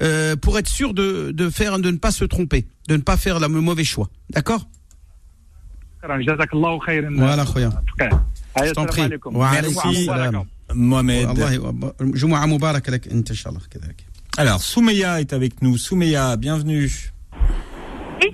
euh, 0.02 0.36
pour 0.36 0.60
être 0.60 0.68
sûr 0.68 0.94
de, 0.94 1.32
de 1.32 1.50
faire, 1.50 1.80
de 1.80 1.92
ne 1.92 1.98
pas 1.98 2.12
se 2.12 2.26
tromper, 2.26 2.66
de 2.90 2.98
ne 2.98 3.02
pas 3.02 3.16
faire 3.16 3.40
le 3.40 3.48
mauvais 3.48 3.86
choix. 3.86 4.10
D'accord? 4.30 4.68
Voilà. 7.16 7.46
Je 8.58 8.72
t'en 8.74 8.86
prie. 8.86 9.10
Mohamed. 10.74 11.28
Alors, 14.38 14.62
Soumeya 14.62 15.22
est 15.22 15.34
avec 15.34 15.62
nous. 15.62 15.78
Soumeya, 15.78 16.36
bienvenue. 16.38 16.90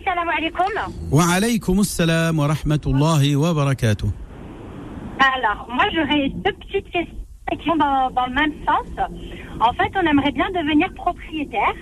Salam 0.05 0.29
alaikum. 0.29 0.65
Wa 1.11 1.23
alaykum 1.33 1.79
assalam 1.79 2.37
wa 2.37 2.47
rahmatullahi 2.47 3.35
wa 3.35 3.53
barakatuh. 3.53 4.07
Alors, 5.19 5.67
moi 5.69 5.85
j'aurais 5.93 6.29
deux 6.29 6.53
petites 6.53 6.91
questions 6.91 7.15
qui 7.59 7.67
vont 7.67 7.75
dans, 7.75 8.09
dans, 8.11 8.27
le 8.27 8.33
même 8.33 8.53
sens. 8.65 8.87
En 9.59 9.73
fait, 9.73 9.91
on 9.95 10.07
aimerait 10.07 10.31
bien 10.31 10.49
devenir 10.51 10.93
propriétaire, 10.93 11.75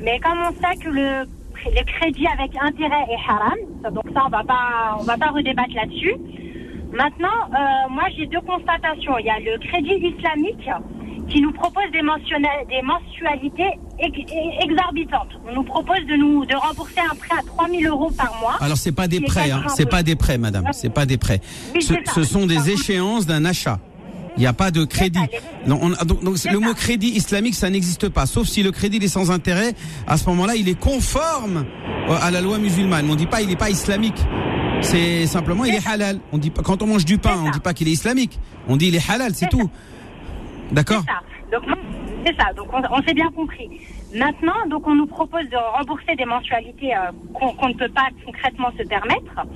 mais 0.00 0.18
comme 0.20 0.38
on 0.38 0.52
sait 0.52 0.76
que 0.82 0.88
le, 0.90 1.26
le 1.66 1.84
crédit 1.84 2.26
avec 2.28 2.52
intérêt 2.60 3.04
est 3.10 3.30
haram, 3.30 3.92
donc 3.92 4.04
ça, 4.14 4.22
on 4.26 4.30
va 4.30 4.44
pas, 4.44 4.96
on 4.98 5.02
va 5.02 5.16
pas 5.16 5.28
redébattre 5.28 5.74
là-dessus. 5.74 6.14
Maintenant, 6.92 7.28
euh, 7.28 7.88
moi, 7.90 8.04
j'ai 8.16 8.26
deux 8.26 8.40
constatations. 8.40 9.18
Il 9.18 9.26
y 9.26 9.30
a 9.30 9.38
le 9.38 9.58
crédit 9.58 10.14
islamique 10.16 10.68
qui 11.28 11.40
nous 11.40 11.52
propose 11.52 11.84
des, 11.92 12.00
des 12.00 12.82
mensualités 12.82 13.78
exorbitantes. 14.62 15.28
On 15.48 15.54
nous 15.54 15.62
propose 15.62 16.04
de 16.08 16.16
nous 16.16 16.44
de 16.44 16.56
rembourser 16.56 17.00
un 17.00 17.14
prêt 17.14 17.38
à 17.38 17.42
3000 17.42 17.86
euros 17.86 18.10
par 18.10 18.34
mois. 18.40 18.56
Alors 18.60 18.76
c'est 18.76 18.92
pas 18.92 19.06
des 19.06 19.20
prêts, 19.20 19.50
hein. 19.50 19.62
c'est 19.68 19.88
pas 19.88 20.02
des 20.02 20.16
prêts, 20.16 20.38
madame, 20.38 20.66
c'est 20.72 20.92
pas 20.92 21.06
des 21.06 21.18
prêts. 21.18 21.40
ce, 21.78 21.94
ce 22.12 22.22
sont 22.24 22.46
des 22.46 22.70
échéances 22.70 23.26
d'un 23.26 23.44
achat. 23.44 23.78
Il 24.36 24.40
n'y 24.40 24.46
a 24.46 24.52
pas 24.52 24.70
de 24.70 24.84
crédit. 24.84 25.18
donc, 25.66 25.82
le 25.82 26.58
mot 26.58 26.72
crédit 26.74 27.08
islamique, 27.08 27.54
ça 27.54 27.68
n'existe 27.68 28.08
pas. 28.08 28.26
Sauf 28.26 28.46
si 28.46 28.62
le 28.62 28.70
crédit 28.70 28.98
est 28.98 29.08
sans 29.08 29.30
intérêt. 29.30 29.74
À 30.06 30.16
ce 30.16 30.28
moment-là, 30.30 30.54
il 30.56 30.68
est 30.68 30.78
conforme 30.78 31.66
à 32.08 32.30
la 32.30 32.40
loi 32.40 32.58
musulmane. 32.58 33.08
On 33.10 33.16
dit 33.16 33.26
pas 33.26 33.42
il 33.42 33.48
n'est 33.48 33.56
pas 33.56 33.70
islamique. 33.70 34.24
C'est 34.82 35.26
simplement 35.26 35.64
il 35.64 35.74
est 35.74 35.86
halal. 35.86 36.18
On 36.32 36.38
dit 36.38 36.50
pas 36.50 36.62
quand 36.62 36.82
on 36.82 36.86
mange 36.86 37.04
du 37.04 37.18
pain, 37.18 37.36
on 37.44 37.50
dit 37.50 37.60
pas 37.60 37.74
qu'il 37.74 37.88
est 37.88 37.92
islamique. 37.92 38.38
On 38.68 38.76
dit 38.76 38.88
il 38.88 38.96
est 38.96 39.10
halal, 39.10 39.34
c'est 39.34 39.48
tout. 39.48 39.70
D'accord. 40.72 41.04
C'est 42.24 42.36
ça. 42.36 42.52
Donc 42.54 42.68
on, 42.72 43.02
s'est 43.02 43.14
bien 43.14 43.30
compris. 43.30 43.68
Maintenant, 44.14 44.66
donc 44.68 44.86
on 44.86 44.94
nous 44.94 45.06
propose 45.06 45.48
de 45.50 45.56
rembourser 45.78 46.14
des 46.16 46.24
mensualités 46.24 46.94
euh, 46.94 47.10
qu'on 47.34 47.68
ne 47.68 47.74
peut 47.74 47.88
pas 47.88 48.08
concrètement 48.24 48.70
se 48.78 48.86
permettre. 48.86 49.46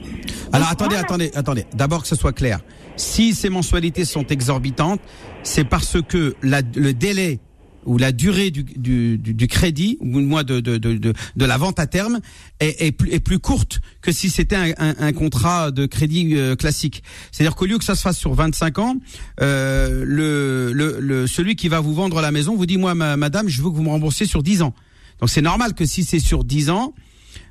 Alors 0.52 0.68
attendez, 0.70 0.96
attendez, 0.96 1.30
attendez. 1.34 1.66
D'abord 1.74 2.02
que 2.02 2.08
ce 2.08 2.16
soit 2.16 2.32
clair. 2.32 2.60
Si 2.96 3.34
ces 3.34 3.50
mensualités 3.50 4.04
sont 4.04 4.26
exorbitantes, 4.26 5.00
c'est 5.42 5.64
parce 5.64 6.00
que 6.00 6.34
la, 6.42 6.62
le 6.74 6.94
délai 6.94 7.40
ou 7.84 7.98
la 7.98 8.12
durée 8.12 8.50
du, 8.50 8.64
du, 8.64 9.18
du 9.18 9.46
crédit, 9.46 9.96
ou 10.00 10.06
moins 10.20 10.44
de, 10.44 10.60
de, 10.60 10.78
de, 10.78 10.96
de, 10.96 11.44
la 11.44 11.56
vente 11.56 11.78
à 11.78 11.86
terme, 11.86 12.20
est, 12.60 12.80
est, 12.80 12.92
plus, 12.92 13.10
est 13.12 13.20
plus 13.20 13.38
courte 13.38 13.80
que 14.00 14.12
si 14.12 14.30
c'était 14.30 14.56
un, 14.56 14.72
un, 14.78 14.94
un, 14.98 15.12
contrat 15.12 15.70
de 15.70 15.86
crédit 15.86 16.34
euh, 16.34 16.56
classique. 16.56 17.02
C'est-à-dire 17.32 17.56
qu'au 17.56 17.66
lieu 17.66 17.78
que 17.78 17.84
ça 17.84 17.94
se 17.94 18.02
fasse 18.02 18.18
sur 18.18 18.34
25 18.34 18.78
ans, 18.78 18.96
euh, 19.40 20.04
le, 20.06 20.72
le, 20.72 20.98
le, 21.00 21.26
celui 21.26 21.56
qui 21.56 21.68
va 21.68 21.80
vous 21.80 21.94
vendre 21.94 22.20
la 22.20 22.30
maison 22.30 22.56
vous 22.56 22.66
dit, 22.66 22.76
moi, 22.78 22.94
madame, 22.94 23.48
je 23.48 23.62
veux 23.62 23.70
que 23.70 23.76
vous 23.76 23.82
me 23.82 23.90
remboursiez 23.90 24.26
sur 24.26 24.42
10 24.42 24.62
ans. 24.62 24.74
Donc 25.20 25.30
c'est 25.30 25.42
normal 25.42 25.74
que 25.74 25.84
si 25.84 26.04
c'est 26.04 26.18
sur 26.18 26.44
10 26.44 26.70
ans, 26.70 26.94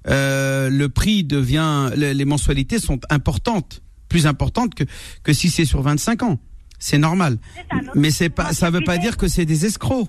euh, 0.08 0.70
le 0.70 0.90
prix 0.90 1.24
devient, 1.24 1.90
les 1.96 2.26
mensualités 2.26 2.80
sont 2.80 3.00
importantes 3.10 3.82
plus 4.14 4.28
importante 4.28 4.76
que, 4.76 4.84
que 5.24 5.34
si 5.34 5.50
c'est 5.50 5.66
sur 5.66 5.82
25 5.82 6.22
ans. 6.22 6.40
C'est 6.78 7.00
normal. 7.00 7.40
mais 7.96 8.12
c'est 8.12 8.30
pas, 8.30 8.54
ça 8.54 8.70
veut 8.70 8.84
pas 8.84 9.00
dire 9.00 9.18
que 9.18 9.28
c'est 9.28 9.46
des 9.46 9.66
escrocs. 9.66 10.08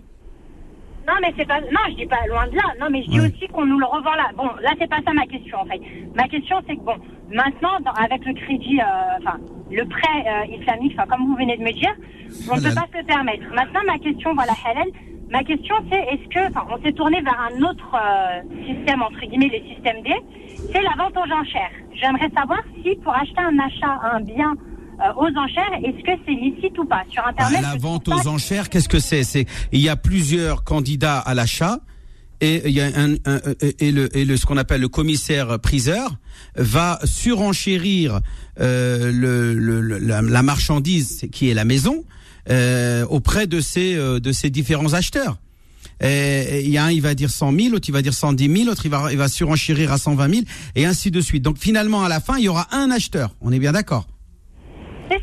Non, 1.06 1.14
mais 1.20 1.34
c'est 1.36 1.46
pas. 1.46 1.60
Non, 1.60 1.84
je 1.90 1.96
dis 1.96 2.06
pas 2.06 2.26
loin 2.28 2.46
de 2.46 2.56
là. 2.56 2.62
Non, 2.80 2.86
mais 2.90 3.02
je 3.02 3.10
dis 3.10 3.20
aussi 3.20 3.46
qu'on 3.48 3.66
nous 3.66 3.78
le 3.78 3.84
revend 3.84 4.14
là. 4.14 4.30
Bon, 4.36 4.48
là, 4.62 4.70
c'est 4.78 4.88
pas 4.88 5.00
ça 5.06 5.12
ma 5.12 5.26
question 5.26 5.58
en 5.58 5.66
fait. 5.66 5.80
Ma 6.14 6.26
question, 6.28 6.56
c'est 6.66 6.76
que 6.76 6.80
bon, 6.80 6.96
maintenant, 7.30 7.76
avec 7.96 8.24
le 8.24 8.32
crédit, 8.32 8.80
euh, 8.80 9.18
enfin, 9.18 9.38
le 9.70 9.84
prêt 9.84 10.24
euh, 10.26 10.56
islamique, 10.56 10.94
enfin, 10.96 11.06
comme 11.08 11.26
vous 11.26 11.36
venez 11.36 11.56
de 11.56 11.62
me 11.62 11.72
dire, 11.72 11.94
on 12.50 12.56
ne 12.56 12.60
peut 12.60 12.74
pas 12.74 12.86
se 12.90 12.98
le 12.98 13.04
permettre. 13.04 13.44
Maintenant, 13.54 13.80
ma 13.86 13.98
question, 13.98 14.34
voilà, 14.34 14.52
Hélène, 14.64 14.92
ma 15.30 15.42
question, 15.44 15.74
c'est 15.90 16.00
est-ce 16.00 16.28
que, 16.28 16.48
enfin, 16.48 16.66
on 16.70 16.82
s'est 16.82 16.92
tourné 16.92 17.20
vers 17.20 17.38
un 17.52 17.62
autre 17.62 17.94
euh, 17.94 18.40
système 18.66 19.02
entre 19.02 19.20
guillemets, 19.20 19.50
les 19.50 19.74
systèmes 19.74 20.02
D, 20.02 20.10
c'est 20.72 20.82
la 20.82 20.94
vente 20.96 21.16
aux 21.16 21.32
enchères. 21.32 21.72
J'aimerais 21.94 22.30
savoir 22.34 22.60
si 22.82 22.96
pour 22.96 23.14
acheter 23.14 23.40
un 23.40 23.58
achat, 23.58 24.00
un 24.02 24.20
bien 24.20 24.54
aux 25.16 25.38
enchères, 25.38 25.72
est-ce 25.82 26.02
que 26.04 26.22
c'est 26.24 26.32
licite 26.32 26.78
ou 26.78 26.84
pas 26.84 27.02
sur 27.10 27.26
Internet 27.26 27.60
La 27.62 27.76
vente 27.76 28.08
aux 28.08 28.28
enchères, 28.28 28.68
qu'est-ce 28.68 28.88
que 28.88 28.98
c'est 28.98 29.24
C'est 29.24 29.46
il 29.72 29.80
y 29.80 29.88
a 29.88 29.96
plusieurs 29.96 30.64
candidats 30.64 31.18
à 31.18 31.34
l'achat 31.34 31.80
et 32.40 32.62
il 32.66 32.72
y 32.72 32.80
a 32.80 32.86
un, 32.86 33.14
et 33.78 33.92
le 33.92 34.14
et 34.16 34.24
le 34.24 34.36
ce 34.36 34.46
qu'on 34.46 34.56
appelle 34.56 34.80
le 34.80 34.88
commissaire 34.88 35.58
priseur 35.60 36.16
va 36.56 36.98
surenchérir 37.04 38.20
euh, 38.60 39.10
le, 39.12 39.54
le 39.54 39.98
la, 39.98 40.42
marchandise 40.42 41.26
qui 41.32 41.48
est 41.48 41.54
la 41.54 41.64
maison 41.64 42.04
euh, 42.50 43.06
auprès 43.06 43.46
de 43.46 43.60
ces 43.60 43.94
euh, 43.94 44.20
de 44.20 44.32
ces 44.32 44.50
différents 44.50 44.92
acheteurs. 44.92 45.38
Il 46.02 46.68
y 46.68 46.76
a 46.76 46.84
un, 46.84 46.90
il 46.90 47.00
va 47.00 47.14
dire 47.14 47.30
100 47.30 47.52
000, 47.52 47.68
l'autre 47.70 47.88
il 47.88 47.92
va 47.92 48.02
dire 48.02 48.12
110 48.12 48.52
000, 48.52 48.66
l'autre 48.66 48.84
il 48.84 48.90
va, 48.90 49.10
il 49.10 49.16
va 49.16 49.28
surenchérir 49.28 49.90
à 49.90 49.96
120 49.96 50.28
000, 50.28 50.42
et 50.74 50.84
ainsi 50.84 51.10
de 51.10 51.20
suite. 51.20 51.42
Donc 51.42 51.56
finalement, 51.56 52.04
à 52.04 52.08
la 52.08 52.20
fin, 52.20 52.36
il 52.36 52.44
y 52.44 52.48
aura 52.48 52.66
un 52.72 52.90
acheteur. 52.90 53.34
On 53.40 53.52
est 53.52 53.58
bien 53.58 53.72
d'accord 53.72 54.06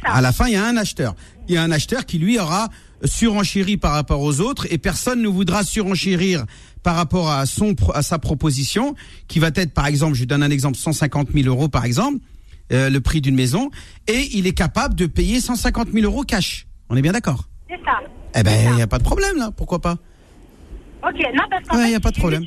à 0.03 0.21
la 0.21 0.31
fin, 0.31 0.47
il 0.47 0.53
y 0.53 0.57
a 0.57 0.65
un 0.65 0.77
acheteur. 0.77 1.15
Il 1.47 1.55
y 1.55 1.57
a 1.57 1.63
un 1.63 1.71
acheteur 1.71 2.05
qui 2.05 2.17
lui 2.17 2.39
aura 2.39 2.69
surenchéri 3.03 3.77
par 3.77 3.93
rapport 3.93 4.21
aux 4.21 4.41
autres 4.41 4.67
et 4.71 4.77
personne 4.77 5.21
ne 5.21 5.27
voudra 5.27 5.63
surenchérir 5.63 6.45
par 6.83 6.95
rapport 6.95 7.29
à 7.29 7.45
son 7.45 7.75
à 7.93 8.01
sa 8.01 8.19
proposition 8.19 8.95
qui 9.27 9.39
va 9.39 9.47
être 9.53 9.73
par 9.73 9.87
exemple, 9.87 10.15
je 10.15 10.25
donne 10.25 10.43
un 10.43 10.49
exemple, 10.49 10.77
150 10.77 11.29
000 11.31 11.47
euros 11.47 11.67
par 11.67 11.85
exemple, 11.85 12.19
euh, 12.71 12.89
le 12.89 13.01
prix 13.01 13.21
d'une 13.21 13.35
maison 13.35 13.71
et 14.07 14.29
il 14.33 14.47
est 14.47 14.53
capable 14.53 14.95
de 14.95 15.05
payer 15.05 15.41
150 15.41 15.89
000 15.91 16.05
euros 16.05 16.23
cash. 16.23 16.67
On 16.89 16.95
est 16.95 17.01
bien 17.01 17.11
d'accord? 17.11 17.47
C'est 17.69 17.79
ça. 17.83 17.99
Eh 18.35 18.43
ben, 18.43 18.69
il 18.71 18.75
n'y 18.75 18.81
a 18.81 18.87
pas 18.87 18.99
de 18.99 19.03
problème 19.03 19.37
là. 19.37 19.51
Pourquoi 19.55 19.79
pas? 19.79 19.97
Ok, 21.03 21.19
non 21.35 21.43
parce 21.49 21.67
qu'en 21.67 21.83
il 21.83 21.89
n'y 21.89 21.95
a 21.95 21.99
pas 21.99 22.11
de 22.11 22.19
problème. 22.19 22.43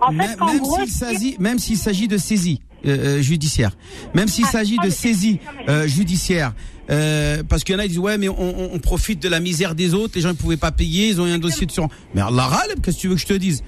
En 0.00 0.12
fait, 0.12 1.38
même 1.38 1.58
s'il 1.58 1.76
s'agit 1.76 2.08
de 2.08 2.16
saisie. 2.16 2.62
Euh, 2.86 3.18
euh, 3.18 3.22
judiciaire. 3.22 3.76
Même 4.14 4.26
s'il 4.26 4.46
ah, 4.48 4.52
s'agit 4.52 4.78
de 4.82 4.88
saisie 4.88 5.38
euh, 5.68 5.86
judiciaire, 5.86 6.54
euh, 6.90 7.42
parce 7.46 7.62
qu'il 7.62 7.74
y 7.74 7.76
en 7.76 7.78
a 7.78 7.82
qui 7.82 7.90
disent 7.90 7.98
ouais 7.98 8.16
mais 8.16 8.30
on, 8.30 8.74
on, 8.74 8.78
profite 8.78 9.22
de 9.22 9.28
la 9.28 9.38
misère 9.38 9.74
des 9.74 9.92
autres, 9.92 10.14
les 10.14 10.22
gens 10.22 10.30
ne 10.30 10.34
pouvaient 10.34 10.56
pas 10.56 10.72
payer, 10.72 11.08
ils 11.08 11.20
ont 11.20 11.26
eu 11.26 11.30
un 11.30 11.38
dossier 11.38 11.66
de 11.66 11.72
sur. 11.72 11.88
Mais 12.14 12.22
Allah 12.22 12.48
qu'est-ce 12.82 12.96
que 12.96 13.00
tu 13.02 13.08
veux 13.08 13.16
que 13.16 13.20
je 13.20 13.26
te 13.26 13.34
dise? 13.34 13.62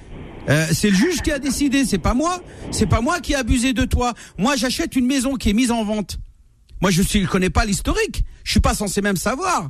Euh, 0.49 0.65
c'est 0.73 0.89
le 0.89 0.95
juge 0.95 1.21
qui 1.21 1.31
a 1.31 1.37
décidé, 1.37 1.85
c'est 1.85 1.99
pas 1.99 2.15
moi. 2.15 2.41
C'est 2.71 2.87
pas 2.87 3.01
moi 3.01 3.19
qui 3.19 3.33
ai 3.33 3.35
abusé 3.35 3.73
de 3.73 3.85
toi. 3.85 4.13
Moi, 4.39 4.55
j'achète 4.55 4.95
une 4.95 5.05
maison 5.05 5.35
qui 5.35 5.51
est 5.51 5.53
mise 5.53 5.69
en 5.69 5.85
vente. 5.85 6.17
Moi, 6.81 6.89
je 6.89 7.01
ne 7.01 7.27
connais 7.27 7.51
pas 7.51 7.65
l'historique. 7.65 8.23
Je 8.43 8.51
suis 8.51 8.59
pas 8.59 8.73
censé 8.73 9.01
même 9.01 9.15
savoir. 9.15 9.69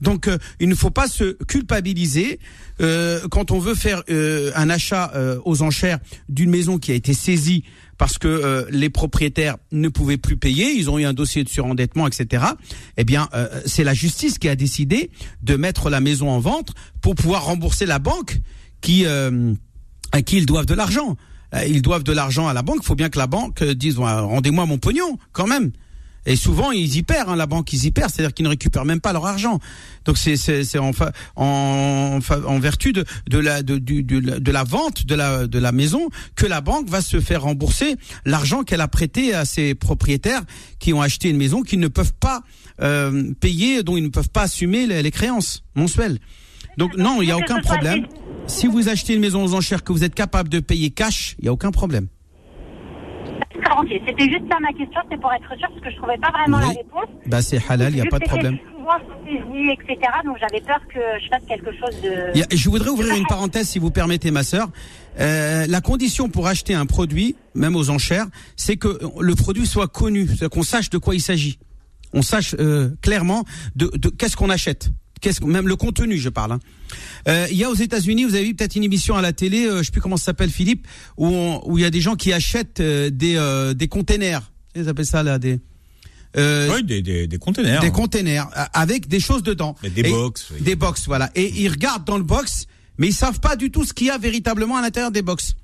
Donc, 0.00 0.30
il 0.58 0.68
ne 0.70 0.74
faut 0.74 0.90
pas 0.90 1.08
se 1.08 1.36
culpabiliser 1.44 2.38
euh, 2.80 3.28
quand 3.30 3.50
on 3.50 3.58
veut 3.58 3.74
faire 3.74 4.02
un 4.08 4.70
achat 4.70 5.12
aux 5.44 5.60
enchères 5.60 5.98
d'une 6.30 6.50
maison 6.50 6.78
qui 6.78 6.92
a 6.92 6.94
été 6.94 7.12
saisie 7.12 7.64
parce 8.00 8.16
que 8.16 8.28
euh, 8.28 8.64
les 8.70 8.88
propriétaires 8.88 9.58
ne 9.72 9.90
pouvaient 9.90 10.16
plus 10.16 10.38
payer, 10.38 10.72
ils 10.72 10.88
ont 10.88 10.98
eu 10.98 11.04
un 11.04 11.12
dossier 11.12 11.44
de 11.44 11.50
surendettement, 11.50 12.06
etc. 12.06 12.44
Eh 12.96 13.04
bien, 13.04 13.28
euh, 13.34 13.60
c'est 13.66 13.84
la 13.84 13.92
justice 13.92 14.38
qui 14.38 14.48
a 14.48 14.56
décidé 14.56 15.10
de 15.42 15.54
mettre 15.54 15.90
la 15.90 16.00
maison 16.00 16.30
en 16.30 16.40
vente 16.40 16.70
pour 17.02 17.14
pouvoir 17.14 17.44
rembourser 17.44 17.84
la 17.84 17.98
banque 17.98 18.38
qui 18.80 19.04
euh, 19.04 19.52
à 20.12 20.22
qui 20.22 20.38
ils 20.38 20.46
doivent 20.46 20.64
de 20.64 20.72
l'argent. 20.72 21.18
Ils 21.68 21.82
doivent 21.82 22.02
de 22.02 22.12
l'argent 22.12 22.48
à 22.48 22.54
la 22.54 22.62
banque. 22.62 22.78
Il 22.80 22.86
faut 22.86 22.94
bien 22.94 23.10
que 23.10 23.18
la 23.18 23.26
banque 23.26 23.62
dise 23.62 23.98
rendez-moi 23.98 24.64
mon 24.64 24.78
pognon 24.78 25.18
quand 25.32 25.46
même. 25.46 25.70
Et 26.26 26.36
souvent, 26.36 26.70
ils 26.70 26.96
y 26.96 27.02
perdent, 27.02 27.30
hein, 27.30 27.36
la 27.36 27.46
banque, 27.46 27.72
ils 27.72 27.86
y 27.86 27.90
perdent, 27.90 28.10
c'est-à-dire 28.10 28.34
qu'ils 28.34 28.44
ne 28.44 28.50
récupèrent 28.50 28.84
même 28.84 29.00
pas 29.00 29.12
leur 29.12 29.26
argent. 29.26 29.58
Donc 30.04 30.18
c'est 30.18 30.78
en, 30.78 30.90
en 31.36 32.18
en 32.46 32.58
vertu 32.58 32.92
de 32.92 33.02
la 34.50 34.64
vente 34.64 35.06
de 35.06 35.58
la 35.58 35.72
maison 35.72 36.08
que 36.36 36.46
la 36.46 36.60
banque 36.60 36.88
va 36.88 37.00
se 37.02 37.20
faire 37.20 37.42
rembourser 37.42 37.96
l'argent 38.24 38.62
qu'elle 38.62 38.80
a 38.80 38.88
prêté 38.88 39.34
à 39.34 39.44
ses 39.44 39.74
propriétaires 39.74 40.42
qui 40.78 40.92
ont 40.92 41.00
acheté 41.02 41.30
une 41.30 41.36
maison 41.36 41.62
qu'ils 41.62 41.80
ne 41.80 41.88
peuvent 41.88 42.14
pas 42.14 42.42
euh, 42.80 43.32
payer, 43.40 43.82
dont 43.82 43.96
ils 43.96 44.02
ne 44.02 44.08
peuvent 44.08 44.30
pas 44.30 44.42
assumer 44.42 44.86
les, 44.86 45.02
les 45.02 45.10
créances 45.10 45.62
mensuelles. 45.74 46.18
Donc 46.78 46.96
non, 46.96 47.20
il 47.22 47.26
n'y 47.26 47.32
a 47.32 47.36
aucun 47.36 47.60
problème. 47.60 48.06
Si 48.46 48.66
vous 48.66 48.88
achetez 48.88 49.14
une 49.14 49.20
maison 49.20 49.44
aux 49.44 49.54
enchères 49.54 49.84
que 49.84 49.92
vous 49.92 50.04
êtes 50.04 50.14
capable 50.14 50.48
de 50.48 50.60
payer 50.60 50.90
cash, 50.90 51.36
il 51.38 51.42
n'y 51.42 51.48
a 51.48 51.52
aucun 51.52 51.70
problème. 51.70 52.06
C'était 54.06 54.24
juste 54.24 54.44
ça 54.50 54.58
ma 54.60 54.72
question, 54.72 55.00
c'est 55.10 55.20
pour 55.20 55.32
être 55.32 55.48
sûr, 55.58 55.68
parce 55.68 55.80
que 55.80 55.90
je 55.90 55.96
trouvais 55.96 56.18
pas 56.18 56.30
vraiment 56.30 56.58
la 56.58 56.68
réponse. 56.68 57.06
Bah 57.26 57.42
c'est 57.42 57.60
halal, 57.68 57.92
il 57.92 57.96
n'y 57.96 58.06
a 58.06 58.10
pas 58.10 58.18
de 58.18 58.24
problème. 58.24 58.58
etc. 59.72 59.96
Donc 60.24 60.36
j'avais 60.40 60.60
peur 60.60 60.80
que 60.92 61.00
je 61.22 61.28
fasse 61.28 61.42
quelque 61.48 61.70
chose 61.72 62.00
de. 62.02 62.56
je 62.56 62.70
voudrais 62.70 62.90
ouvrir 62.90 63.14
une 63.14 63.26
parenthèse, 63.26 63.68
si 63.68 63.78
vous 63.78 63.90
permettez, 63.90 64.30
ma 64.30 64.42
sœur. 64.42 64.68
Euh, 65.18 65.66
la 65.68 65.80
condition 65.80 66.28
pour 66.28 66.46
acheter 66.46 66.74
un 66.74 66.86
produit, 66.86 67.36
même 67.54 67.76
aux 67.76 67.90
enchères, 67.90 68.26
c'est 68.56 68.76
que 68.76 68.98
le 69.20 69.34
produit 69.34 69.66
soit 69.66 69.88
connu, 69.88 70.28
qu'on 70.50 70.62
sache 70.62 70.90
de 70.90 70.98
quoi 70.98 71.14
il 71.14 71.20
s'agit. 71.20 71.58
On 72.12 72.22
sache 72.22 72.54
euh, 72.58 72.90
clairement 73.02 73.44
de, 73.76 73.90
de 73.94 74.08
qu'est-ce 74.08 74.36
qu'on 74.36 74.50
achète 74.50 74.90
qu'est-ce 75.20 75.44
même 75.44 75.68
le 75.68 75.76
contenu, 75.76 76.18
je 76.18 76.28
parle. 76.28 76.52
Hein. 76.52 76.60
Euh, 77.28 77.46
il 77.50 77.56
y 77.56 77.64
a 77.64 77.70
aux 77.70 77.74
États-Unis, 77.74 78.24
vous 78.24 78.34
avez 78.34 78.44
vu 78.44 78.54
peut-être 78.54 78.76
une 78.76 78.84
émission 78.84 79.16
à 79.16 79.22
la 79.22 79.32
télé, 79.32 79.66
euh, 79.66 79.78
je 79.78 79.84
sais 79.84 79.92
plus 79.92 80.00
comment 80.00 80.16
ça 80.16 80.26
s'appelle, 80.26 80.50
Philippe, 80.50 80.86
où 81.16 81.28
où 81.64 81.78
il 81.78 81.82
y 81.82 81.84
a 81.84 81.90
des 81.90 82.00
gens 82.00 82.16
qui 82.16 82.32
achètent 82.32 82.80
euh, 82.80 83.10
des 83.10 83.36
euh, 83.36 83.74
des 83.74 83.88
containers. 83.88 84.50
Ils 84.74 84.88
appellent 84.88 85.06
ça 85.06 85.22
là 85.22 85.38
des. 85.38 85.60
oui, 86.36 86.84
des, 86.84 87.02
des, 87.02 87.26
des 87.26 87.38
containers. 87.38 87.80
Des 87.80 87.88
hein. 87.88 87.90
containers 87.90 88.48
avec 88.72 89.08
des 89.08 89.20
choses 89.20 89.42
dedans. 89.42 89.76
des 89.82 90.02
box. 90.02 90.52
Des 90.60 90.76
box, 90.76 91.06
voilà. 91.06 91.30
Et 91.34 91.52
ils 91.62 91.68
regardent 91.68 92.04
dans 92.04 92.18
le 92.18 92.24
box, 92.24 92.66
mais 92.98 93.08
ils 93.08 93.14
savent 93.14 93.40
pas 93.40 93.56
du 93.56 93.70
tout 93.70 93.84
ce 93.84 93.92
qu'il 93.92 94.06
y 94.06 94.10
a 94.10 94.18
véritablement 94.18 94.76
à 94.76 94.82
l'intérieur 94.82 95.10
des 95.10 95.22
box. 95.22 95.54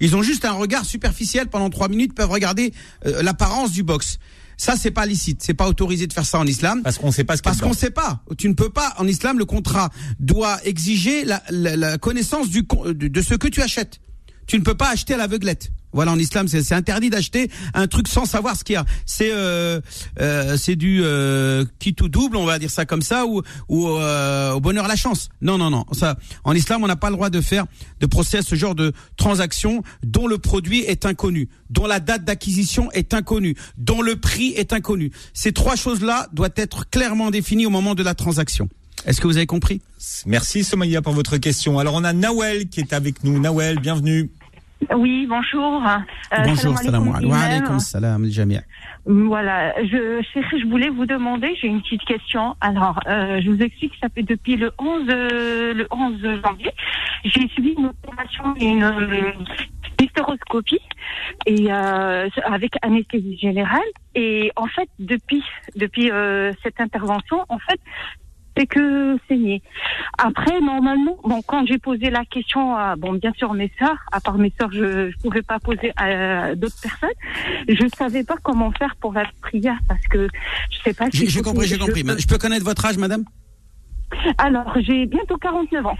Ils 0.00 0.16
ont 0.16 0.22
juste 0.22 0.44
un 0.44 0.52
regard 0.52 0.84
superficiel 0.84 1.48
pendant 1.48 1.70
trois 1.70 1.88
minutes, 1.88 2.14
peuvent 2.14 2.30
regarder 2.30 2.72
l'apparence 3.04 3.72
du 3.72 3.82
box. 3.82 4.18
Ça, 4.56 4.74
c'est 4.76 4.90
pas 4.90 5.06
licite. 5.06 5.42
C'est 5.42 5.54
pas 5.54 5.68
autorisé 5.68 6.06
de 6.06 6.12
faire 6.12 6.26
ça 6.26 6.38
en 6.38 6.46
islam. 6.46 6.82
Parce 6.82 6.98
qu'on 6.98 7.12
sait 7.12 7.24
pas 7.24 7.36
ce 7.36 7.42
Parce 7.42 7.60
qu'on 7.60 7.72
sait 7.72 7.90
pas. 7.90 8.22
Tu 8.38 8.48
ne 8.48 8.54
peux 8.54 8.70
pas. 8.70 8.94
En 8.98 9.06
islam, 9.06 9.38
le 9.38 9.44
contrat 9.44 9.90
doit 10.20 10.58
exiger 10.64 11.24
la, 11.24 11.42
la, 11.50 11.98
connaissance 11.98 12.48
du, 12.48 12.62
de 12.62 13.22
ce 13.22 13.34
que 13.34 13.48
tu 13.48 13.62
achètes. 13.62 14.00
Tu 14.46 14.58
ne 14.58 14.64
peux 14.64 14.74
pas 14.74 14.90
acheter 14.90 15.14
à 15.14 15.16
l'aveuglette. 15.16 15.70
Voilà, 15.94 16.10
en 16.10 16.18
islam, 16.18 16.48
c'est 16.48 16.72
interdit 16.72 17.08
d'acheter 17.08 17.48
un 17.72 17.86
truc 17.86 18.08
sans 18.08 18.26
savoir 18.26 18.56
ce 18.56 18.64
qu'il 18.64 18.74
y 18.74 18.76
a. 18.76 18.84
C'est 19.06 19.30
euh, 19.32 19.80
euh, 20.20 20.56
c'est 20.56 20.74
du 20.74 21.02
euh, 21.04 21.64
qui 21.78 21.94
tout 21.94 22.08
double, 22.08 22.36
on 22.36 22.44
va 22.44 22.58
dire 22.58 22.70
ça 22.70 22.84
comme 22.84 23.00
ça, 23.00 23.26
ou, 23.26 23.42
ou 23.68 23.88
euh, 23.88 24.52
au 24.54 24.60
bonheur 24.60 24.88
la 24.88 24.96
chance. 24.96 25.28
Non, 25.40 25.56
non, 25.56 25.70
non. 25.70 25.86
Ça, 25.92 26.16
en 26.42 26.52
islam, 26.52 26.82
on 26.82 26.88
n'a 26.88 26.96
pas 26.96 27.10
le 27.10 27.16
droit 27.16 27.30
de 27.30 27.40
faire 27.40 27.66
de 28.00 28.06
procès 28.06 28.38
à 28.38 28.42
ce 28.42 28.56
genre 28.56 28.74
de 28.74 28.92
transaction 29.16 29.84
dont 30.02 30.26
le 30.26 30.38
produit 30.38 30.80
est 30.80 31.06
inconnu, 31.06 31.48
dont 31.70 31.86
la 31.86 32.00
date 32.00 32.24
d'acquisition 32.24 32.90
est 32.90 33.14
inconnue, 33.14 33.54
dont 33.78 34.02
le 34.02 34.16
prix 34.16 34.48
est 34.56 34.72
inconnu. 34.72 35.12
Ces 35.32 35.52
trois 35.52 35.76
choses-là 35.76 36.26
doivent 36.32 36.54
être 36.56 36.90
clairement 36.90 37.30
définies 37.30 37.66
au 37.66 37.70
moment 37.70 37.94
de 37.94 38.02
la 38.02 38.16
transaction. 38.16 38.68
Est-ce 39.06 39.20
que 39.20 39.26
vous 39.26 39.36
avez 39.36 39.46
compris? 39.46 39.82
Merci 40.26 40.64
Somaya 40.64 41.02
pour 41.02 41.12
votre 41.12 41.36
question. 41.36 41.78
Alors 41.78 41.94
on 41.94 42.04
a 42.04 42.12
Nawel 42.12 42.68
qui 42.68 42.80
est 42.80 42.92
avec 42.94 43.22
nous. 43.22 43.38
Nawel, 43.38 43.78
bienvenue. 43.78 44.30
Oui, 44.96 45.26
bonjour. 45.28 45.82
Euh, 45.86 46.36
bonjour, 46.44 46.76
salam 46.78 47.14
alaikum. 47.14 47.78
salam 47.78 48.26
jamia. 48.26 48.62
Voilà, 49.06 49.74
je, 49.82 50.22
je 50.34 50.66
voulais 50.68 50.88
vous 50.88 51.06
demander, 51.06 51.54
j'ai 51.60 51.68
une 51.68 51.80
petite 51.82 52.04
question. 52.04 52.56
Alors, 52.60 52.98
euh, 53.06 53.40
je 53.42 53.50
vous 53.50 53.62
explique, 53.62 53.92
ça 54.00 54.08
fait 54.14 54.22
depuis 54.22 54.56
le 54.56 54.72
11, 54.78 55.02
euh, 55.08 55.74
le 55.74 55.86
11 55.90 56.40
janvier, 56.42 56.70
j'ai 57.24 57.48
subi 57.48 57.74
une 57.78 57.86
opération, 57.86 58.54
une 58.60 59.34
hystéroscopie 60.00 60.80
et 61.46 61.70
avec 61.70 62.72
anesthésie 62.82 63.38
générale. 63.38 63.80
Et 64.14 64.50
en 64.56 64.66
fait, 64.66 64.88
depuis 64.98 65.42
depuis 65.76 66.10
cette 66.62 66.80
intervention, 66.80 67.44
en 67.48 67.58
fait, 67.58 67.80
c'est 68.56 68.66
que 68.66 69.16
saigner. 69.28 69.62
Après, 70.18 70.60
normalement, 70.60 71.16
bon, 71.24 71.42
quand 71.42 71.66
j'ai 71.66 71.78
posé 71.78 72.10
la 72.10 72.24
question 72.24 72.76
à, 72.76 72.96
bon, 72.96 73.14
bien 73.14 73.32
sûr, 73.36 73.52
mes 73.54 73.70
sœurs, 73.78 73.98
à 74.12 74.20
part 74.20 74.38
mes 74.38 74.52
sœurs, 74.58 74.70
je 74.72 75.06
ne 75.06 75.12
pouvais 75.22 75.42
pas 75.42 75.58
poser 75.58 75.92
à 75.96 76.54
d'autres 76.54 76.80
personnes. 76.80 77.10
Je 77.68 77.86
savais 77.96 78.24
pas 78.24 78.36
comment 78.42 78.70
faire 78.72 78.94
pour 78.96 79.12
la 79.12 79.24
prière 79.40 79.78
parce 79.88 80.04
que 80.08 80.28
je 80.70 80.78
sais 80.82 80.94
pas 80.94 81.06
si. 81.10 81.28
J'ai 81.28 81.42
compris, 81.42 81.66
j'ai 81.66 81.78
compris. 81.78 82.04
Je 82.18 82.26
peux 82.26 82.38
connaître 82.38 82.64
votre 82.64 82.84
âge, 82.84 82.96
madame? 82.96 83.24
Alors, 84.38 84.72
j'ai 84.80 85.06
bientôt 85.06 85.36
49 85.36 85.86
ans. 85.86 85.96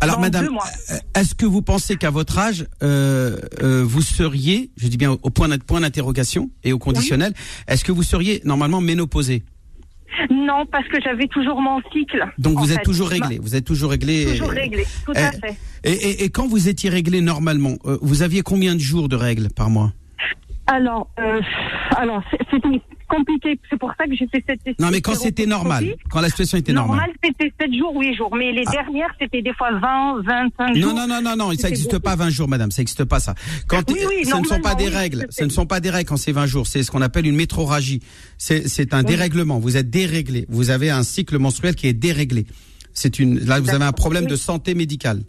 Alors, 0.00 0.20
madame, 0.20 0.46
euh, 0.46 0.96
est-ce 1.14 1.34
que 1.34 1.46
vous 1.46 1.62
pensez 1.62 1.96
qu'à 1.96 2.10
votre 2.10 2.38
âge, 2.38 2.66
euh, 2.82 3.38
euh, 3.62 3.82
vous 3.84 4.02
seriez, 4.02 4.70
je 4.76 4.88
dis 4.88 4.96
bien 4.96 5.12
au 5.12 5.30
point 5.30 5.48
d'interrogation 5.48 6.50
et 6.64 6.72
au 6.72 6.78
conditionnel, 6.78 7.32
est-ce 7.66 7.84
que 7.84 7.92
vous 7.92 8.02
seriez 8.02 8.42
normalement 8.44 8.80
ménopausée? 8.80 9.42
Non, 10.30 10.66
parce 10.66 10.86
que 10.88 11.00
j'avais 11.02 11.26
toujours 11.28 11.60
mon 11.60 11.80
cycle. 11.92 12.24
Donc 12.38 12.58
vous 12.58 12.72
êtes 12.72 12.82
toujours 12.82 13.08
réglé, 13.08 13.38
vous 13.40 13.56
êtes 13.56 13.64
toujours 13.64 13.90
réglé. 13.90 14.26
Toujours 14.26 14.50
réglé, 14.50 14.84
tout 15.04 15.12
à 15.14 15.32
fait. 15.32 15.56
Et, 15.84 16.24
et, 16.24 16.30
quand 16.30 16.46
vous 16.46 16.68
étiez 16.68 16.90
réglé 16.90 17.20
normalement, 17.20 17.76
vous 18.02 18.22
aviez 18.22 18.42
combien 18.42 18.74
de 18.74 18.80
jours 18.80 19.08
de 19.08 19.16
règles 19.16 19.48
par 19.54 19.70
mois? 19.70 19.92
Alors, 20.66 21.08
alors 21.96 22.22
c'était 22.50 22.82
compliqué. 23.06 23.58
C'est 23.70 23.78
pour 23.78 23.92
ça 23.98 24.04
que 24.04 24.14
j'ai 24.14 24.26
fait 24.28 24.44
cette 24.46 24.78
Non, 24.78 24.90
mais 24.90 25.00
quand 25.00 25.14
c'était 25.14 25.46
normal, 25.46 25.86
quand 26.10 26.20
la 26.20 26.28
situation 26.28 26.58
était 26.58 26.72
normale. 26.72 26.98
Normal, 26.98 27.16
c'était 27.22 27.52
7 27.60 27.74
jours, 27.74 27.92
8 27.96 28.16
jours. 28.16 28.34
Mais 28.36 28.52
les 28.52 28.64
ah. 28.66 28.70
dernières, 28.70 29.10
c'était 29.20 29.42
des 29.42 29.52
fois 29.54 29.70
20, 29.72 30.22
25 30.22 30.76
jours. 30.76 30.94
Non, 30.94 31.06
non, 31.06 31.22
non, 31.22 31.36
non, 31.36 31.52
ça 31.56 31.68
n'existe 31.68 31.98
pas 31.98 32.16
20 32.16 32.30
jours, 32.30 32.48
madame. 32.48 32.70
Ça 32.70 32.82
n'existe 32.82 33.04
pas, 33.04 33.20
ça. 33.20 33.34
Quand 33.66 33.82
oui, 33.90 34.00
oui, 34.08 34.24
ce 34.24 34.36
ne 34.36 34.44
sont 34.44 34.60
pas 34.60 34.74
des 34.74 34.88
règles. 34.88 35.26
Ce 35.30 35.44
ne 35.44 35.50
sont 35.50 35.66
pas 35.66 35.80
des 35.80 35.90
règles 35.90 36.08
quand 36.08 36.16
c'est 36.16 36.32
20 36.32 36.46
jours. 36.46 36.66
C'est 36.66 36.82
ce 36.82 36.90
qu'on 36.90 37.02
appelle 37.02 37.26
une 37.26 37.36
métroragie. 37.36 38.02
C'est 38.38 38.94
un 38.94 39.02
dérèglement. 39.02 39.58
Vous 39.58 39.76
êtes 39.76 39.90
déréglé. 39.90 40.46
Vous 40.48 40.70
avez 40.70 40.90
un 40.90 41.02
cycle 41.02 41.38
menstruel 41.38 41.74
qui 41.74 41.86
est 41.86 41.92
déréglé. 41.92 42.46
C'est 42.92 43.18
une, 43.18 43.38
là, 43.40 43.60
vous 43.60 43.70
avez 43.70 43.84
un 43.84 43.92
problème 43.92 44.26
de 44.26 44.36
santé 44.36 44.74
médicale. 44.74 45.22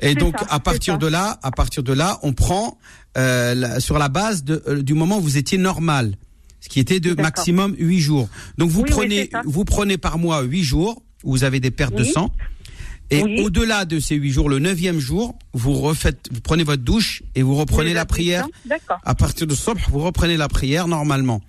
Et 0.00 0.14
donc, 0.14 0.34
à 0.48 0.58
partir 0.58 0.98
de 0.98 1.06
là, 1.06 1.38
à 1.42 1.50
partir 1.50 1.82
de 1.82 1.92
là, 1.92 2.18
on 2.22 2.32
prend 2.32 2.78
euh, 3.18 3.78
sur 3.78 3.98
la 3.98 4.08
base 4.08 4.42
de, 4.42 4.62
euh, 4.66 4.82
du 4.82 4.94
moment 4.94 5.18
où 5.18 5.20
vous 5.20 5.36
étiez 5.36 5.58
normal 5.58 6.16
ce 6.62 6.68
qui 6.68 6.80
était 6.80 7.00
de 7.00 7.20
maximum 7.20 7.74
8 7.76 7.98
jours. 7.98 8.28
Donc 8.56 8.70
vous 8.70 8.84
prenez 8.84 9.28
vous 9.44 9.64
prenez 9.64 9.98
par 9.98 10.16
mois 10.16 10.42
8 10.42 10.62
jours 10.62 11.02
où 11.24 11.32
vous 11.32 11.44
avez 11.44 11.60
des 11.60 11.72
pertes 11.72 11.94
de 11.94 12.04
sang. 12.04 12.30
Et 13.10 13.42
au-delà 13.42 13.84
de 13.84 13.98
ces 13.98 14.14
8 14.14 14.30
jours, 14.30 14.48
le 14.48 14.58
neuvième 14.58 14.98
jour, 14.98 15.38
vous 15.52 15.74
refaites, 15.74 16.30
vous 16.32 16.40
prenez 16.40 16.62
votre 16.62 16.82
douche 16.82 17.22
et 17.34 17.42
vous 17.42 17.56
reprenez 17.56 17.92
la 17.92 18.06
prière. 18.06 18.46
À 19.04 19.14
partir 19.14 19.46
de 19.46 19.54
ça, 19.54 19.74
vous 19.90 19.98
reprenez 19.98 20.38
la 20.38 20.48
prière 20.48 20.88
normalement. 20.88 21.42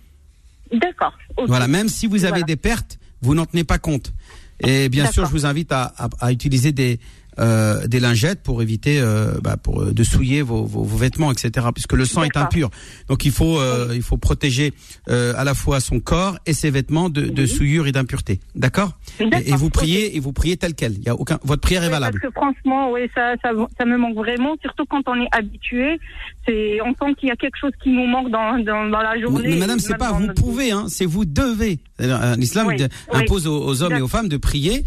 D'accord. 0.73 1.13
Voilà, 1.47 1.67
même 1.67 1.87
si 1.87 2.07
vous 2.07 2.25
avez 2.25 2.43
des 2.43 2.57
pertes, 2.57 2.99
vous 3.21 3.35
n'en 3.35 3.45
tenez 3.45 3.63
pas 3.63 3.77
compte. 3.77 4.11
Et 4.59 4.89
bien 4.89 5.09
sûr, 5.09 5.25
je 5.25 5.31
vous 5.31 5.45
invite 5.45 5.71
à, 5.71 5.93
à 6.19 6.31
utiliser 6.31 6.71
des, 6.71 6.99
euh, 7.39 7.87
des 7.87 7.99
lingettes 7.99 8.43
pour 8.43 8.61
éviter 8.61 8.99
euh, 8.99 9.39
bah, 9.41 9.57
pour 9.57 9.81
euh, 9.81 9.93
de 9.93 10.03
souiller 10.03 10.41
vos, 10.41 10.63
vos, 10.65 10.83
vos, 10.83 10.97
vêtements, 10.97 11.31
etc. 11.31 11.67
Puisque 11.73 11.93
le 11.93 12.05
sang 12.05 12.23
est 12.23 12.37
impur. 12.37 12.69
Donc 13.07 13.25
il 13.25 13.31
faut 13.31 13.59
euh, 13.59 13.91
il 13.93 14.01
faut 14.01 14.17
protéger 14.17 14.73
euh, 15.09 15.33
à 15.37 15.43
la 15.43 15.53
fois 15.53 15.79
son 15.79 15.99
corps 15.99 16.37
et 16.45 16.53
ses 16.53 16.69
vêtements 16.69 17.09
de, 17.09 17.21
de 17.21 17.45
souillure 17.45 17.87
et 17.87 17.91
d'impureté. 17.91 18.39
D'accord? 18.55 18.93
Et, 19.19 19.49
et, 19.49 19.55
vous 19.55 19.69
priez 19.69 20.15
et 20.15 20.19
vous 20.19 20.33
priez 20.33 20.57
tel 20.57 20.75
quel. 20.75 20.93
Il 20.93 21.03
y 21.03 21.09
a 21.09 21.15
aucun 21.15 21.39
votre 21.43 21.61
prière 21.61 21.83
est 21.83 21.89
valable. 21.89 22.19
Parce 22.19 22.33
que 22.33 22.39
franchement, 22.39 22.91
oui, 22.91 23.01
ça, 23.15 23.33
ça 23.41 23.49
ça 23.77 23.85
me 23.85 23.97
manque 23.97 24.15
vraiment, 24.15 24.55
surtout 24.61 24.85
quand 24.85 25.01
on 25.07 25.19
est 25.21 25.29
habitué. 25.31 25.99
C'est 26.47 26.79
on 26.81 26.93
sent 26.93 27.15
qu'il 27.17 27.29
y 27.29 27.31
a 27.31 27.35
quelque 27.35 27.57
chose 27.59 27.71
qui 27.81 27.89
nous 27.89 28.05
manque 28.05 28.29
dans 28.29 28.59
dans, 28.59 28.85
dans 28.89 29.01
la 29.01 29.19
journée. 29.19 29.49
Mais 29.49 29.55
madame, 29.55 29.79
c'est 29.79 29.97
pas 29.97 30.11
vous 30.11 30.33
pouvez, 30.33 30.71
hein, 30.71 30.85
c'est 30.87 31.05
vous 31.05 31.25
devez. 31.25 31.79
L'islam 32.37 32.67
impose 33.11 33.47
aux, 33.47 33.63
aux, 33.65 33.83
hommes 33.83 33.93
et 33.93 34.01
aux 34.01 34.07
femmes 34.07 34.29
de 34.29 34.37
prier. 34.37 34.83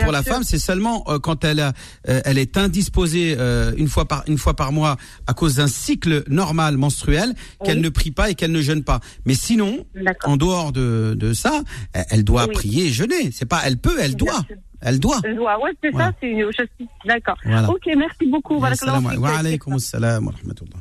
pour 0.00 0.12
la 0.12 0.22
femme, 0.22 0.42
c'est 0.42 0.58
seulement 0.58 1.04
quand 1.22 1.44
elle 1.44 1.59
euh, 1.60 2.20
elle, 2.24 2.38
est 2.38 2.56
indisposée 2.56 3.36
euh, 3.38 3.72
une 3.76 3.88
fois 3.88 4.06
par 4.06 4.24
une 4.26 4.38
fois 4.38 4.54
par 4.54 4.72
mois 4.72 4.96
à 5.26 5.34
cause 5.34 5.56
d'un 5.56 5.66
cycle 5.66 6.24
normal 6.28 6.76
menstruel 6.76 7.34
qu'elle 7.64 7.80
ne 7.80 7.88
prie 7.88 8.10
pas 8.10 8.30
et 8.30 8.34
qu'elle 8.34 8.52
ne 8.52 8.62
jeûne 8.62 8.82
pas. 8.82 9.00
Mais 9.24 9.34
sinon, 9.34 9.86
en 10.24 10.36
dehors 10.36 10.72
de, 10.72 11.14
de 11.16 11.32
ça, 11.32 11.62
elle 11.92 12.24
doit 12.24 12.48
prier 12.48 12.86
et 12.86 12.90
jeûner. 12.90 13.30
C'est 13.32 13.46
pas 13.46 13.62
elle 13.64 13.78
peut, 13.78 13.96
elle 14.00 14.16
doit. 14.16 14.44
Elle 14.80 14.98
doit. 14.98 15.20
Elle 15.24 15.36
doit. 15.36 15.62
Ouais, 15.62 15.72
c'est 15.82 15.92
ça, 15.92 16.12
c'est 16.20 16.34
D'accord. 17.04 17.36
Ok, 17.68 17.86
merci 17.96 18.26
beaucoup. 18.30 18.58
Wa 18.58 18.70
alaykoum 19.38 19.74
assalam 19.74 20.26
wa 20.26 20.32
rahmatullah. 20.32 20.78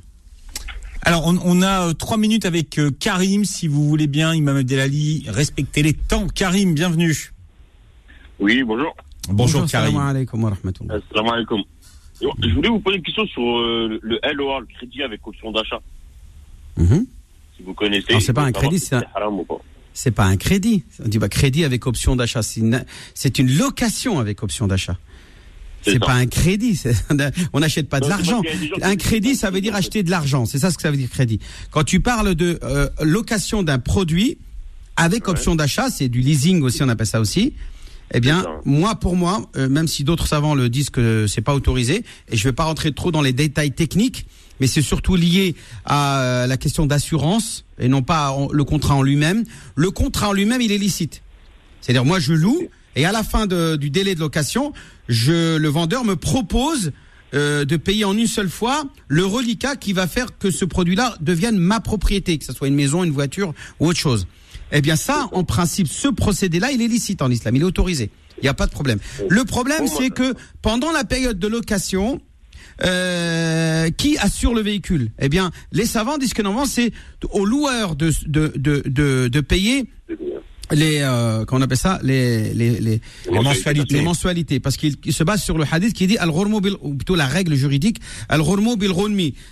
Alors, 1.04 1.26
on, 1.26 1.38
on, 1.44 1.62
a 1.62 1.88
euh, 1.88 1.94
trois 1.94 2.18
minutes 2.18 2.46
avec 2.46 2.80
Karim, 3.00 3.46
si 3.46 3.68
vous 3.70 3.88
voulez 3.88 4.08
bien, 4.08 4.34
Imam 4.34 4.58
Abdelali, 4.58 5.26
respectez 5.30 5.82
les 5.82 5.94
temps. 5.94 6.28
Karim, 6.28 6.74
bienvenue. 6.74 7.32
Oui, 8.40 8.64
bonjour. 8.64 8.96
Bonjour, 9.30 9.66
Karim. 9.66 9.98
alaikum 9.98 10.44
wa 10.44 10.52
Assalamu 10.52 11.30
alaikum. 11.30 11.64
Je 12.22 12.54
voulais 12.54 12.70
vous 12.70 12.80
poser 12.80 12.98
une 12.98 13.04
question 13.04 13.26
sur 13.28 13.42
euh, 13.42 14.00
le 14.02 14.20
LOA, 14.34 14.60
le 14.60 14.66
crédit 14.66 15.04
avec 15.04 15.26
option 15.26 15.52
d'achat. 15.52 15.80
Mhm. 16.78 17.06
Si 17.56 17.64
vous 17.64 17.74
connaissez. 17.74 18.14
Non, 18.14 18.20
c'est 18.20 18.34
pas 18.34 18.44
un 18.44 18.52
crédit, 18.52 18.80
c'est 18.80 18.96
un... 18.96 19.04
C'est 19.94 20.12
pas 20.12 20.26
un 20.26 20.38
crédit. 20.38 20.84
On 21.04 21.08
dit 21.08 21.18
bah, 21.18 21.30
crédit 21.30 21.64
avec 21.64 21.86
option 21.86 22.16
d'achat. 22.16 22.42
C'est 22.42 22.60
une... 22.62 22.86
une, 23.38 23.58
location 23.58 24.20
avec 24.20 24.44
option 24.44 24.68
d'achat. 24.68 24.98
C'est 25.82 26.00
pas 26.00 26.14
un 26.14 26.28
crédit. 26.28 26.82
On 27.54 27.62
n'achète 27.62 27.90
pas 27.90 28.00
de 28.00 28.08
l'argent. 28.08 28.42
Un 28.82 28.96
crédit, 28.98 29.36
ça 29.36 29.50
veut 29.50 29.62
dire 29.62 29.76
acheter 29.76 30.04
de 30.04 30.10
l'argent. 30.10 30.46
C'est 30.46 30.60
ça 30.60 30.72
ce 30.72 30.76
que 30.76 30.82
ça 30.82 30.92
veut 30.92 30.98
dire 30.98 31.10
crédit. 31.10 31.40
Quand 31.72 31.84
tu 31.84 32.02
parles 32.02 32.36
de 32.36 32.60
euh, 32.64 32.90
location 33.02 33.64
d'un 33.64 33.80
produit 33.80 34.38
avec 34.98 35.28
option 35.30 35.56
d'achat, 35.56 35.90
c'est 35.90 36.10
du 36.10 36.20
leasing 36.20 36.62
aussi, 36.64 36.84
on 36.84 36.90
appelle 36.90 37.08
ça 37.08 37.22
aussi. 37.22 37.54
Eh 38.14 38.20
bien, 38.20 38.46
moi, 38.66 38.96
pour 38.96 39.16
moi, 39.16 39.42
euh, 39.56 39.70
même 39.70 39.88
si 39.88 40.04
d'autres 40.04 40.28
savants 40.28 40.56
le 40.56 40.70
disent 40.70 40.90
que 40.90 41.28
c'est 41.28 41.42
pas 41.42 41.54
autorisé, 41.54 42.04
et 42.30 42.38
je 42.38 42.44
vais 42.44 42.54
pas 42.54 42.64
rentrer 42.64 42.92
trop 42.92 43.12
dans 43.12 43.22
les 43.22 43.34
détails 43.34 43.72
techniques, 43.72 44.26
mais 44.60 44.68
c'est 44.68 44.82
surtout 44.82 45.16
lié 45.16 45.56
à 45.86 46.22
euh, 46.22 46.48
la 46.48 46.58
question 46.58 46.86
d'assurance 46.86 47.66
et 47.80 47.88
non 47.88 48.02
pas 48.02 48.36
le 48.52 48.64
contrat 48.64 48.96
en 48.96 49.02
lui-même. 49.02 49.44
Le 49.76 49.92
contrat 49.92 50.30
en 50.30 50.34
lui-même, 50.34 50.62
il 50.62 50.72
est 50.72 50.78
licite. 50.78 51.22
C'est-à-dire, 51.82 52.04
moi, 52.04 52.20
je 52.20 52.34
loue 52.34 52.68
et 52.96 53.06
à 53.06 53.12
la 53.12 53.24
fin 53.24 53.48
du 53.48 53.90
délai 53.90 54.16
de 54.16 54.20
location, 54.20 54.74
je, 55.08 55.58
le 55.58 55.70
vendeur 55.70 56.04
me 56.04 56.16
propose 56.16 56.92
euh, 57.36 57.64
de 57.64 57.78
payer 57.78 58.06
en 58.06 58.18
une 58.18 58.28
seule 58.28 58.50
fois 58.50 58.86
le 59.08 59.26
reliquat 59.26 59.76
qui 59.76 59.94
va 59.94 60.08
faire 60.08 60.38
que 60.38 60.50
ce 60.50 60.66
produit-là 60.66 61.16
devienne 61.22 61.58
ma 61.58 61.80
propriété, 61.80 62.38
que 62.38 62.46
ce 62.46 62.54
soit 62.54 62.68
une 62.68 62.76
maison, 62.76 63.04
une 63.04 63.12
voiture 63.12 63.54
ou 63.80 63.88
autre 63.88 64.00
chose. 64.00 64.28
Eh 64.72 64.82
bien 64.82 64.96
ça, 64.96 65.30
en 65.32 65.44
principe, 65.44 65.88
ce 65.88 66.08
procédé-là, 66.08 66.72
il 66.72 66.82
est 66.82 66.88
licite 66.88 67.22
en 67.22 67.32
islam, 67.32 67.56
il 67.56 67.62
est 67.62 67.66
autorisé. 67.66 68.10
Il 68.38 68.44
n'y 68.44 68.50
a 68.50 68.54
pas 68.54 68.68
de 68.68 68.72
problème. 68.72 69.00
Le 69.28 69.44
problème, 69.44 69.88
c'est 69.88 70.10
que 70.10 70.34
pendant 70.62 70.92
la 70.92 71.04
période 71.04 71.40
de 71.40 71.48
location, 71.48 72.22
euh, 72.86 73.90
qui 73.90 74.18
assure 74.18 74.54
le 74.54 74.62
véhicule? 74.62 75.12
Eh 75.20 75.28
bien, 75.28 75.52
les 75.74 75.86
savants 75.86 76.18
disent 76.18 76.34
que 76.34 76.42
normalement, 76.42 76.66
c'est 76.68 76.94
au 77.32 77.44
loueur 77.44 77.98
de, 77.98 78.12
de, 78.26 78.54
de, 78.56 78.82
de, 78.86 79.28
de 79.28 79.42
payer 79.42 79.86
les 80.72 81.00
euh, 81.02 81.46
comment 81.46 81.62
on 81.62 81.64
appelle 81.64 81.78
ça? 81.78 82.00
Les 82.04 82.54
les 82.54 82.80
les, 82.80 83.02
les 83.32 83.40
mensualités. 83.40 83.96
les 83.96 84.02
mensualités. 84.02 84.60
Parce 84.60 84.78
qu'il 84.78 85.14
se 85.14 85.24
base 85.24 85.42
sur 85.42 85.58
le 85.58 85.66
hadith 85.70 85.94
qui 85.94 86.08
dit 86.08 86.18
al 86.18 86.32
bil 86.32 86.76
ou 86.82 86.96
plutôt 86.96 87.16
la 87.16 87.26
règle 87.28 87.56
juridique 87.56 88.00
al 88.30 88.42
bil 88.78 88.92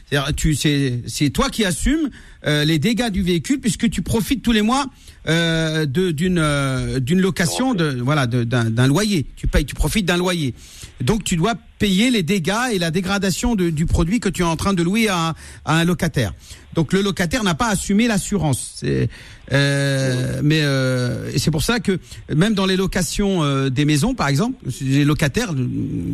c'est-à-dire 0.09 0.35
tu 0.35 0.55
c'est 0.55 1.01
c'est 1.07 1.29
toi 1.29 1.49
qui 1.49 1.65
assumes 1.65 2.09
euh, 2.45 2.63
les 2.65 2.79
dégâts 2.79 3.09
du 3.09 3.21
véhicule 3.21 3.59
puisque 3.59 3.89
tu 3.89 4.01
profites 4.01 4.41
tous 4.41 4.51
les 4.51 4.61
mois 4.61 4.85
euh, 5.27 5.85
de 5.85 6.11
d'une 6.11 6.37
euh, 6.39 6.99
d'une 6.99 7.19
location 7.19 7.73
de 7.73 7.99
voilà 8.01 8.27
d'un 8.27 8.87
loyer. 8.87 9.25
Tu 9.35 9.47
payes 9.47 9.65
tu 9.65 9.75
profites 9.75 10.05
d'un 10.05 10.17
loyer. 10.17 10.53
Donc 11.01 11.23
tu 11.23 11.35
dois 11.35 11.55
payer 11.79 12.11
les 12.11 12.23
dégâts 12.23 12.71
et 12.71 12.79
la 12.79 12.91
dégradation 12.91 13.55
de, 13.55 13.69
du 13.69 13.85
produit 13.85 14.19
que 14.19 14.29
tu 14.29 14.41
es 14.41 14.45
en 14.45 14.55
train 14.55 14.73
de 14.73 14.83
louer 14.83 15.07
à, 15.07 15.35
à 15.65 15.75
un 15.75 15.83
locataire 15.83 16.33
donc 16.77 16.93
le 16.93 17.01
locataire 17.01 17.43
n'a 17.43 17.55
pas 17.55 17.69
assumé 17.69 18.07
l'assurance. 18.07 18.83
Euh, 19.51 20.41
mais 20.43 20.61
euh, 20.61 21.35
c'est 21.35 21.49
pour 21.49 21.63
ça 21.63 21.79
que 21.79 21.97
même 22.35 22.53
dans 22.53 22.67
les 22.67 22.75
locations 22.75 23.43
euh, 23.43 23.69
des 23.69 23.83
maisons, 23.83 24.13
par 24.13 24.27
exemple, 24.27 24.57
les 24.81 25.03
locataires 25.03 25.55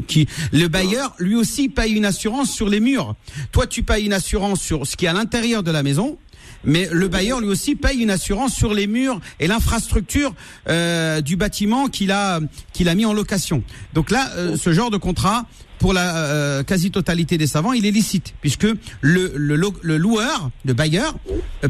qui, 0.08 0.26
le 0.54 0.68
bailleur 0.70 1.16
lui 1.20 1.36
aussi 1.36 1.68
paye 1.68 1.92
une 1.92 2.06
assurance 2.06 2.50
sur 2.50 2.70
les 2.70 2.80
murs. 2.80 3.18
Toi, 3.52 3.68
tu 3.68 3.84
payes 3.84 4.06
une 4.06 4.14
assurance 4.14 4.62
sur 4.62 4.88
ce 4.88 4.96
qui 4.96 5.04
est 5.04 5.10
à 5.10 5.14
l'intérieur 5.14 5.64
de 5.64 5.72
la 5.72 5.84
maison. 5.84 6.18
Mais 6.64 6.88
le 6.92 7.08
bailleur 7.08 7.40
lui 7.42 7.50
aussi 7.50 7.76
paye 7.76 8.00
une 8.00 8.12
assurance 8.12 8.54
sur 8.54 8.74
les 8.74 8.88
murs 8.88 9.20
et 9.40 9.48
l'infrastructure 9.48 10.34
euh, 10.70 11.22
du 11.22 11.36
bâtiment 11.36 11.88
qu'il 11.88 12.12
a 12.12 12.40
qu'il 12.72 12.90
a 12.90 12.96
mis 12.96 13.06
en 13.06 13.14
location. 13.14 13.64
Donc 13.94 14.12
là, 14.12 14.30
euh, 14.36 14.56
ce 14.58 14.72
genre 14.74 14.90
de 14.90 14.98
contrat, 14.98 15.46
pour 15.80 15.94
la 15.94 16.16
euh, 16.16 16.64
quasi-totalité 16.64 17.38
des 17.38 17.48
savants, 17.48 17.74
il 17.74 17.86
est 17.86 17.92
licite, 17.92 18.34
puisque 18.40 18.68
le, 19.02 19.34
le, 19.36 19.60
le 19.82 19.98
loueur, 19.98 20.50
le 20.64 20.74
bailleur, 20.74 21.14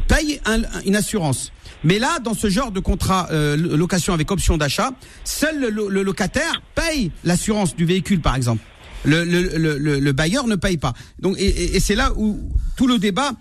paye 0.08 0.40
une 0.86 0.96
assurance. 0.96 1.52
Mais 1.84 2.00
là, 2.00 2.20
dans 2.20 2.34
ce 2.34 2.50
genre 2.50 2.72
de 2.72 2.80
contrat 2.80 3.28
euh, 3.32 3.58
location 3.58 4.14
avec 4.14 4.32
option 4.32 4.58
d'achat, 4.58 4.92
seul 5.24 5.68
le, 5.70 6.04
locataire 6.04 6.62
paye 6.76 7.12
l'assurance 7.24 7.76
du 7.76 7.86
véhicule, 7.86 8.22
par 8.22 8.36
exemple. 8.36 8.62
Le, 9.06 9.24
le, 9.24 10.12
bailleur 10.12 10.48
ne 10.48 10.56
paye 10.56 10.78
pas. 10.78 10.94
Donc, 11.20 11.38
et, 11.38 11.76
et, 11.76 11.80
c'est 11.80 11.96
là 11.96 12.14
où 12.16 12.40
tout 12.78 12.88
le 12.88 12.98
débat 13.00 13.34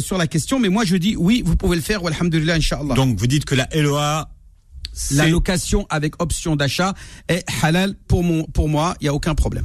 sur 0.00 0.18
la 0.18 0.26
question. 0.26 0.58
Mais 0.58 0.68
moi, 0.68 0.84
je 0.84 0.96
dis 0.96 1.16
oui, 1.16 1.42
vous 1.44 1.56
pouvez 1.56 1.76
le 1.76 1.82
faire. 1.82 2.06
Alhamdulillah, 2.06 2.54
inshallah. 2.54 2.94
Donc, 2.94 3.18
vous 3.18 3.26
dites 3.26 3.44
que 3.44 3.54
la 3.54 3.68
LOA 3.74 4.30
la 5.12 5.26
location 5.26 5.86
avec 5.88 6.20
option 6.20 6.56
d'achat 6.56 6.94
est 7.28 7.44
halal 7.62 7.94
pour 8.08 8.22
mon 8.22 8.44
pour 8.44 8.68
moi, 8.68 8.96
il 9.00 9.06
y 9.06 9.08
a 9.08 9.14
aucun 9.14 9.34
problème. 9.34 9.64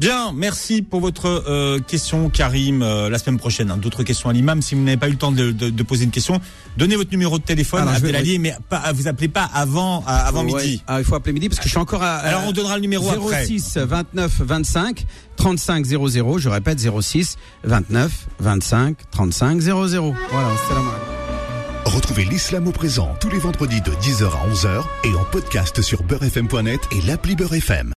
Bien, 0.00 0.32
merci 0.34 0.80
pour 0.80 1.00
votre 1.00 1.26
euh, 1.46 1.78
question, 1.78 2.30
Karim. 2.30 2.80
Euh, 2.80 3.10
la 3.10 3.18
semaine 3.18 3.36
prochaine, 3.36 3.70
hein. 3.70 3.76
d'autres 3.76 4.02
questions 4.02 4.30
à 4.30 4.32
l'imam. 4.32 4.62
Si 4.62 4.74
vous 4.74 4.80
n'avez 4.80 4.96
pas 4.96 5.08
eu 5.08 5.10
le 5.10 5.18
temps 5.18 5.30
de, 5.30 5.50
de, 5.50 5.68
de, 5.68 5.82
poser 5.82 6.04
une 6.04 6.10
question, 6.10 6.40
donnez 6.78 6.96
votre 6.96 7.10
numéro 7.10 7.38
de 7.38 7.42
téléphone 7.44 7.86
à 7.86 7.92
Abdelali, 7.92 8.38
mais 8.38 8.56
pas, 8.70 8.92
vous 8.94 9.08
appelez 9.08 9.28
pas 9.28 9.44
avant, 9.44 10.02
avant 10.06 10.42
midi. 10.42 10.82
Ah, 10.86 11.00
il 11.00 11.04
faut 11.04 11.16
appeler 11.16 11.34
midi 11.34 11.50
parce 11.50 11.58
que 11.58 11.66
je 11.66 11.68
suis 11.68 11.78
encore 11.78 12.02
à. 12.02 12.14
Alors 12.14 12.44
on 12.46 12.52
donnera 12.52 12.76
le 12.76 12.80
numéro 12.80 13.10
06 13.30 13.76
29 13.76 14.40
25 14.40 15.04
35 15.36 15.84
00. 15.84 16.38
Je 16.38 16.48
répète 16.48 16.80
06 16.80 17.36
29 17.64 18.10
25 18.38 18.96
35 19.10 19.60
00. 19.60 20.14
Voilà, 20.30 20.48
salam 20.66 20.84
Retrouvez 21.84 22.24
l'islam 22.24 22.66
au 22.68 22.72
présent 22.72 23.14
tous 23.20 23.28
les 23.28 23.38
vendredis 23.38 23.82
de 23.82 23.90
10h 23.90 24.24
à 24.24 24.50
11h 24.50 24.82
et 25.04 25.14
en 25.14 25.24
podcast 25.24 25.82
sur 25.82 26.02
beurrefm.net 26.04 26.80
et 26.92 27.02
l'appli 27.06 27.36
Beurrefm. 27.36 27.92